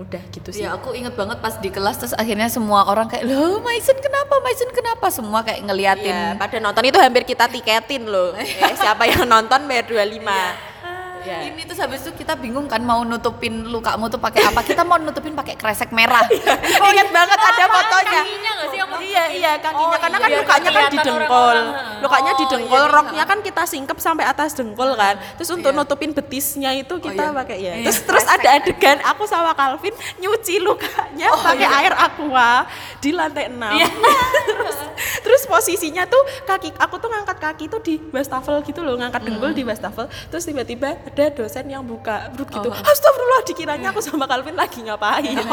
Udah 0.00 0.22
gitu 0.32 0.48
sih. 0.48 0.64
Ya 0.64 0.72
aku 0.72 0.96
inget 0.96 1.12
banget 1.12 1.44
pas 1.44 1.60
di 1.60 1.68
kelas 1.68 2.00
terus 2.00 2.16
akhirnya 2.16 2.48
semua 2.48 2.88
orang 2.88 3.04
kayak 3.04 3.20
loh 3.28 3.60
Maisen 3.60 4.00
kenapa 4.00 4.32
Maisen 4.40 4.72
kenapa 4.72 5.12
semua 5.12 5.44
kayak 5.44 5.60
ngeliatin 5.60 6.16
Iya, 6.16 6.40
pada 6.40 6.56
nonton 6.56 6.88
itu 6.88 6.96
hampir 6.96 7.28
kita 7.28 7.44
tiketin 7.52 8.08
loh. 8.08 8.32
Eh, 8.40 8.74
siapa 8.80 9.04
yang 9.04 9.28
nonton 9.28 9.68
bayar 9.68 9.84
25. 9.84 10.69
Ya. 11.20 11.38
Ini 11.44 11.62
terus 11.62 11.76
habis 11.76 12.00
itu 12.00 12.12
kita 12.14 12.32
bingung 12.34 12.64
kan 12.64 12.80
mau 12.80 13.04
nutupin 13.04 13.66
lukamu 13.66 14.08
tuh 14.08 14.16
pakai 14.16 14.40
apa? 14.42 14.60
Kita 14.60 14.82
mau 14.82 14.96
nutupin 14.96 15.32
pakai 15.32 15.52
kresek 15.52 15.92
merah. 15.92 16.24
Ingat 16.90 17.08
banget 17.10 17.38
ada 17.38 17.64
fotonya. 17.66 18.20
kakinya 18.20 18.50
nggak 18.56 18.68
sih 18.68 18.78
yang 18.78 18.88
Iya 19.00 19.24
iya 19.28 19.52
kakinya 19.56 19.88
Oh, 19.90 19.98
karena 19.98 20.16
iya, 20.16 20.22
kan 20.22 20.30
biar 20.30 20.40
lukanya 20.40 20.70
kan 20.70 20.82
di 20.86 20.98
orang-orang. 21.10 21.66
Lukanya 22.00 22.32
di 22.32 22.44
Oh, 22.44 22.48
dengkul, 22.48 22.78
iya, 22.78 22.86
iya. 22.86 22.94
roknya 22.94 23.24
kan 23.26 23.38
kita 23.40 23.62
singkep 23.64 23.98
sampai 23.98 24.24
atas 24.24 24.50
dengkul 24.54 24.90
kan. 24.94 25.14
Terus 25.36 25.50
untuk 25.50 25.70
Iya. 25.70 25.78
nutupin 25.78 26.10
betisnya 26.10 26.70
itu 26.72 26.94
kita 26.96 27.24
iya. 27.28 27.36
pakai 27.36 27.56
ya. 27.58 27.72
Iya, 27.76 27.84
Terus 27.90 27.98
terus 28.06 28.24
ada 28.24 28.48
adegan 28.56 28.98
aku 29.02 29.22
sama 29.24 29.52
Calvin 29.52 29.92
nyuci 30.18 30.56
lukanya 30.58 31.28
Oh, 31.30 31.40
pakai 31.42 31.68
iya. 31.68 31.78
air 31.84 31.94
aqua 31.94 32.64
di 32.98 33.10
lantai 33.12 33.52
6. 33.52 33.60
terus 34.48 34.78
terus 35.24 35.42
posisinya 35.44 36.04
tuh 36.04 36.20
kaki 36.44 36.72
aku 36.76 36.96
tuh 36.96 37.08
ngangkat 37.08 37.38
kaki 37.40 37.64
tuh 37.66 37.80
di 37.80 37.96
wastafel 38.10 38.60
gitu 38.62 38.80
loh, 38.80 38.96
ngangkat 38.96 39.20
dengkul 39.22 39.52
di 39.52 39.64
wastafel. 39.64 40.06
Terus 40.28 40.44
tiba-tiba 40.44 40.96
ada 41.10 41.24
dosen 41.34 41.66
yang 41.66 41.82
buka 41.82 42.30
brut 42.30 42.46
gitu. 42.46 42.70
Oh. 42.70 42.74
Astagfirullah 42.86 43.42
dikiranya 43.42 43.90
aku 43.90 43.98
sama 43.98 44.24
Calvin 44.24 44.54
lagi 44.54 44.78
ngapain. 44.80 45.34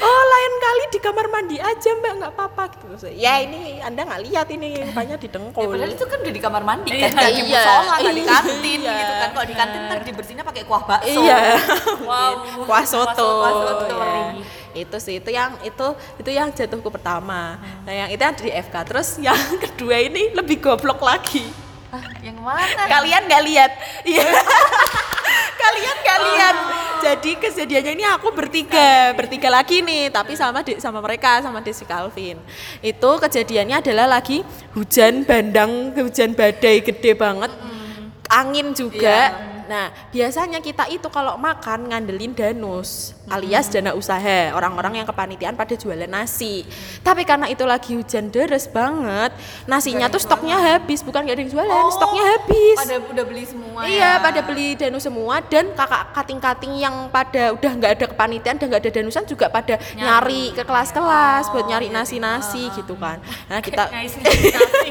oh 0.00 0.22
lain 0.26 0.52
kali 0.58 0.84
di 0.90 0.98
kamar 0.98 1.26
mandi 1.28 1.56
aja 1.56 1.90
mbak 1.94 2.12
nggak 2.18 2.32
apa-apa 2.34 2.62
gitu 2.74 3.08
ya 3.12 3.40
ini 3.40 3.78
anda 3.80 4.02
nggak 4.02 4.22
lihat 4.28 4.46
ini 4.50 4.76
rupanya 4.90 5.16
di 5.16 5.28
Ya, 5.30 5.40
padahal 5.54 5.92
itu 5.92 6.04
kan 6.04 6.18
udah 6.20 6.34
di 6.34 6.42
kamar 6.42 6.62
mandi 6.64 6.90
kan, 6.90 6.98
Iya. 7.00 7.08
nggak 7.12 7.30
di 7.30 7.42
Iya. 7.46 7.62
musola, 7.62 7.94
nggak 7.94 8.12
di 8.12 8.20
Iya. 8.20 8.30
kantin 8.34 8.78
gitu 8.80 9.12
kan. 9.14 9.28
Kalau 9.30 9.46
di 9.46 9.54
kantin 9.54 9.80
ntar 9.86 9.98
dibersihnya 10.02 10.44
pakai 10.44 10.62
kuah 10.66 10.82
bakso. 10.84 11.20
iya 11.20 11.38
Wow. 12.10 12.32
kuah 12.66 12.84
soto, 12.84 13.28
Kuah 13.38 13.52
soto. 13.54 13.86
Ya. 13.86 14.32
itu 14.72 14.96
sih 14.98 15.14
itu 15.18 15.30
yang 15.30 15.50
itu 15.62 15.86
itu 16.16 16.30
yang 16.30 16.48
jatuhku 16.50 16.90
pertama 16.90 17.58
nah 17.82 17.90
yang 17.90 18.06
itu 18.06 18.22
yang 18.22 18.34
di 18.36 18.50
FK 18.54 18.74
terus 18.86 19.08
yang 19.18 19.34
kedua 19.58 19.98
ini 19.98 20.30
lebih 20.30 20.62
goblok 20.62 21.02
lagi 21.02 21.42
Yang 22.22 22.38
mana? 22.38 22.82
kalian 22.86 23.22
nggak 23.26 23.42
lihat. 23.46 23.70
Iya. 24.06 24.22
Kalian 25.62 25.96
nggak 26.02 26.20
lihat. 26.26 26.56
Jadi 27.00 27.32
kejadiannya 27.40 27.92
ini 27.96 28.04
aku 28.04 28.28
bertiga 28.32 29.16
bertiga 29.16 29.48
lagi 29.48 29.80
nih 29.80 30.12
tapi 30.12 30.36
sama 30.36 30.60
di, 30.60 30.76
sama 30.76 31.00
mereka 31.00 31.40
sama 31.40 31.64
Desi 31.64 31.88
Calvin. 31.88 32.36
Itu 32.84 33.16
kejadiannya 33.16 33.80
adalah 33.80 34.06
lagi 34.20 34.44
hujan 34.76 35.24
bandang 35.24 35.96
hujan 35.96 36.36
badai 36.36 36.84
gede 36.84 37.16
banget. 37.16 37.52
Angin 38.30 38.76
juga 38.76 39.49
Nah, 39.70 39.94
biasanya 40.10 40.58
kita 40.58 40.90
itu 40.90 41.06
kalau 41.14 41.38
makan 41.38 41.94
ngandelin 41.94 42.34
danus 42.34 43.14
alias 43.30 43.70
dana 43.70 43.94
usaha. 43.94 44.50
Orang-orang 44.50 44.98
yang 44.98 45.06
kepanitiaan 45.06 45.54
pada 45.54 45.78
jualan 45.78 46.10
nasi. 46.10 46.66
Tapi 47.06 47.22
karena 47.22 47.46
itu 47.46 47.62
lagi 47.62 47.94
hujan 47.94 48.34
deres 48.34 48.66
banget, 48.66 49.30
nasinya 49.70 50.10
tuh 50.10 50.18
stoknya 50.18 50.58
habis, 50.58 51.06
bukan 51.06 51.22
gak 51.22 51.38
ada 51.38 51.42
yang 51.46 51.52
jualan, 51.54 51.84
stoknya 51.94 52.24
habis. 52.34 52.76
Pada 52.82 52.96
udah 52.98 53.24
beli 53.24 53.44
semua 53.46 53.80
Iya, 53.86 54.10
ya. 54.10 54.12
pada 54.18 54.40
beli 54.42 54.74
danus 54.74 55.06
semua 55.06 55.38
dan 55.46 55.70
kakak 55.78 56.02
kating-kating 56.18 56.72
yang 56.82 57.06
pada 57.08 57.54
udah 57.54 57.72
nggak 57.78 57.92
ada 57.96 58.06
kepanitiaan 58.10 58.56
dan 58.58 58.66
nggak 58.66 58.82
ada 58.82 58.92
danusan 58.92 59.24
juga 59.24 59.46
pada 59.46 59.78
nyari, 59.94 60.50
ke 60.52 60.66
kelas-kelas 60.66 61.48
buat 61.54 61.64
nyari 61.70 61.88
nasi-nasi 61.88 62.74
gitu 62.74 62.98
kan. 62.98 63.22
Nah, 63.46 63.62
kita 63.62 63.86
nasi 63.94 64.18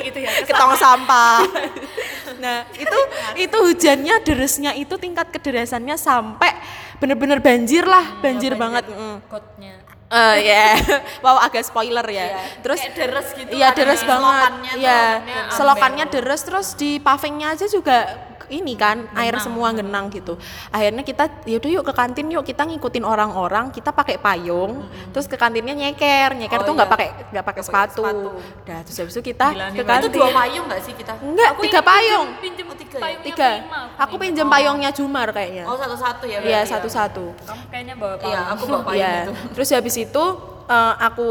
gitu 0.07 0.19
ya. 0.23 0.31
ke 0.47 0.53
tong 0.55 0.73
sampah. 0.79 1.43
nah, 2.43 2.63
itu 2.71 2.99
itu 3.35 3.57
hujannya 3.59 4.15
deresnya 4.23 4.68
itu 4.75 4.95
tingkat 4.97 5.29
kederasannya 5.31 5.95
sampai 5.95 6.51
bener-bener 6.99 7.39
banjir 7.39 7.87
lah, 7.87 8.19
banjir, 8.19 8.53
banget. 8.53 8.85
Mm. 8.91 9.17
Kotnya. 9.31 9.73
Eh 10.09 10.37
ya, 10.41 10.73
wow 11.23 11.37
agak 11.37 11.61
spoiler 11.61 12.03
ya. 12.09 12.41
Terus 12.65 12.81
Kayak 12.81 12.95
deres 12.97 13.27
gitu 13.37 13.51
Iya 13.53 13.69
deres 13.77 14.01
ya. 14.01 14.07
banget. 14.09 14.51
Iya, 14.73 15.01
ambil. 15.21 15.43
selokannya 15.53 16.05
deres 16.09 16.41
terus 16.41 16.67
di 16.73 16.97
pavingnya 16.97 17.53
aja 17.53 17.69
juga 17.69 18.28
ini 18.49 18.73
kan 18.73 19.07
air 19.13 19.37
semua 19.37 19.69
genang 19.71 20.09
gitu. 20.09 20.35
Akhirnya 20.67 21.01
kita 21.01 21.29
yaudah 21.43 21.69
yuk 21.71 21.83
ke 21.83 21.93
kantin 21.93 22.27
yuk 22.27 22.41
kita 22.41 22.65
ngikutin 22.65 23.01
orang-orang 23.01 23.69
kita 23.69 23.89
pakai 23.89 24.17
payung 24.17 24.83
terus 25.09 25.25
ke 25.25 25.33
kantinnya 25.33 25.71
nyeker 25.71 26.33
nyeker 26.33 26.59
Oh, 26.59 26.65
tuh 26.65 26.73
nggak 26.73 26.85
iya. 26.85 26.95
pakai 26.95 27.07
nggak 27.29 27.45
pakai 27.45 27.61
sepatu. 27.61 28.01
sepatu. 28.01 28.29
Dah 28.63 28.79
terus 28.81 28.97
habis 28.97 29.13
itu 29.13 29.21
kita 29.23 29.47
Gila 29.49 29.65
ke 29.67 29.73
Mbak. 29.75 29.79
Itu 29.79 29.85
kantin. 29.85 30.11
dua 30.11 30.27
payung 30.31 30.65
nggak 30.65 30.81
sih 30.81 30.93
kita? 30.93 31.13
Enggak, 31.19 31.49
Aku 31.49 31.61
tiga 31.63 31.81
payung. 31.81 32.27
Pinjem, 32.35 32.43
pinjem 32.43 32.65
Oh, 32.65 32.75
tiga 32.75 32.97
ya? 32.99 33.17
Tiga. 33.21 33.49
Prima, 33.61 33.79
Aku 33.99 34.15
pinjem 34.17 34.47
payungnya 34.47 34.89
Jumar 34.89 35.27
kayaknya. 35.29 35.63
Oh 35.63 35.75
satu-satu 35.75 36.25
ya? 36.25 36.39
Iya, 36.41 36.59
ya? 36.59 36.61
satu-satu. 36.67 37.25
Kamu 37.39 37.63
kayaknya 37.69 37.93
bawa 37.95 38.15
payung. 38.15 38.29
Iya, 38.29 38.41
aku 38.49 38.63
bawa 38.65 38.81
payung 38.87 38.97
Iya. 38.99 39.21
itu. 39.21 39.33
Terus 39.53 39.67
habis 39.71 39.95
itu 39.95 40.23
eh, 40.65 40.93
aku 40.99 41.27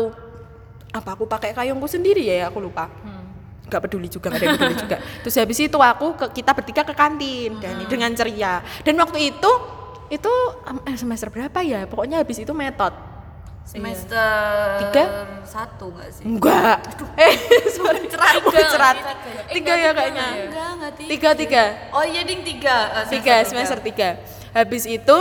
apa 0.88 1.10
aku 1.12 1.24
pakai 1.24 1.52
kayungku 1.52 1.84
sendiri 1.84 2.22
ya 2.22 2.48
aku 2.48 2.58
lupa. 2.58 2.88
Hmm. 3.02 3.17
Gak 3.68 3.82
peduli 3.84 4.08
juga, 4.08 4.28
gak 4.28 4.40
ada 4.40 4.44
yang 4.44 4.56
peduli 4.56 4.76
juga. 4.76 4.96
Terus 5.20 5.34
habis 5.36 5.58
itu 5.60 5.78
aku 5.78 6.06
ke, 6.14 6.26
kita 6.34 6.50
bertiga 6.52 6.82
ke 6.82 6.92
kantin 6.92 7.60
dan 7.60 7.76
Hmm. 7.76 7.86
dengan 7.86 8.10
ceria. 8.12 8.60
Dan 8.80 8.96
waktu 8.96 9.30
itu 9.30 9.50
itu 10.08 10.32
eh, 10.82 10.96
semester 10.96 11.28
berapa 11.28 11.60
ya? 11.60 11.84
Pokoknya 11.84 12.18
habis 12.18 12.40
itu 12.40 12.50
metode. 12.50 12.96
Semester 13.68 14.80
Tiga? 14.80 15.04
satu 15.44 15.92
nggak 15.92 16.08
sih? 16.08 16.24
Enggak. 16.24 16.76
Eh, 17.14 17.32
sorry. 17.76 18.08
Cerat. 18.08 18.40
Tiga, 18.40 18.60
cerat. 18.66 18.96
tiga. 18.96 19.12
Eh, 19.12 19.52
Tiga 19.52 19.72
ya 19.76 19.90
kayaknya. 19.92 20.26
Enggak, 20.40 20.68
enggak 20.72 20.92
tiga. 20.96 21.08
Tiga, 21.12 21.30
tiga. 21.36 21.62
Oh 21.92 22.00
iya 22.00 22.24
ding 22.24 22.40
tiga. 22.40 22.76
Eh, 23.04 23.06
tiga 23.12 23.34
semester 23.44 23.76
tiga 23.78 24.16
habis 24.48 24.88
itu 24.88 25.16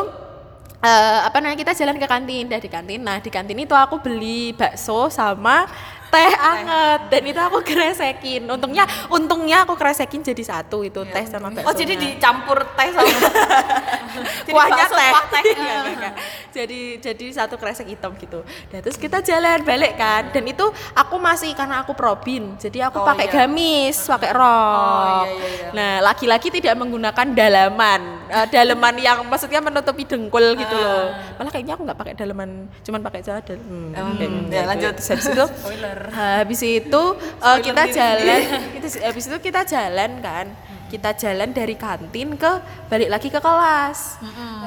eh, 0.80 1.20
apa 1.22 1.38
namanya 1.38 1.60
kita 1.60 1.76
jalan 1.76 2.00
ke 2.00 2.08
kantin 2.08 2.48
dah 2.48 2.58
di 2.58 2.70
kantin 2.70 3.04
nah 3.04 3.20
di 3.20 3.28
kantin 3.28 3.60
itu 3.60 3.76
aku 3.76 4.00
beli 4.00 4.56
bakso 4.56 5.12
sama 5.12 5.68
teh 6.08 6.32
anget. 6.36 7.02
Dan 7.12 7.22
itu 7.28 7.40
aku 7.42 7.60
kresekin 7.64 8.44
untungnya 8.48 8.84
untungnya 9.12 9.64
aku 9.68 9.76
kresekin 9.76 10.24
jadi 10.24 10.44
satu 10.44 10.84
itu 10.84 11.04
teh 11.08 11.26
sama 11.28 11.52
bakso. 11.52 11.68
Oh 11.68 11.74
jadi 11.76 11.94
dicampur 11.96 12.64
teh 12.76 12.90
sama 12.92 13.08
kuahnya 14.54 14.86
bakso 14.88 14.96
teh. 14.96 15.12
kuah 15.12 15.26
teh. 15.30 15.44
Jadi 16.58 16.82
jadi 16.98 17.26
satu 17.30 17.56
kresek 17.56 17.86
hitam 17.86 18.18
gitu. 18.18 18.42
Dan 18.74 18.82
terus 18.82 18.98
kita 18.98 19.22
jalan 19.22 19.62
balik 19.62 19.94
kan. 19.94 20.34
Dan 20.34 20.50
itu 20.50 20.66
aku 20.98 21.16
masih 21.22 21.54
karena 21.54 21.86
aku 21.86 21.94
probin 21.94 22.58
jadi 22.58 22.90
aku 22.90 22.98
Oh, 22.98 23.06
pakai 23.06 23.30
iya. 23.30 23.34
gamis 23.46 24.10
pakai 24.10 24.34
rok. 24.34 25.26
Iya, 25.28 25.34
iya, 25.34 25.48
iya. 25.48 25.70
nah 25.70 25.92
laki-laki 26.02 26.50
tidak 26.50 26.74
menggunakan 26.74 27.28
dalaman 27.32 28.18
Eh, 28.28 28.48
dalaman 28.52 28.96
yang 29.00 29.24
maksudnya 29.24 29.64
menutupi 29.64 30.04
dengkul 30.04 30.60
gitu 30.60 30.76
loh. 30.76 31.16
Malah 31.40 31.48
kayaknya 31.48 31.80
aku 31.80 31.88
nggak 31.88 31.96
pakai 31.96 32.14
dalaman 32.14 32.68
cuman 32.84 33.00
pakai 33.00 33.22
cadar 33.24 33.56
hmm, 33.56 33.96
Hmm, 33.96 34.20
kayak 34.20 34.30
gitu. 34.30 34.52
ya, 34.52 34.64
lanjut. 34.68 34.96
Habis 35.00 35.28
itu 35.32 35.46
habis 36.20 36.62
itu 36.62 37.04
eh, 37.40 37.58
kita 37.64 37.84
jalan. 37.88 38.42
Habis 39.08 39.24
itu 39.28 39.38
kita 39.40 39.62
jalan 39.64 40.12
kan 40.20 40.46
kita 40.88 41.12
jalan 41.14 41.52
dari 41.52 41.76
kantin 41.76 42.36
ke 42.36 42.52
balik 42.88 43.10
lagi 43.12 43.28
ke 43.28 43.40
kelas 43.40 44.18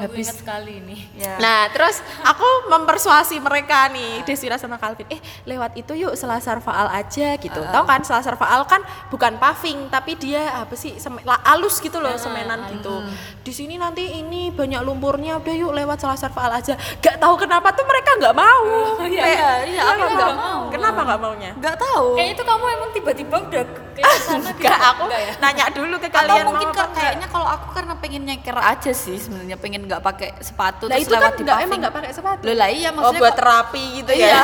Aku 0.01 0.09
habis 0.09 0.29
ingat 0.29 0.37
sekali 0.41 0.73
ini. 0.81 0.97
Ya. 1.13 1.37
Nah, 1.37 1.69
terus 1.69 2.01
aku 2.25 2.45
mempersuasi 2.69 3.37
mereka 3.37 3.85
nih, 3.93 4.25
Desira 4.25 4.57
sama 4.57 4.81
Calvin, 4.81 5.05
eh 5.13 5.21
lewat 5.45 5.77
itu 5.77 5.93
yuk 5.93 6.13
Selasar 6.17 6.57
Faal 6.57 6.89
aja 6.89 7.37
gitu. 7.37 7.61
Tahu 7.61 7.83
kan 7.85 8.01
Selasar 8.01 8.33
Faal 8.33 8.65
kan 8.65 8.81
bukan 9.13 9.37
paving, 9.37 9.93
tapi 9.93 10.17
dia 10.17 10.61
apa 10.61 10.73
sih 10.73 10.97
halus 11.45 11.77
gitu 11.77 12.01
loh, 12.01 12.17
semenan 12.17 12.65
gitu. 12.73 13.05
Di 13.45 13.53
sini 13.53 13.77
nanti 13.77 14.21
ini 14.21 14.49
banyak 14.49 14.81
lumpurnya, 14.81 15.37
udah 15.37 15.53
yuk 15.53 15.73
lewat 15.73 16.01
Selasar 16.01 16.33
Faal 16.33 16.49
aja. 16.49 16.73
Gak 16.97 17.21
tahu 17.21 17.37
kenapa 17.37 17.69
tuh 17.73 17.85
mereka 17.85 18.17
nggak 18.17 18.35
mau. 18.35 18.65
iya, 19.05 19.21
Kayak, 19.21 19.37
iya, 19.37 19.51
iya, 19.69 19.81
aku 19.85 20.05
nggak 20.17 20.33
mau. 20.37 20.59
Kenapa 20.73 20.99
nggak 21.05 21.19
maunya? 21.21 21.51
Nggak 21.61 21.75
tahu. 21.77 22.05
Kayaknya 22.17 22.33
itu 22.33 22.43
kamu 22.45 22.65
emang 22.73 22.89
tiba-tiba 22.93 23.35
udah 23.37 23.63
ke 23.65 24.01
sana 24.25 24.49
gitu. 24.49 24.65
Enggak, 24.65 24.79
aku 24.93 25.03
nanya 25.41 25.65
dulu 25.69 25.95
ke 26.01 26.09
kalian 26.13 26.45
mungkin 26.45 26.69
kan 26.71 26.89
kayaknya 26.91 27.27
kalau 27.27 27.47
aku 27.47 27.67
karena 27.71 27.93
pengen 27.95 28.21
nyeker 28.23 28.53
aja 28.53 28.91
sih 28.91 29.15
sebenarnya 29.15 29.55
pengen 29.55 29.81
nggak 29.83 29.99
pakai 29.99 30.29
sepatu 30.37 30.85
Nah 30.85 30.95
terus 30.95 31.03
itu 31.03 31.11
kan 31.11 31.21
lewat 31.21 31.33
di 31.33 31.41
nggak 31.41 31.55
paving. 31.55 31.67
emang 31.67 31.79
nggak 31.79 31.95
pakai 31.95 32.11
sepatu. 32.11 32.41
Loh 32.41 32.55
lah 32.55 32.69
iya 32.69 32.89
Oh 32.89 32.93
maksudnya 32.93 33.19
buat 33.19 33.29
kok- 33.29 33.39
terapi 33.39 33.83
gitu 33.95 34.11
Iya, 34.13 34.27
ya. 34.31 34.41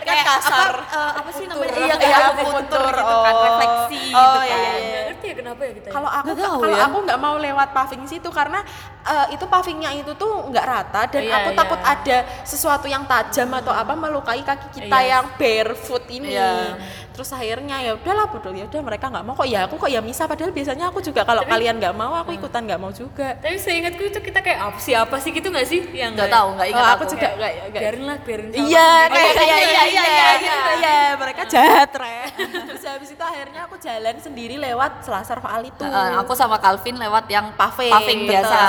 kayak 0.00 0.24
kan 0.24 0.26
kasar. 0.30 0.70
Apa, 0.78 0.94
eh, 0.94 1.12
apa 1.14 1.30
sih 1.30 1.44
namanya? 1.44 1.70
Iya 1.70 1.84
Iya, 1.84 1.94
kayak 1.96 2.20
kuntur 2.40 2.92
gitu 2.94 3.14
kan, 3.18 3.34
Oh. 3.34 3.42
refleksi 3.44 4.02
Oh, 4.08 4.08
gitu 4.08 4.38
iya, 4.40 4.56
kan. 4.56 4.78
iya, 4.78 5.00
ngerti 5.08 5.26
ya 5.26 5.34
kenapa 5.34 5.60
ya 5.60 5.72
kita. 5.74 5.86
ya? 5.86 5.92
Kalau 5.92 6.10
aku 6.10 6.30
kalau 6.38 6.76
ya. 6.76 6.84
aku 6.84 6.96
nggak 7.02 7.18
mau 7.18 7.36
lewat 7.36 7.68
paving 7.70 8.04
situ 8.04 8.28
karena 8.30 8.60
eh, 9.04 9.26
itu 9.30 9.44
pavingnya 9.44 9.90
itu 9.94 10.12
tuh 10.14 10.32
nggak 10.48 10.64
rata 10.64 11.02
dan 11.08 11.22
Iya, 11.22 11.34
aku 11.36 11.50
iya. 11.50 11.58
takut 11.58 11.80
ada 11.82 12.16
sesuatu 12.42 12.86
yang 12.86 13.04
tajam 13.04 13.48
atau 13.52 13.72
apa 13.72 13.92
melukai 13.94 14.40
kaki 14.40 14.68
kita 14.74 14.96
Iya. 14.96 15.10
yang 15.12 15.24
barefoot 15.34 16.04
ini 16.08 16.30
terus 17.18 17.34
akhirnya 17.34 17.82
ya 17.82 17.98
udahlah 17.98 18.30
bodoh 18.30 18.54
ya 18.54 18.70
udah 18.70 18.78
mereka 18.78 19.10
nggak 19.10 19.26
mau. 19.26 19.34
Kok 19.34 19.48
ya 19.50 19.66
aku 19.66 19.74
kok 19.74 19.90
ya 19.90 19.98
misah? 19.98 20.30
Padahal 20.30 20.54
biasanya 20.54 20.86
aku 20.94 21.02
juga 21.02 21.26
kalau 21.26 21.42
kalian 21.42 21.82
nggak 21.82 21.94
mau 21.98 22.14
aku 22.14 22.30
hmm. 22.30 22.38
ikutan 22.38 22.62
nggak 22.62 22.78
mau 22.78 22.94
juga. 22.94 23.34
Tapi 23.42 23.58
seingatku 23.58 24.06
itu 24.06 24.22
kita 24.22 24.38
kayak 24.38 24.70
apa 24.70 24.78
sih 24.78 24.94
apa 24.94 25.18
sih? 25.18 25.34
Gitu 25.34 25.50
nggak 25.50 25.66
sih? 25.66 25.82
Yang 25.90 26.14
nggak 26.14 26.30
tahu 26.30 26.48
nggak 26.54 26.68
ingat 26.70 26.84
oh, 26.86 26.88
aku, 26.94 27.02
aku 27.02 27.04
juga 27.18 27.28
nggak 27.34 27.52
biarin 27.74 28.04
lah 28.06 28.16
biarin 28.22 28.48
iya 28.54 28.88
iya 29.08 29.22
iya, 29.34 29.42
iya 29.42 29.58
iya 29.58 29.82
iya 29.88 30.04
iya 30.38 30.56
iya 30.78 30.96
mereka 31.16 31.42
jahat 31.48 31.90
re 31.96 32.27
terus 32.38 32.84
habis 32.84 33.10
itu 33.10 33.20
akhirnya 33.20 33.66
aku 33.66 33.76
jalan 33.76 34.16
sendiri 34.16 34.56
lewat 34.56 35.02
Selasar 35.02 35.38
Faal 35.38 35.62
itu 35.62 35.82
Eh, 35.82 36.10
aku 36.14 36.32
sama 36.32 36.56
Calvin 36.56 36.94
lewat 36.94 37.26
yang 37.26 37.50
paving, 37.52 37.90
paving 37.90 38.20
betul. 38.22 38.32
biasa. 38.38 38.60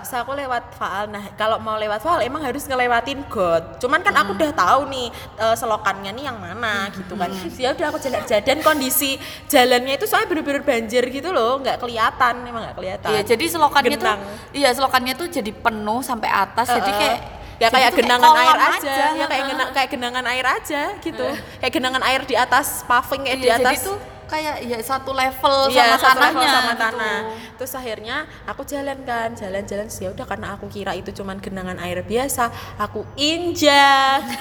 Terus 0.00 0.12
aku 0.14 0.32
lewat 0.34 0.64
Faal. 0.74 1.04
Nah, 1.08 1.24
kalau 1.34 1.56
mau 1.58 1.74
lewat 1.74 2.00
Faal 2.00 2.20
emang 2.20 2.42
harus 2.42 2.64
ngelewatin 2.64 3.24
got. 3.26 3.78
Cuman 3.78 4.00
kan 4.00 4.12
aku 4.14 4.34
udah 4.34 4.52
tahu 4.52 4.86
nih 4.88 5.08
eh, 5.36 5.54
selokannya 5.54 6.10
nih 6.12 6.24
yang 6.24 6.36
mana 6.36 6.88
gitu 6.90 7.14
kan. 7.14 7.30
Terus 7.30 7.56
Ya 7.56 7.72
udah 7.72 7.86
aku 7.88 7.98
jalan-jalan 7.98 8.44
dan 8.44 8.58
kondisi 8.60 9.16
jalannya 9.46 9.94
itu 9.94 10.04
soalnya 10.04 10.28
bener-bener 10.28 10.60
banjir 10.60 11.00
gitu 11.08 11.30
loh, 11.30 11.56
nggak 11.58 11.80
kelihatan, 11.80 12.44
emang 12.44 12.62
nggak 12.62 12.76
kelihatan. 12.76 13.10
Iya, 13.10 13.22
jadi 13.24 13.44
selokannya 13.48 13.96
Genang. 13.96 14.20
tuh 14.20 14.52
iya 14.52 14.70
selokannya 14.70 15.14
tuh 15.14 15.28
jadi 15.28 15.50
penuh 15.50 16.00
sampai 16.00 16.28
atas. 16.28 16.66
jadi 16.66 16.84
Heeh. 16.84 16.98
kayak 16.98 17.18
ya 17.64 17.68
kayak 17.72 17.92
genangan 17.96 18.30
kolam 18.30 18.44
air 18.44 18.58
aja, 18.76 18.96
ya 19.16 19.24
kayak 19.24 19.44
genang, 19.48 19.68
kayak 19.72 19.88
genangan 19.88 20.24
air 20.28 20.46
aja 20.46 20.82
gitu. 21.00 21.26
Kayak 21.60 21.72
genangan 21.72 22.02
air 22.04 22.20
di 22.28 22.34
atas 22.36 22.84
paving 22.84 23.22
kayak 23.24 23.38
di 23.40 23.48
Iya, 23.48 23.56
atas 23.60 23.78
tuh 23.88 23.96
kayak 24.24 24.56
ya 24.64 24.78
satu 24.80 25.12
level 25.12 25.56
Iya, 25.70 25.94
sama 25.94 25.96
satu 26.00 26.18
level 26.18 26.32
tanahnya 26.32 26.48
sama 26.48 26.72
gitu. 26.72 26.82
tanah. 26.84 27.18
Terus 27.60 27.72
akhirnya 27.76 28.16
aku 28.44 28.62
jalan 28.68 28.98
kan, 29.04 29.28
jalan-jalan 29.32 29.86
ya 29.88 30.08
udah 30.12 30.26
karena 30.26 30.46
aku 30.56 30.66
kira 30.68 30.92
itu 30.92 31.10
cuman 31.12 31.36
genangan 31.40 31.78
air 31.80 32.04
biasa, 32.04 32.50
aku 32.76 33.04
injak. 33.16 34.20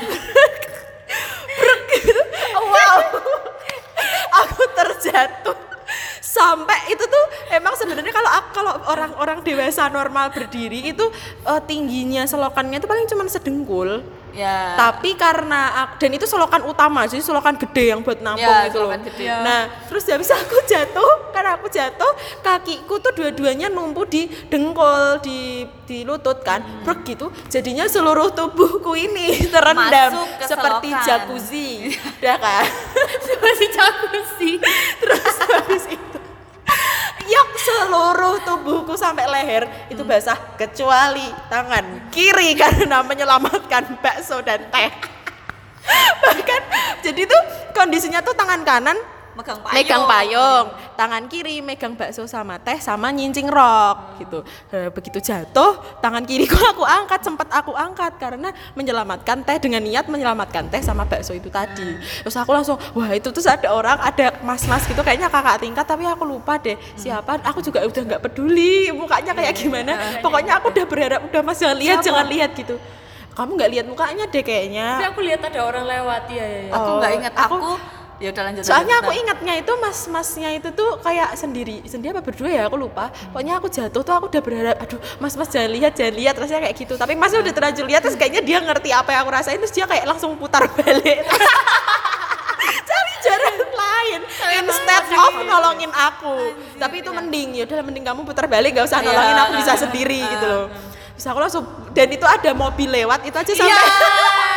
Brek 1.54 1.82
gitu. 2.02 2.22
wow. 2.58 3.00
aku 4.42 4.62
terjatuh 4.74 5.58
sampai 6.24 6.94
itu 6.94 7.04
tuh 7.04 7.26
emang 7.54 7.76
sebenarnya 7.76 8.14
kalau 8.16 8.32
kalau 8.56 8.74
orang-orang 8.90 9.40
dewasa 9.46 9.88
normal 9.92 10.32
berdiri 10.34 10.94
itu 10.94 11.06
eh, 11.46 11.62
tingginya 11.68 12.26
selokannya 12.26 12.80
itu 12.82 12.88
paling 12.90 13.06
cuman 13.10 13.28
sedengkul. 13.30 14.23
Ya. 14.34 14.74
Tapi 14.74 15.14
karena 15.14 15.94
dan 16.02 16.10
itu 16.10 16.26
selokan 16.26 16.66
utama, 16.66 17.06
jadi 17.06 17.22
selokan 17.22 17.54
gede 17.54 17.94
yang 17.94 18.02
buat 18.02 18.18
nampung 18.18 18.42
Ya, 18.42 18.66
gitu 18.66 18.82
loh. 18.82 18.90
gede. 18.90 19.30
Nah, 19.30 19.70
terus 19.86 20.10
habis 20.10 20.26
aku 20.28 20.58
jatuh, 20.66 21.30
karena 21.30 21.54
aku 21.54 21.70
jatuh, 21.70 22.12
kakiku 22.42 22.98
tuh 22.98 23.14
dua-duanya 23.14 23.70
numpu 23.70 24.10
di 24.10 24.26
dengkul, 24.50 25.22
di 25.22 25.70
di 25.86 26.02
lutut 26.02 26.42
kan. 26.42 26.66
Hmm. 26.66 26.82
Brek 26.82 27.06
gitu. 27.06 27.30
Jadinya 27.46 27.86
seluruh 27.86 28.34
tubuhku 28.34 28.98
ini 28.98 29.38
terendam 29.54 30.18
Masuk 30.18 30.28
ke 30.42 30.46
seperti 30.50 30.90
jacuzzi. 31.06 31.70
ya 32.18 32.36
kan? 32.42 32.66
masih 33.46 33.70
jacuzzi. 33.70 34.52
terus 34.98 35.36
habis 35.46 35.84
itu 35.88 36.13
Yok 37.24 37.50
seluruh 37.56 38.38
tubuhku 38.44 38.94
sampai 39.00 39.24
leher 39.30 39.64
itu 39.88 40.04
basah 40.04 40.36
kecuali 40.60 41.24
tangan 41.48 42.12
kiri 42.12 42.56
karena 42.62 43.00
menyelamatkan 43.04 44.00
bakso 44.04 44.44
dan 44.44 44.68
teh. 44.68 44.92
Bahkan 46.24 46.62
jadi 47.04 47.28
tuh 47.28 47.42
kondisinya 47.76 48.24
tuh 48.24 48.36
tangan 48.36 48.64
kanan 48.64 48.98
Megang 49.34 49.60
payung. 49.60 49.74
megang 49.76 50.04
payung, 50.06 50.66
tangan 50.94 51.24
kiri 51.26 51.58
megang 51.60 51.94
bakso 51.94 52.22
sama 52.24 52.56
teh 52.56 52.78
sama 52.78 53.10
nyincing 53.10 53.50
rok 53.50 54.18
gitu. 54.18 54.40
Eh, 54.70 54.88
begitu 54.88 55.18
jatuh, 55.18 55.74
tangan 56.00 56.22
kiriku 56.22 56.54
aku 56.54 56.82
angkat, 56.82 57.18
sempat 57.20 57.50
aku 57.50 57.74
angkat 57.74 58.14
karena 58.16 58.54
menyelamatkan 58.74 59.42
teh 59.42 59.58
dengan 59.58 59.82
niat 59.82 60.06
menyelamatkan 60.06 60.70
teh 60.70 60.80
sama 60.80 61.04
bakso 61.04 61.34
itu 61.34 61.50
tadi. 61.50 61.98
Terus 62.22 62.36
aku 62.36 62.54
langsung, 62.54 62.78
wah 62.94 63.10
itu 63.10 63.26
terus 63.28 63.50
ada 63.50 63.68
orang, 63.68 63.98
ada 64.00 64.38
mas-mas 64.40 64.86
gitu 64.86 65.02
kayaknya 65.02 65.28
kakak 65.28 65.58
tingkat 65.60 65.82
tapi 65.84 66.06
aku 66.06 66.24
lupa 66.24 66.58
deh 66.58 66.78
siapa. 66.94 67.42
Aku 67.44 67.60
juga 67.60 67.82
udah 67.82 68.02
nggak 68.06 68.22
peduli 68.22 68.94
mukanya 68.94 69.34
kayak 69.34 69.54
gimana. 69.56 69.92
Pokoknya 70.22 70.62
aku 70.62 70.70
udah 70.70 70.86
berharap 70.86 71.22
udah 71.24 71.42
mas 71.42 71.58
jangan 71.58 71.76
lihat, 71.76 71.98
jangan 72.00 72.30
lihat 72.30 72.54
gitu. 72.54 72.78
Kamu 73.34 73.58
nggak 73.58 73.72
lihat 73.74 73.86
mukanya 73.90 74.30
deh 74.30 74.46
kayaknya. 74.46 75.02
Tapi 75.02 75.10
aku 75.10 75.22
lihat 75.26 75.42
ada 75.42 75.60
orang 75.60 75.90
lewat 75.90 76.24
ya 76.30 76.46
ya. 76.46 76.62
ya. 76.70 76.72
Aku 76.78 76.90
nggak 76.94 77.10
Oh, 77.10 77.18
ingat 77.18 77.34
aku- 77.34 77.58
aku, 77.58 77.74
ya 78.24 78.32
udah 78.32 78.44
lanjut. 78.48 78.62
Soalnya 78.64 78.96
lanjut, 79.04 79.04
aku 79.04 79.12
ingatnya 79.20 79.54
itu 79.60 79.72
mas-masnya 79.76 80.50
itu 80.56 80.70
tuh 80.72 80.96
kayak 81.04 81.36
sendiri, 81.36 81.84
sendiri 81.84 82.16
apa 82.16 82.24
berdua 82.24 82.48
ya 82.48 82.64
aku 82.72 82.80
lupa. 82.80 83.12
Pokoknya 83.36 83.60
aku 83.60 83.68
jatuh 83.68 84.00
tuh 84.00 84.14
aku 84.16 84.32
udah 84.32 84.40
berharap, 84.40 84.76
aduh 84.80 85.00
mas-mas 85.20 85.52
jangan 85.52 85.72
lihat, 85.76 85.92
jangan 85.92 86.16
lihat, 86.16 86.34
rasanya 86.40 86.72
kayak 86.72 86.78
gitu. 86.80 86.94
Tapi 86.96 87.20
masnya 87.20 87.44
udah 87.44 87.54
terlanjur 87.54 87.84
lihat, 87.84 88.02
terus 88.08 88.16
kayaknya 88.16 88.40
dia 88.40 88.58
ngerti 88.64 88.90
apa 88.96 89.12
yang 89.12 89.28
aku 89.28 89.32
rasain, 89.36 89.60
terus 89.60 89.76
dia 89.76 89.84
kayak 89.84 90.08
langsung 90.08 90.40
putar 90.40 90.64
balik. 90.72 91.20
Cari 92.90 93.14
jalan 93.28 93.56
lain 93.60 94.20
instead 94.64 95.04
of 95.20 95.34
nolongin 95.44 95.92
aku. 95.92 96.56
Tapi 96.80 96.96
itu 97.04 97.12
mending, 97.12 97.60
ya 97.60 97.64
udah 97.68 97.84
mending 97.84 98.06
kamu 98.08 98.24
putar 98.24 98.48
balik, 98.48 98.72
gak 98.80 98.88
usah 98.88 99.04
Iya. 99.04 99.12
nolongin 99.12 99.38
aku 99.44 99.52
bisa 99.60 99.74
sendiri 99.76 100.24
gitu 100.24 100.46
loh. 100.48 100.66
Terus 101.14 101.28
aku 101.28 101.40
langsung 101.44 101.64
dan 101.92 102.08
itu 102.08 102.24
ada 102.24 102.52
mobil 102.56 102.90
lewat 102.90 103.28
itu 103.28 103.36
aja 103.36 103.52
sampai 103.52 103.70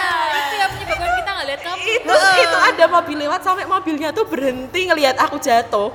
Itu 0.86 1.02
yang 1.02 1.12
menyebabkan 1.12 1.18
kita 1.18 1.30
nggak 1.34 1.46
lihat 1.50 1.60
kamu. 1.66 1.82
itu 1.82 2.14
itu 2.38 2.56
ada 2.56 2.84
mobil 2.86 3.16
lewat 3.26 3.40
sampai 3.42 3.64
mobilnya 3.66 4.08
tuh 4.14 4.24
berhenti 4.30 4.80
ngelihat 4.86 5.16
aku 5.18 5.36
jatuh. 5.42 5.90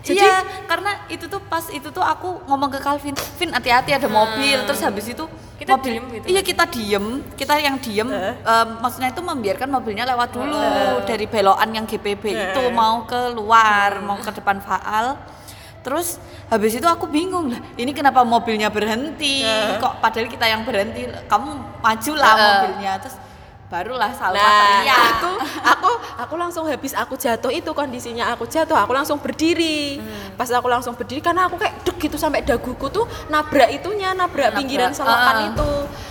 Jadi, 0.00 0.16
iya, 0.16 0.40
karena 0.64 0.96
itu 1.12 1.28
tuh 1.28 1.44
pas 1.44 1.68
itu 1.68 1.92
tuh 1.92 2.00
aku 2.00 2.40
ngomong 2.48 2.72
ke 2.72 2.80
Calvin, 2.80 3.12
Vin 3.36 3.52
hati-hati 3.52 3.92
ada 3.92 4.08
mobil. 4.08 4.64
Terus 4.64 4.80
habis 4.80 5.04
itu 5.12 5.28
Kita 5.60 5.76
mobil, 5.76 5.92
diem 5.92 6.04
gitu. 6.16 6.24
Iya 6.32 6.40
kita 6.40 6.64
diem, 6.72 7.06
kita 7.36 7.54
yang 7.60 7.76
diem. 7.76 8.08
em, 8.08 8.68
maksudnya 8.80 9.12
itu 9.12 9.20
membiarkan 9.20 9.68
mobilnya 9.68 10.08
lewat 10.08 10.32
dulu 10.32 10.56
dari 11.04 11.28
belokan 11.28 11.68
yang 11.76 11.84
GPB 11.84 12.24
itu 12.32 12.62
mau 12.72 13.04
keluar, 13.04 14.00
mau 14.00 14.16
ke 14.16 14.32
depan 14.32 14.64
Faal. 14.64 15.20
Terus 15.84 16.16
habis 16.48 16.76
itu 16.76 16.88
aku 16.88 17.04
bingung 17.04 17.52
lah, 17.52 17.60
ini 17.76 17.92
kenapa 17.92 18.24
mobilnya 18.24 18.72
berhenti? 18.72 19.44
Kok 19.76 20.00
padahal 20.00 20.32
kita 20.32 20.48
yang 20.48 20.64
berhenti, 20.64 21.12
kamu 21.28 21.50
maju 21.84 22.12
lah 22.16 22.32
mobilnya. 22.40 22.92
Terus 23.04 23.16
barulah 23.70 24.10
Salma 24.10 24.42
Nah, 24.42 24.82
aku 25.14 25.30
aku 25.62 25.90
aku 26.18 26.34
langsung 26.34 26.66
habis 26.66 26.90
aku 26.92 27.14
jatuh 27.14 27.54
itu 27.54 27.70
kondisinya. 27.70 28.34
Aku 28.34 28.44
jatuh, 28.50 28.74
aku 28.74 28.90
langsung 28.90 29.22
berdiri. 29.22 30.02
Pas 30.34 30.50
aku 30.50 30.66
langsung 30.66 30.98
berdiri 30.98 31.22
karena 31.22 31.46
aku 31.46 31.54
kayak 31.54 31.86
deg 31.86 31.96
gitu 32.02 32.18
sampai 32.18 32.42
daguku 32.42 32.90
tuh 32.90 33.06
nabrak 33.30 33.70
itunya, 33.70 34.10
nabrak, 34.10 34.58
pinggiran 34.58 34.90
selokan 34.90 35.54
itu. 35.54 35.70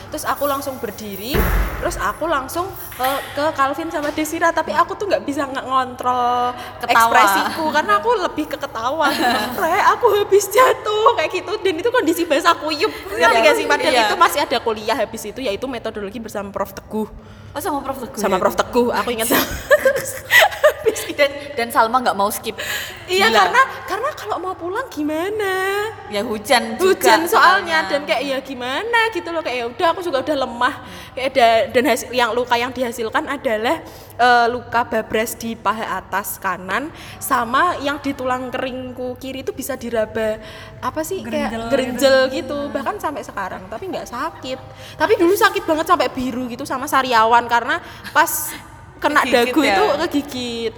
Terus 0.09 0.25
aku 0.25 0.43
langsung 0.43 0.73
berdiri, 0.75 1.37
terus 1.77 1.93
aku 1.95 2.25
langsung 2.25 2.65
eh, 2.97 3.19
ke 3.31 3.45
Calvin 3.53 3.87
sama 3.87 4.09
Desira, 4.09 4.49
tapi 4.49 4.73
aku 4.73 4.93
tuh 4.93 5.05
nggak 5.05 5.21
bisa 5.21 5.45
nggak 5.45 5.61
ngontrol 5.61 6.49
Ketawa. 6.79 7.13
ekspresiku 7.13 7.63
karena 7.69 7.93
aku 7.95 8.09
lebih 8.19 8.45
ke 8.45 8.57
ketawa. 8.57 9.05
Re, 9.61 9.77
aku 9.87 10.05
habis 10.19 10.49
jatuh 10.49 11.13
kayak 11.13 11.29
gitu 11.31 11.53
dan 11.59 11.73
itu 11.75 11.89
kondisi 11.89 12.25
basah 12.25 12.57
kuyup. 12.57 12.89
Ngerti 13.07 13.37
gak 13.39 13.55
sih? 13.55 13.65
Padahal 13.65 13.93
Iya. 13.93 14.03
itu 14.07 14.15
masih 14.17 14.39
ada 14.41 14.57
kuliah 14.59 14.97
habis 14.97 15.21
itu 15.23 15.39
yaitu 15.39 15.65
metodologi 15.65 16.17
bersama 16.17 16.49
Prof 16.49 16.73
Teguh 16.73 17.05
Oh 17.49 17.57
sama 17.59 17.77
Prof 17.79 17.97
Teguh. 17.99 18.17
sama 18.17 18.35
ya? 18.35 18.41
Prof 18.41 18.55
Teguh 18.55 18.89
aku 18.89 19.09
ingat 19.11 19.29
dan 21.19 21.29
dan 21.55 21.67
Salma 21.69 21.99
nggak 21.99 22.17
mau 22.17 22.29
skip. 22.31 22.55
iya 23.09 23.27
Gila. 23.27 23.37
karena 23.43 23.61
karena 23.85 24.09
kalau 24.15 24.37
mau 24.39 24.55
pulang 24.55 24.87
gimana? 24.87 25.53
Ya 26.11 26.21
hujan 26.23 26.75
juga. 26.79 26.95
Hujan 26.95 27.21
soalnya. 27.27 27.87
Dan 27.87 28.03
kayak 28.03 28.21
ya 28.23 28.37
gimana? 28.43 29.11
gitu 29.15 29.29
loh. 29.31 29.41
Kayak 29.43 29.57
ya 29.57 29.65
udah 29.67 29.87
aku 29.95 30.01
juga 30.05 30.17
udah 30.23 30.37
lemah. 30.45 30.75
Kayak 31.15 31.27
ada 31.35 31.47
dan 31.73 31.83
hasil 31.89 32.09
yang 32.13 32.31
luka 32.31 32.55
yang 32.55 32.71
dihasilkan 32.71 33.25
adalah 33.27 33.81
eh, 34.19 34.47
luka 34.51 34.81
babras 34.85 35.35
di 35.35 35.55
paha 35.55 35.99
atas 35.99 36.37
kanan 36.37 36.91
sama 37.19 37.79
yang 37.83 37.99
di 37.99 38.11
tulang 38.13 38.51
keringku 38.53 39.15
kiri 39.17 39.41
itu 39.41 39.51
bisa 39.55 39.79
diraba 39.79 40.39
apa 40.79 41.01
sih 41.03 41.23
kayak 41.23 41.71
gerinjel 41.71 42.31
gitu. 42.31 42.71
bahkan 42.71 42.95
sampai 42.99 43.23
sekarang 43.25 43.67
tapi 43.67 43.89
nggak 43.89 44.07
sakit. 44.07 44.59
Tapi 44.95 45.13
dulu 45.17 45.33
sakit 45.33 45.63
banget 45.65 45.85
sampai 45.89 46.07
biru 46.11 46.47
gitu 46.47 46.63
sama 46.63 46.85
sariawan. 46.85 47.45
Karena 47.49 47.81
pas 48.13 48.53
kena 48.99 49.21
Kegigit 49.23 49.35
dagu 49.49 49.59
ya? 49.63 49.75
itu 49.75 49.83
kegigit 50.03 50.73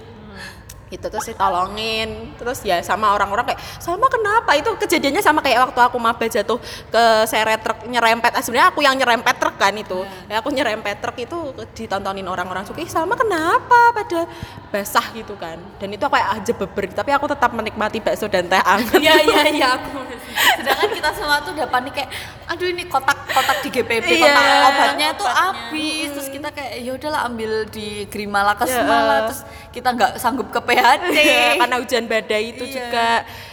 itu 0.92 1.06
terus 1.08 1.24
ditolongin. 1.24 2.36
Terus 2.36 2.60
ya 2.60 2.84
sama 2.84 3.16
orang-orang 3.16 3.48
kayak 3.48 3.60
sama 3.80 4.06
kenapa? 4.06 4.52
Itu 4.54 4.76
kejadiannya 4.76 5.24
sama 5.24 5.40
kayak 5.40 5.72
waktu 5.72 5.80
aku 5.80 5.96
maba 5.96 6.26
jatuh 6.28 6.60
ke 6.92 7.02
seret 7.24 7.64
truk 7.64 7.88
nyerempet. 7.88 8.36
Ah, 8.36 8.42
sebenarnya 8.44 8.68
aku 8.68 8.84
yang 8.84 8.94
nyerempet 8.94 9.34
truk 9.40 9.56
kan 9.56 9.72
itu. 9.72 10.04
Ya 10.28 10.44
aku 10.44 10.52
nyerempet 10.52 11.00
truk 11.00 11.16
itu 11.16 11.36
ditontonin 11.72 12.28
orang-orang 12.28 12.68
suka 12.68 12.84
ih 12.84 12.90
sama 12.90 13.16
kenapa? 13.16 13.96
Pada 13.96 14.28
basah 14.68 15.06
gitu 15.16 15.32
kan. 15.40 15.56
Dan 15.80 15.96
itu 15.96 16.04
aku 16.04 16.12
kayak 16.12 16.30
aja 16.36 16.52
beber. 16.52 16.84
Tapi 16.92 17.10
aku 17.16 17.26
tetap 17.32 17.50
menikmati 17.56 17.98
bakso 18.04 18.28
dan 18.28 18.46
teh 18.46 18.60
anget. 18.60 19.00
Iya 19.00 19.14
iya 19.24 19.42
iya 19.48 19.68
aku. 19.80 19.98
Sedangkan 20.32 20.88
kita 20.92 21.10
semua 21.12 21.40
tuh 21.44 21.52
udah 21.52 21.68
panik 21.68 21.92
kayak 21.92 22.10
aduh 22.48 22.68
ini 22.68 22.84
kotak-kotak 22.84 23.64
di 23.64 23.68
GPB 23.68 24.06
Iya. 24.12 24.20
kotak 24.28 24.44
obatnya 24.68 25.08
tuh 25.16 25.28
habis. 25.28 26.08
Terus 26.12 26.28
kita 26.28 26.48
kayak 26.52 26.72
ya 26.80 26.92
udahlah 26.96 27.20
ambil 27.28 27.64
di 27.68 28.04
Grimala 28.08 28.52
ke 28.56 28.64
Iya. 28.64 28.80
Semala. 28.80 29.16
Terus 29.28 29.40
kita 29.72 29.88
nggak 29.96 30.20
sanggup 30.20 30.52
ke. 30.52 30.60
Iya, 30.68 31.56
karena 31.64 31.76
hujan 31.80 32.04
badai 32.06 32.52
itu 32.52 32.64
Iya. 32.68 32.74
juga 32.76 33.06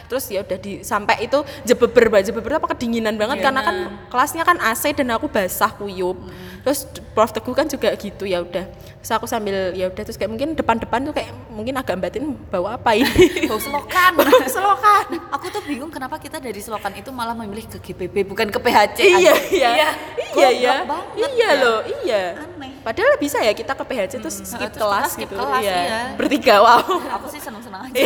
terus 0.09 0.25
ya 0.33 0.41
udah 0.41 0.57
di 0.57 0.81
sampai 0.81 1.29
itu 1.29 1.39
jebeber 1.63 2.09
banget 2.09 2.33
jebeber 2.33 2.57
apa? 2.57 2.73
Kedinginan 2.73 3.15
banget 3.15 3.45
karena 3.45 3.61
kan 3.61 3.75
kelasnya 4.09 4.43
kan 4.43 4.57
AC 4.59 4.91
dan 4.97 5.13
aku 5.13 5.29
basah 5.29 5.69
kuyup. 5.77 6.17
Terus 6.59 6.89
Prof 7.15 7.31
Teguh 7.31 7.55
kan 7.55 7.69
juga 7.69 7.93
gitu 7.95 8.27
ya 8.27 8.43
udah. 8.43 8.67
Terus 8.99 9.11
aku 9.15 9.29
sambil 9.29 9.71
ya 9.71 9.87
udah 9.87 10.03
terus 10.03 10.19
kayak 10.19 10.33
mungkin 10.33 10.57
depan-depan 10.59 11.07
tuh 11.07 11.13
kayak 11.15 11.31
mungkin 11.53 11.79
agak 11.79 11.95
batin 12.01 12.35
bawa 12.51 12.75
apa 12.75 12.97
ini? 12.99 13.47
Bau 13.49 13.61
selokan. 13.61 14.11
Bau 14.19 14.49
selokan. 14.49 15.05
Aku 15.39 15.45
tuh 15.53 15.63
bingung 15.63 15.93
kenapa 15.93 16.17
kita 16.17 16.41
dari 16.41 16.59
selokan 16.59 16.91
itu 16.97 17.13
malah 17.13 17.37
memilih 17.37 17.69
ke 17.69 17.77
GPB 17.77 18.25
bukan 18.25 18.47
ke 18.49 18.59
PHC 18.59 18.99
iya 19.05 19.33
iya. 19.53 19.69
Iya. 19.69 19.89
Iya 20.33 20.73
banget 20.87 21.29
iya 21.35 21.49
ya. 21.49 21.61
loh 21.61 21.79
iya. 22.01 22.23
Aneh. 22.39 22.71
padahal 22.81 23.19
bisa 23.19 23.37
ya 23.43 23.53
kita 23.53 23.75
ke 23.75 23.83
PHC 23.85 24.13
terus 24.17 24.37
skip 24.41 24.71
terus 24.71 24.73
kita 24.73 24.79
kelas 24.81 25.11
skip 25.13 25.29
gitu. 25.29 25.35
kelas, 25.35 25.61
iya. 25.61 25.77
iya. 25.77 26.01
bertiga 26.15 26.55
wow. 26.63 26.81
Aku 27.19 27.27
sih 27.29 27.37
seneng-seneng 27.37 27.91
aja. 27.91 28.01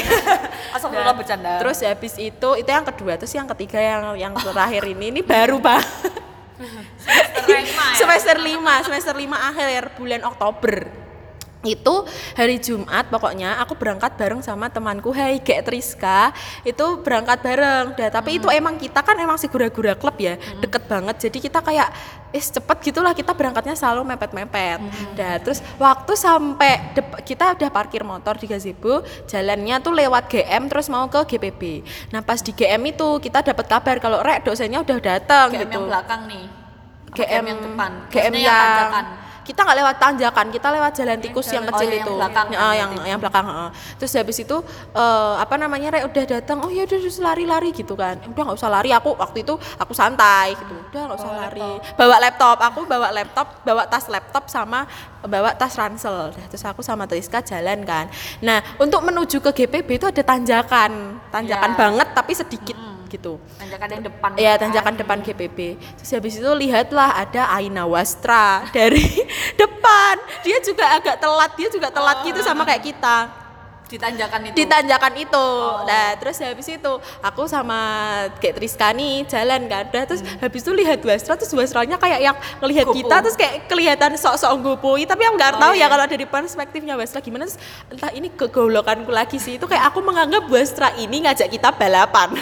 Asal 0.76 0.90
dulu 0.92 1.12
bercanda. 1.22 1.62
terus 1.62 1.78
ya 1.80 1.93
habis 1.94 2.18
itu 2.18 2.50
itu 2.58 2.70
yang 2.70 2.86
kedua 2.86 3.16
terus 3.16 3.34
yang 3.38 3.46
ketiga 3.54 3.78
yang 3.78 4.02
yang 4.18 4.34
terakhir 4.34 4.84
ini 4.90 5.14
ini 5.14 5.22
baru 5.22 5.62
banget 5.62 6.10
semester 8.00 8.38
5 8.42 8.88
semester 8.90 9.14
5 9.14 9.30
akhir 9.30 9.82
bulan 9.98 10.22
Oktober 10.26 11.03
itu 11.64 11.96
hari 12.36 12.60
Jumat 12.60 13.08
pokoknya 13.08 13.60
aku 13.64 13.80
berangkat 13.80 14.20
bareng 14.20 14.44
sama 14.44 14.68
temanku. 14.68 15.16
Hai 15.16 15.40
Gek 15.40 15.64
Triska. 15.64 16.36
Itu 16.68 17.00
berangkat 17.00 17.40
bareng. 17.40 17.96
Dah 17.96 18.12
tapi 18.12 18.38
itu 18.38 18.52
emang 18.52 18.76
kita 18.76 19.00
kan 19.00 19.16
emang 19.16 19.40
si 19.40 19.48
gura-gura 19.48 19.96
klub 19.96 20.20
ya 20.20 20.36
deket 20.60 20.84
banget. 20.92 21.16
Jadi 21.24 21.38
kita 21.40 21.64
kayak 21.64 21.90
eh 22.34 22.42
cepet 22.44 22.78
gitulah 22.92 23.16
kita 23.16 23.32
berangkatnya 23.32 23.80
selalu 23.80 24.04
mepet-mepet. 24.14 24.80
Dah 25.16 25.40
terus 25.40 25.64
waktu 25.80 26.14
sampai 26.20 26.94
kita 27.24 27.56
udah 27.56 27.70
parkir 27.72 28.04
motor 28.04 28.36
di 28.36 28.46
gazebo 28.52 29.02
jalannya 29.26 29.80
tuh 29.80 29.96
lewat 29.96 30.28
GM 30.28 30.68
terus 30.68 30.92
mau 30.92 31.08
ke 31.08 31.24
GPB 31.36 31.86
nah 32.12 32.20
pas 32.20 32.40
di 32.44 32.52
GM 32.52 32.84
itu 32.92 33.20
kita 33.24 33.40
dapat 33.42 33.66
kabar 33.70 33.96
kalau 34.04 34.20
rek 34.20 34.44
dosennya 34.44 34.84
udah 34.84 34.98
datang 35.00 35.48
GM 35.54 35.62
gitu 35.64 35.74
yang 35.80 35.88
belakang 35.88 36.22
nih. 36.28 36.46
Apa 37.14 37.18
GM 37.22 37.44
yang 37.46 37.60
depan. 37.62 37.92
GM 38.10 38.34
yang, 38.42 38.50
tanjakan 38.50 39.06
kita 39.44 39.60
nggak 39.60 39.78
lewat 39.78 39.96
tanjakan 39.98 40.48
kita 40.50 40.68
lewat 40.70 40.92
jalan 40.94 41.18
tikus 41.20 41.48
yang 41.48 41.64
Oh, 41.64 41.70
kecil 41.70 41.90
yang 41.90 42.02
itu. 42.02 42.14
belakang 42.16 42.48
Ya, 42.48 42.58
kan 42.58 42.74
yang 42.74 42.90
berarti. 42.90 43.10
yang 43.12 43.20
belakang 43.20 43.46
heeh. 43.46 43.70
terus 44.00 44.12
habis 44.14 44.38
itu 44.38 44.58
eh, 44.94 45.34
apa 45.38 45.56
namanya 45.56 45.88
Rek 45.92 46.04
udah 46.08 46.24
datang 46.26 46.58
oh 46.60 46.70
ya 46.70 46.84
udah 46.84 46.98
terus 46.98 47.20
lari-lari 47.20 47.70
gitu 47.70 47.94
kan. 47.94 48.16
Udah 48.24 48.42
nggak 48.42 48.58
usah 48.58 48.70
lari 48.70 48.90
aku 48.90 49.14
waktu 49.14 49.44
itu 49.44 49.54
aku 49.76 49.92
santai 49.92 50.56
gitu. 50.56 50.76
Udah 50.90 51.02
nggak 51.06 51.20
usah 51.20 51.32
lari. 51.34 51.70
bawa 51.94 52.16
laptop 52.18 52.58
aku 52.58 52.80
bawa 52.84 53.08
laptop 53.10 53.48
bawa 53.62 53.84
tas 53.86 54.08
laptop 54.08 54.48
sama 54.48 54.88
bawa 55.22 55.52
tas 55.52 55.74
ransel. 55.74 56.32
Dah, 56.32 56.46
terus 56.48 56.64
aku 56.64 56.80
sama 56.80 57.04
Triska 57.04 57.40
jalan 57.40 57.84
kan. 57.84 58.08
Nah 58.40 58.64
untuk 58.78 59.02
menuju 59.02 59.40
ke 59.42 59.52
GPB 59.54 59.98
itu 59.98 60.06
ada 60.06 60.24
tanjakan. 60.24 61.20
Tanjakan 61.28 61.72
Ya. 61.72 61.78
banget 61.78 62.08
tapi 62.14 62.32
sedikit 62.32 62.78
gitu 63.14 63.38
tanjakan 63.62 63.88
yang 63.94 64.04
depan 64.10 64.30
Iya, 64.34 64.54
kan? 64.58 64.62
tanjakan 64.68 64.94
depan 64.98 65.18
GPB. 65.22 65.58
Terus 66.02 66.10
habis 66.18 66.34
itu 66.42 66.50
lihatlah 66.50 67.14
ada 67.14 67.54
Aina 67.54 67.86
Wastra 67.86 68.66
dari 68.76 69.06
depan. 69.54 70.16
Dia 70.42 70.58
juga 70.66 70.86
agak 70.98 71.22
telat, 71.22 71.52
dia 71.54 71.70
juga 71.70 71.88
telat 71.94 72.26
gitu 72.26 72.42
sama 72.42 72.66
kayak 72.66 72.84
kita. 72.90 73.43
Di 73.94 74.02
tanjakan 74.02 74.42
itu 74.50 74.56
Di 74.58 74.66
tanjakan 74.66 75.14
itu. 75.22 75.48
Nah, 75.86 76.18
terus 76.18 76.42
habis 76.42 76.66
itu 76.66 76.94
aku 77.22 77.46
sama 77.46 77.80
kayak 78.42 78.58
Triska 78.58 78.90
nih 78.90 79.22
jalan 79.30 79.70
kan. 79.70 79.86
Udah, 79.94 80.04
terus 80.10 80.26
habis 80.42 80.66
itu 80.66 80.74
lihat 80.74 80.98
Wastra 81.06 81.38
terus 81.38 81.54
Wastranya 81.54 82.02
kayak 82.02 82.20
yang 82.26 82.36
ngelihat 82.58 82.90
kita 82.90 83.16
terus 83.22 83.38
kayak 83.38 83.70
kelihatan 83.70 84.18
sok-sok 84.18 84.54
gopoi, 84.66 85.06
tapi 85.06 85.30
aku 85.30 85.38
nggak 85.38 85.62
tahu 85.62 85.74
ya 85.78 85.86
kalau 85.86 86.10
dari 86.10 86.26
perspektifnya 86.26 86.98
Wastra 86.98 87.22
gimana 87.22 87.46
terus 87.46 87.62
entah 87.94 88.10
ini 88.18 88.34
kegolokanku 88.34 89.14
lagi 89.14 89.38
sih. 89.38 89.62
Itu 89.62 89.70
kayak 89.70 89.94
aku 89.94 90.02
menganggap 90.02 90.50
Wastra 90.50 90.98
ini 90.98 91.30
ngajak 91.30 91.54
kita 91.54 91.70
balapan. 91.78 92.34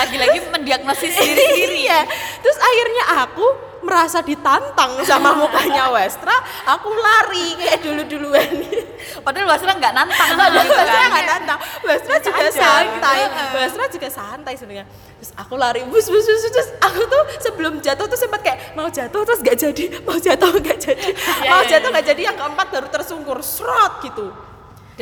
lagi-lagi 0.00 0.38
mendiagnosis 0.48 1.12
diri 1.12 1.44
sendiri 1.44 1.76
Iya. 1.84 2.00
Terus 2.40 2.56
akhirnya 2.56 3.04
aku 3.26 3.69
merasa 3.80 4.20
ditantang 4.20 5.00
sama 5.04 5.34
mukanya 5.40 5.88
Westra, 5.92 6.36
aku 6.68 6.90
lari 6.92 7.56
kayak 7.56 7.80
dulu-duluan. 7.84 8.50
padahal 9.24 9.46
Basra 9.48 9.72
nggak 9.74 9.92
nantang 9.96 10.28
Padahal 10.36 10.64
gitu 10.64 10.72
Westra 10.76 11.00
kan. 11.00 11.08
nggak 11.10 11.26
nantang, 11.26 11.58
Westra 11.84 12.16
juga 12.20 12.40
Aja, 12.40 12.52
santai, 12.52 13.18
gitu. 13.24 13.56
Westra 13.56 13.84
juga 13.88 14.08
santai 14.12 14.54
sebenarnya. 14.56 14.86
Terus 15.20 15.30
aku 15.36 15.54
lari, 15.56 15.80
bus 15.88 16.06
bus 16.08 16.24
bus, 16.24 16.40
bus. 16.40 16.52
terus 16.52 16.70
aku 16.80 17.00
tuh 17.04 17.22
sebelum 17.40 17.72
jatuh 17.84 18.06
tuh 18.08 18.18
sempat 18.20 18.40
kayak 18.40 18.72
mau 18.72 18.88
jatuh 18.88 19.20
terus 19.24 19.40
gak 19.44 19.58
jadi, 19.58 19.84
mau 20.04 20.16
jatuh 20.16 20.50
gak 20.60 20.78
jadi, 20.80 21.08
mau 21.50 21.62
jatuh 21.64 21.88
gak 21.92 22.06
jadi, 22.08 22.20
yang 22.32 22.36
keempat 22.36 22.66
baru 22.72 22.88
tersungkur, 22.88 23.38
serot 23.44 24.00
gitu. 24.04 24.49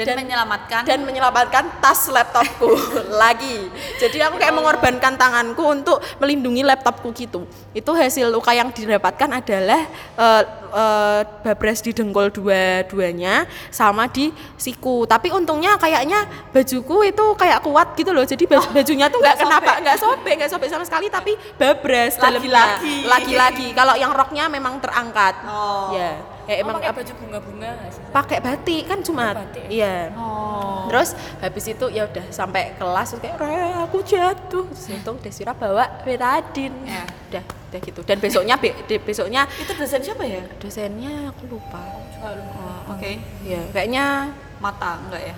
Dan, 0.04 0.16
menyelamatkan 0.22 0.82
dan 0.86 0.98
menyelamatkan 1.02 1.64
tas 1.82 2.06
laptopku 2.10 2.70
lagi. 3.22 3.66
Jadi 3.98 4.18
aku 4.22 4.38
kayak 4.38 4.54
mengorbankan 4.54 5.18
tanganku 5.18 5.64
untuk 5.64 5.98
melindungi 6.22 6.62
laptopku 6.62 7.10
gitu. 7.16 7.48
Itu 7.74 7.96
hasil 7.96 8.30
luka 8.30 8.54
yang 8.54 8.70
didapatkan 8.70 9.30
adalah 9.32 9.80
eh, 10.18 10.42
eh, 10.74 11.20
babras 11.42 11.80
di 11.82 11.90
dengkul 11.90 12.30
dua-duanya 12.30 13.48
sama 13.72 14.06
di 14.06 14.30
siku. 14.60 15.08
Tapi 15.08 15.32
untungnya 15.34 15.74
kayaknya 15.80 16.50
bajuku 16.52 17.10
itu 17.10 17.24
kayak 17.34 17.64
kuat 17.64 17.96
gitu 17.98 18.10
loh. 18.14 18.22
Jadi 18.22 18.44
baju- 18.46 18.70
bajunya 18.70 19.06
tuh 19.08 19.18
nggak 19.18 19.36
kenapa, 19.40 19.72
nggak 19.82 19.98
sobek, 19.98 20.34
nggak 20.38 20.50
sobek 20.50 20.68
sama 20.70 20.84
sekali. 20.86 21.06
Tapi 21.10 21.32
babras 21.56 22.14
dalamnya. 22.18 22.38
Lagi-lagi. 22.38 22.96
lagi-lagi. 23.08 23.68
Kalau 23.74 23.94
yang 23.96 24.12
roknya 24.14 24.46
memang 24.46 24.78
terangkat. 24.78 25.34
Oh. 25.48 25.90
Ya, 25.94 26.37
ya 26.48 26.54
emang 26.58 26.80
pakai 26.80 26.96
baju 26.96 27.12
bunga-bunga 27.20 27.70
pakai 28.08 28.38
batik 28.40 28.82
kan 28.88 28.98
cuma 29.04 29.36
batik. 29.36 29.68
iya. 29.68 30.08
Oh. 30.16 30.88
Terus 30.88 31.12
habis 31.38 31.64
itu 31.68 31.86
ya 31.92 32.08
udah 32.08 32.24
sampai 32.32 32.72
kelas 32.74 33.12
terus 33.12 33.20
kayak 33.20 33.36
"Re, 33.36 33.84
aku 33.84 34.00
jatuh. 34.00 34.64
Terus 34.64 34.88
untung 34.90 35.20
Desira 35.20 35.52
bawa 35.52 36.00
betadin 36.02 36.72
Ya. 36.82 37.04
udah 37.28 37.44
udah 37.44 37.80
gitu. 37.84 38.00
Dan 38.00 38.16
besoknya 38.16 38.56
be- 38.56 38.72
de- 38.88 38.96
besoknya 38.98 39.44
itu 39.54 39.76
dosen 39.76 40.00
siapa 40.00 40.24
ya? 40.24 40.40
Dosennya 40.56 41.28
aku 41.28 41.52
lupa. 41.52 41.84
Oh, 42.24 42.96
oke. 42.96 43.12
Ya 43.44 43.60
kayaknya 43.68 44.32
mata 44.58 44.96
enggak 45.04 45.22
ya? 45.28 45.34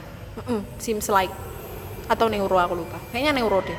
Mm, 0.46 0.62
seems 0.78 1.10
like 1.10 1.34
atau 2.06 2.30
neuro 2.30 2.54
aku 2.56 2.78
lupa. 2.78 3.02
Kayaknya 3.10 3.34
neuro 3.34 3.58
deh. 3.60 3.78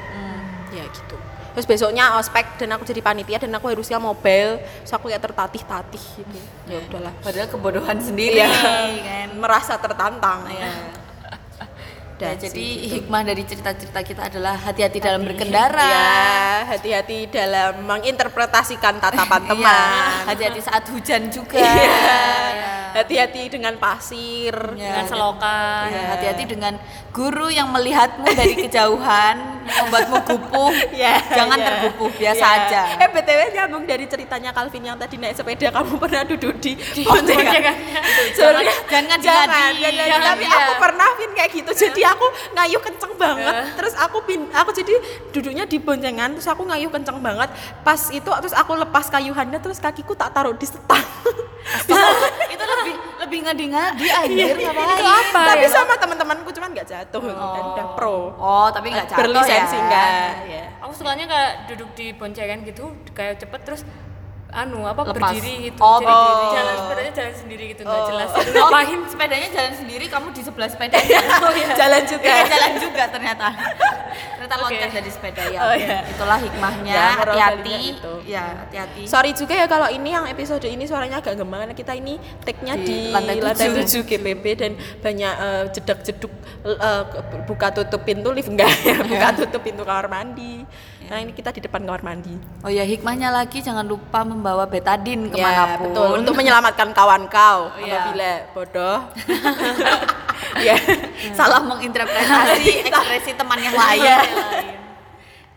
Ya 0.72 0.84
gitu 0.88 1.16
terus 1.52 1.66
besoknya 1.66 2.16
ospek 2.16 2.56
dan 2.56 2.72
aku 2.72 2.84
jadi 2.84 3.00
panitia 3.00 3.38
dan 3.38 3.52
aku 3.52 3.68
harusnya 3.68 3.98
mobile 3.98 4.58
terus 4.58 4.92
aku 4.92 5.08
kayak 5.08 5.20
tertatih-tatih 5.22 6.04
gitu 6.18 6.38
ya 6.66 6.78
udahlah 6.82 7.14
padahal 7.20 7.48
kebodohan 7.48 7.98
sendiri 8.00 8.40
Iya. 8.40 8.50
kan 9.02 9.30
merasa 9.36 9.76
tertantang 9.76 10.48
ya 10.48 10.72
Udah 12.14 12.38
Ya, 12.38 12.38
jadi 12.38 12.54
sih, 12.54 12.78
gitu. 12.78 12.94
hikmah 13.02 13.26
dari 13.26 13.42
cerita-cerita 13.42 13.98
kita 14.00 14.22
adalah 14.30 14.54
hati-hati 14.54 15.02
dalam 15.02 15.26
berkendara. 15.26 15.82
Ya, 15.82 16.14
hati-hati 16.70 17.26
dalam 17.26 17.82
menginterpretasikan 17.82 19.02
tatapan 19.02 19.42
Iya, 19.48 19.50
teman. 19.50 20.30
hati-hati 20.30 20.62
saat 20.62 20.86
hujan 20.86 21.34
juga. 21.34 21.58
Iya. 21.58 21.98
Ya. 22.54 22.74
Hati-hati 22.92 23.42
dengan 23.48 23.74
pasir. 23.80 24.56
Ya. 24.76 24.92
Dengan 24.92 25.06
selokan. 25.08 25.88
Ya, 25.90 26.02
hati-hati 26.16 26.44
dengan 26.48 26.74
guru 27.12 27.48
yang 27.52 27.68
melihatmu 27.72 28.28
dari 28.32 28.56
kejauhan 28.68 29.36
membuatmu 29.82 30.18
gupuh. 30.26 30.74
Ya, 30.96 31.22
Jangan 31.32 31.58
ya. 31.60 31.66
tergupuh, 31.68 32.10
biasa 32.16 32.46
Ya. 32.46 32.58
aja. 32.66 32.82
Eh 32.98 33.10
BTW 33.12 33.40
nyambung 33.54 33.84
dari 33.86 34.06
ceritanya 34.10 34.50
Calvin 34.52 34.84
yang 34.84 34.98
tadi 34.98 35.16
naik 35.22 35.36
sepeda 35.38 35.70
kamu 35.70 35.94
pernah 36.02 36.24
duduk 36.26 36.56
di 36.60 36.74
boncengan. 37.06 37.76
Sebenarnya 38.36 38.76
jangan 38.90 39.18
jangan, 39.22 39.48
jangan, 39.78 39.94
jangan, 39.94 40.20
tapi 40.36 40.46
iya. 40.48 40.58
aku 40.66 40.74
pernah 40.82 41.08
Vin 41.20 41.32
kayak 41.36 41.52
gitu. 41.54 41.72
Jadi 41.88 42.02
aku 42.04 42.26
ngayuh 42.58 42.82
kenceng 42.82 43.14
banget. 43.16 43.54
Terus 43.78 43.94
aku 44.00 44.18
pin 44.26 44.42
aku 44.52 44.70
jadi 44.74 44.94
duduknya 45.32 45.64
di 45.70 45.78
boncengan 45.78 46.30
terus 46.38 46.48
aku 46.50 46.66
ngayuh 46.66 46.90
kenceng 46.90 47.20
banget. 47.22 47.50
Pas 47.86 48.02
itu 48.10 48.30
terus 48.30 48.56
aku 48.56 48.72
lepas 48.76 49.06
kayuhannya 49.14 49.60
terus 49.62 49.78
kakiku 49.78 50.18
tak 50.18 50.34
taruh 50.34 50.56
di 50.56 50.66
setang. 50.66 51.06
itu 52.54 52.64
lebih 52.82 52.96
lebih 53.22 53.40
ngadi-ngadi 53.46 54.08
anjir 54.10 54.56
ngapain? 54.58 54.90
Itu 54.98 55.06
apa 55.06 55.42
tapi 55.54 55.66
ya? 55.66 55.72
sama 55.72 55.94
teman-temanku 55.96 56.50
cuman 56.52 56.70
nggak 56.74 56.88
jatuh 56.90 57.22
dan 57.30 57.64
udah 57.78 57.88
pro. 57.94 58.34
Oh, 58.36 58.68
tapi 58.74 58.90
nggak 58.90 59.08
jatuh 59.14 59.20
Berlisensi 59.22 59.78
ya. 59.78 59.82
enggak. 59.86 60.32
Ya. 60.50 60.66
Aku 60.82 60.94
sukanya 60.98 61.26
kayak 61.30 61.52
duduk 61.70 61.90
di 61.94 62.12
boncengan 62.18 62.66
gitu, 62.66 62.92
kayak 63.14 63.38
cepet 63.38 63.62
terus 63.62 63.82
anu 64.54 64.84
apa 64.84 65.02
Lepas. 65.02 65.32
berdiri 65.32 65.54
gitu. 65.66 65.80
Oh, 65.80 65.98
Jadi 65.98 66.12
berdiri. 66.12 66.48
jalan 66.52 66.76
sepedanya 66.78 67.12
jalan 67.14 67.34
sendiri 67.34 67.64
gitu, 67.68 67.82
nggak 67.82 68.02
jelas. 68.06 68.30
Itu 68.34 68.52
Oh, 68.54 68.68
ngapain? 68.68 69.00
sepedanya 69.08 69.50
jalan 69.50 69.74
sendiri, 69.74 70.06
kamu 70.06 70.28
di 70.30 70.42
sebelah 70.42 70.68
sepedanya. 70.68 71.20
Oh, 71.42 71.52
iya. 71.52 71.68
Jalan 71.74 72.02
juga. 72.06 72.28
Iya, 72.28 72.44
jalan 72.46 72.74
juga 72.78 73.04
ternyata. 73.08 73.48
ternyata 74.12 74.56
Oke. 74.58 74.64
loncat 74.68 74.90
dari 74.92 75.10
sepeda 75.10 75.44
ya. 75.48 75.60
Oh, 75.62 75.74
iya. 75.74 75.98
Itulah 76.06 76.38
hikmahnya. 76.38 76.92
Ya, 76.92 77.08
hati-hati. 77.16 77.64
value-nya 77.64 77.80
itu. 77.90 78.14
Ya, 78.26 78.44
hati-hati. 78.60 79.02
Sorry 79.06 79.32
juga 79.32 79.54
ya 79.54 79.66
kalau 79.66 79.88
ini 79.88 80.10
yang 80.10 80.26
episode 80.28 80.66
ini 80.66 80.84
suaranya 80.84 81.18
agak 81.18 81.34
gembang 81.34 81.64
karena 81.64 81.74
kita 81.74 81.94
ini 81.94 82.14
tag-nya 82.42 82.76
Di 82.76 82.84
di, 82.84 82.98
lantai 83.10 83.40
lantai, 83.40 83.68
tujuh. 83.74 84.04
7 84.04 84.10
GPB 84.10 84.44
dan 84.54 84.72
banyak 85.00 85.34
eh, 85.34 85.64
jedak-jeduk 85.72 86.32
ke- 86.62 87.24
buka 87.42 87.68
tutup 87.72 88.02
pintu 88.02 88.30
lift 88.30 88.48
enggak 88.48 88.68
ya, 88.82 89.00
buka 89.02 89.28
tutup 89.38 89.62
pintu 89.62 89.82
kamar 89.82 90.06
mandi. 90.06 90.68
Nah, 91.04 91.20
ini 91.20 91.32
kita 91.32 91.52
di 91.52 91.60
depan 91.60 91.84
kamar 91.84 92.02
mandi. 92.02 92.32
Oh 92.62 92.72
ya, 92.72 92.84
hikmahnya 92.84 93.30
lagi 93.30 93.60
jangan 93.60 93.84
lupa 93.84 94.24
membawa 94.42 94.66
betadin 94.66 95.30
Ya, 95.30 95.32
ke 95.32 95.38
mana 95.38 95.64
pun. 95.78 95.94
betul. 95.94 96.10
Untuk 96.18 96.34
menyelamatkan 96.34 96.90
kawan 96.98 97.30
kau 97.30 97.70
iya. 97.78 98.10
apabila 98.10 98.32
bodoh. 98.58 98.98
ya. 100.66 100.76
salah 101.38 101.62
menginterpretasi 101.62 102.90
ekspresi 102.90 103.32
teman 103.38 103.62
yang 103.62 103.78
lain. 103.78 104.81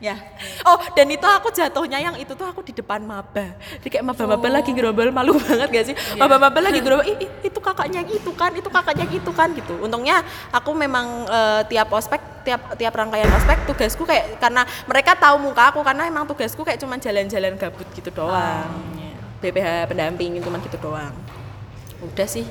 Ya. 0.05 0.20
Oh, 0.68 0.76
dan 0.92 1.09
itu 1.09 1.24
aku 1.24 1.48
jatuhnya 1.48 1.96
yang 1.96 2.12
itu 2.20 2.36
tuh 2.36 2.44
aku 2.44 2.61
di 2.61 2.76
depan 2.76 3.00
maba. 3.00 3.57
Jadi 3.80 3.88
kayak 3.88 4.05
maba-maba 4.05 4.61
lagi 4.61 4.76
gerombol 4.76 5.09
malu 5.09 5.32
banget 5.48 5.68
gak 5.72 5.84
sih? 5.88 5.96
Maba-maba 6.20 6.61
lagi 6.61 6.80
gerombol, 6.84 7.09
"Ih, 7.09 7.24
ih, 7.24 7.30
itu 7.48 7.57
kakaknya 7.57 8.05
yang 8.05 8.11
itu 8.12 8.30
kan, 8.36 8.52
itu 8.52 8.68
kakaknya 8.68 9.09
yang 9.09 9.14
itu 9.16 9.30
kan 9.32 9.48
gitu. 9.57 9.72
Untungnya 9.80 10.20
aku 10.52 10.76
memang 10.76 11.24
eh, 11.24 11.62
tiap 11.72 11.88
ospek, 11.88 12.20
tiap 12.44 12.76
tiap 12.76 12.92
rangkaian 12.92 13.32
ospek 13.32 13.64
tugasku 13.64 14.05
kayak 14.05 14.36
karena 14.36 14.68
mereka 14.84 15.16
tahu 15.16 15.40
muka 15.40 15.72
aku 15.72 15.80
karena 15.80 16.05
emang 16.05 16.28
tugasku 16.28 16.61
kayak 16.61 16.76
cuman 16.76 17.00
jalan-jalan 17.00 17.57
gabut 17.57 17.88
gitu 17.96 18.12
doang. 18.12 18.68
Ya. 19.00 19.16
BPH 19.40 19.88
pendamping 19.88 20.40
cuma 20.44 20.57
gitu 20.61 20.76
doang 20.80 21.12
udah 22.05 22.28
sih 22.28 22.44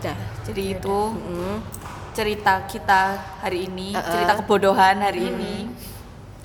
udah 0.00 0.16
Jadi 0.44 0.78
itu 0.78 0.98
Mm. 1.12 1.58
cerita 2.16 2.66
kita 2.66 3.02
hari 3.44 3.70
ini, 3.70 3.94
Uh-uh. 3.94 4.10
cerita 4.10 4.32
kebodohan 4.42 4.98
hari 4.98 5.30
ini. 5.30 5.70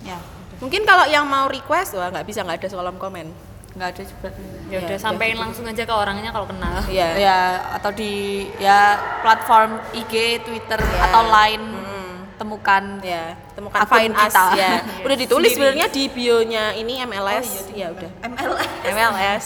Ya, 0.04 0.20
mungkin 0.58 0.84
kalau 0.84 1.04
yang 1.06 1.24
mau 1.24 1.48
request 1.48 1.94
wah 1.94 2.08
nggak 2.08 2.24
bisa 2.24 2.42
nggak 2.42 2.58
ada 2.58 2.68
kolom 2.70 2.96
komen 2.96 3.28
nggak 3.74 3.90
ada 3.90 4.04
juga. 4.04 4.30
ya 4.70 4.78
udah 4.80 4.90
Ya, 4.92 5.02
sampein 5.02 5.34
udah. 5.34 5.44
langsung 5.44 5.66
aja 5.66 5.82
ke 5.82 5.90
orangnya 5.92 6.30
kalau 6.30 6.46
kenal 6.46 6.78
Iya. 6.92 7.10
Ya, 7.16 7.40
atau 7.74 7.90
di 7.90 8.14
ya 8.58 8.96
platform 9.20 9.72
IG, 9.94 10.14
Twitter 10.42 10.78
Ya. 10.78 11.00
atau 11.04 11.24
lain 11.26 11.62
Mm. 11.74 12.16
temukan 12.36 12.84
ya 13.00 13.34
temukan 13.52 13.80
Akun 13.80 13.94
find 13.96 14.14
us 14.14 14.28
kita. 14.28 14.46
ya 14.54 14.72
udah 15.02 15.16
ditulis 15.16 15.52
sebenarnya 15.52 15.88
di 15.88 16.04
bionya 16.08 16.74
ini 16.74 17.00
MLS 17.04 17.72
ya 17.72 17.88
udah 17.90 18.10
MLS. 18.26 18.60
MLS 18.84 19.46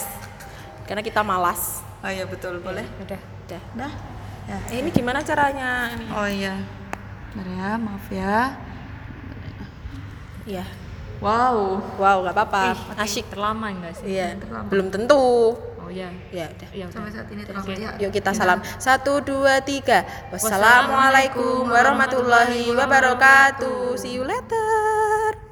karena 0.83 1.01
kita 1.01 1.21
malas 1.21 1.83
Oh 1.97 2.07
iya 2.07 2.23
betul, 2.23 2.57
boleh. 2.57 2.85
udah 2.99 3.19
udah 3.45 3.61
Dah. 3.75 3.93
Ya. 4.45 4.57
eh, 4.67 4.77
ini 4.77 4.89
gimana 4.89 5.19
caranya 5.19 5.91
ini 5.93 6.05
Oh 6.09 6.25
iya. 6.25 6.55
Bentar 7.29 7.47
ya, 7.47 7.69
maaf 7.75 8.05
ya. 8.07 8.37
Iya. 10.47 10.65
Wow. 11.17 11.81
Wow, 11.97 12.17
nggak 12.23 12.35
apa-apa. 12.35 12.63
Ih, 12.71 13.01
Asyik. 13.01 13.25
terlama 13.27 13.67
enggak 13.67 13.93
sih 13.97 14.05
Iya. 14.07 14.37
terlambat. 14.37 14.69
Belum 14.69 14.87
tentu. 14.87 15.25
oh 15.77 15.89
iya 15.89 16.11
Ya 16.29 16.45
udah. 16.51 16.69
ya 16.75 16.83
udah 16.85 16.93
Sampai 16.93 17.11
saat 17.11 17.27
ini 17.31 17.41
terlambat 17.47 17.73
Oke. 17.73 17.83
ya. 17.83 17.91
Yuk 17.97 18.11
kita 18.11 18.31
salam. 18.31 18.59
Satu, 18.77 19.23
dua, 19.23 19.63
tiga. 19.63 20.03
Wassalamualaikum 20.29 21.67
warahmatullahi 21.67 22.69
wabarakatuh. 22.71 23.95
See 23.95 24.15
you 24.15 24.23
later. 24.23 25.46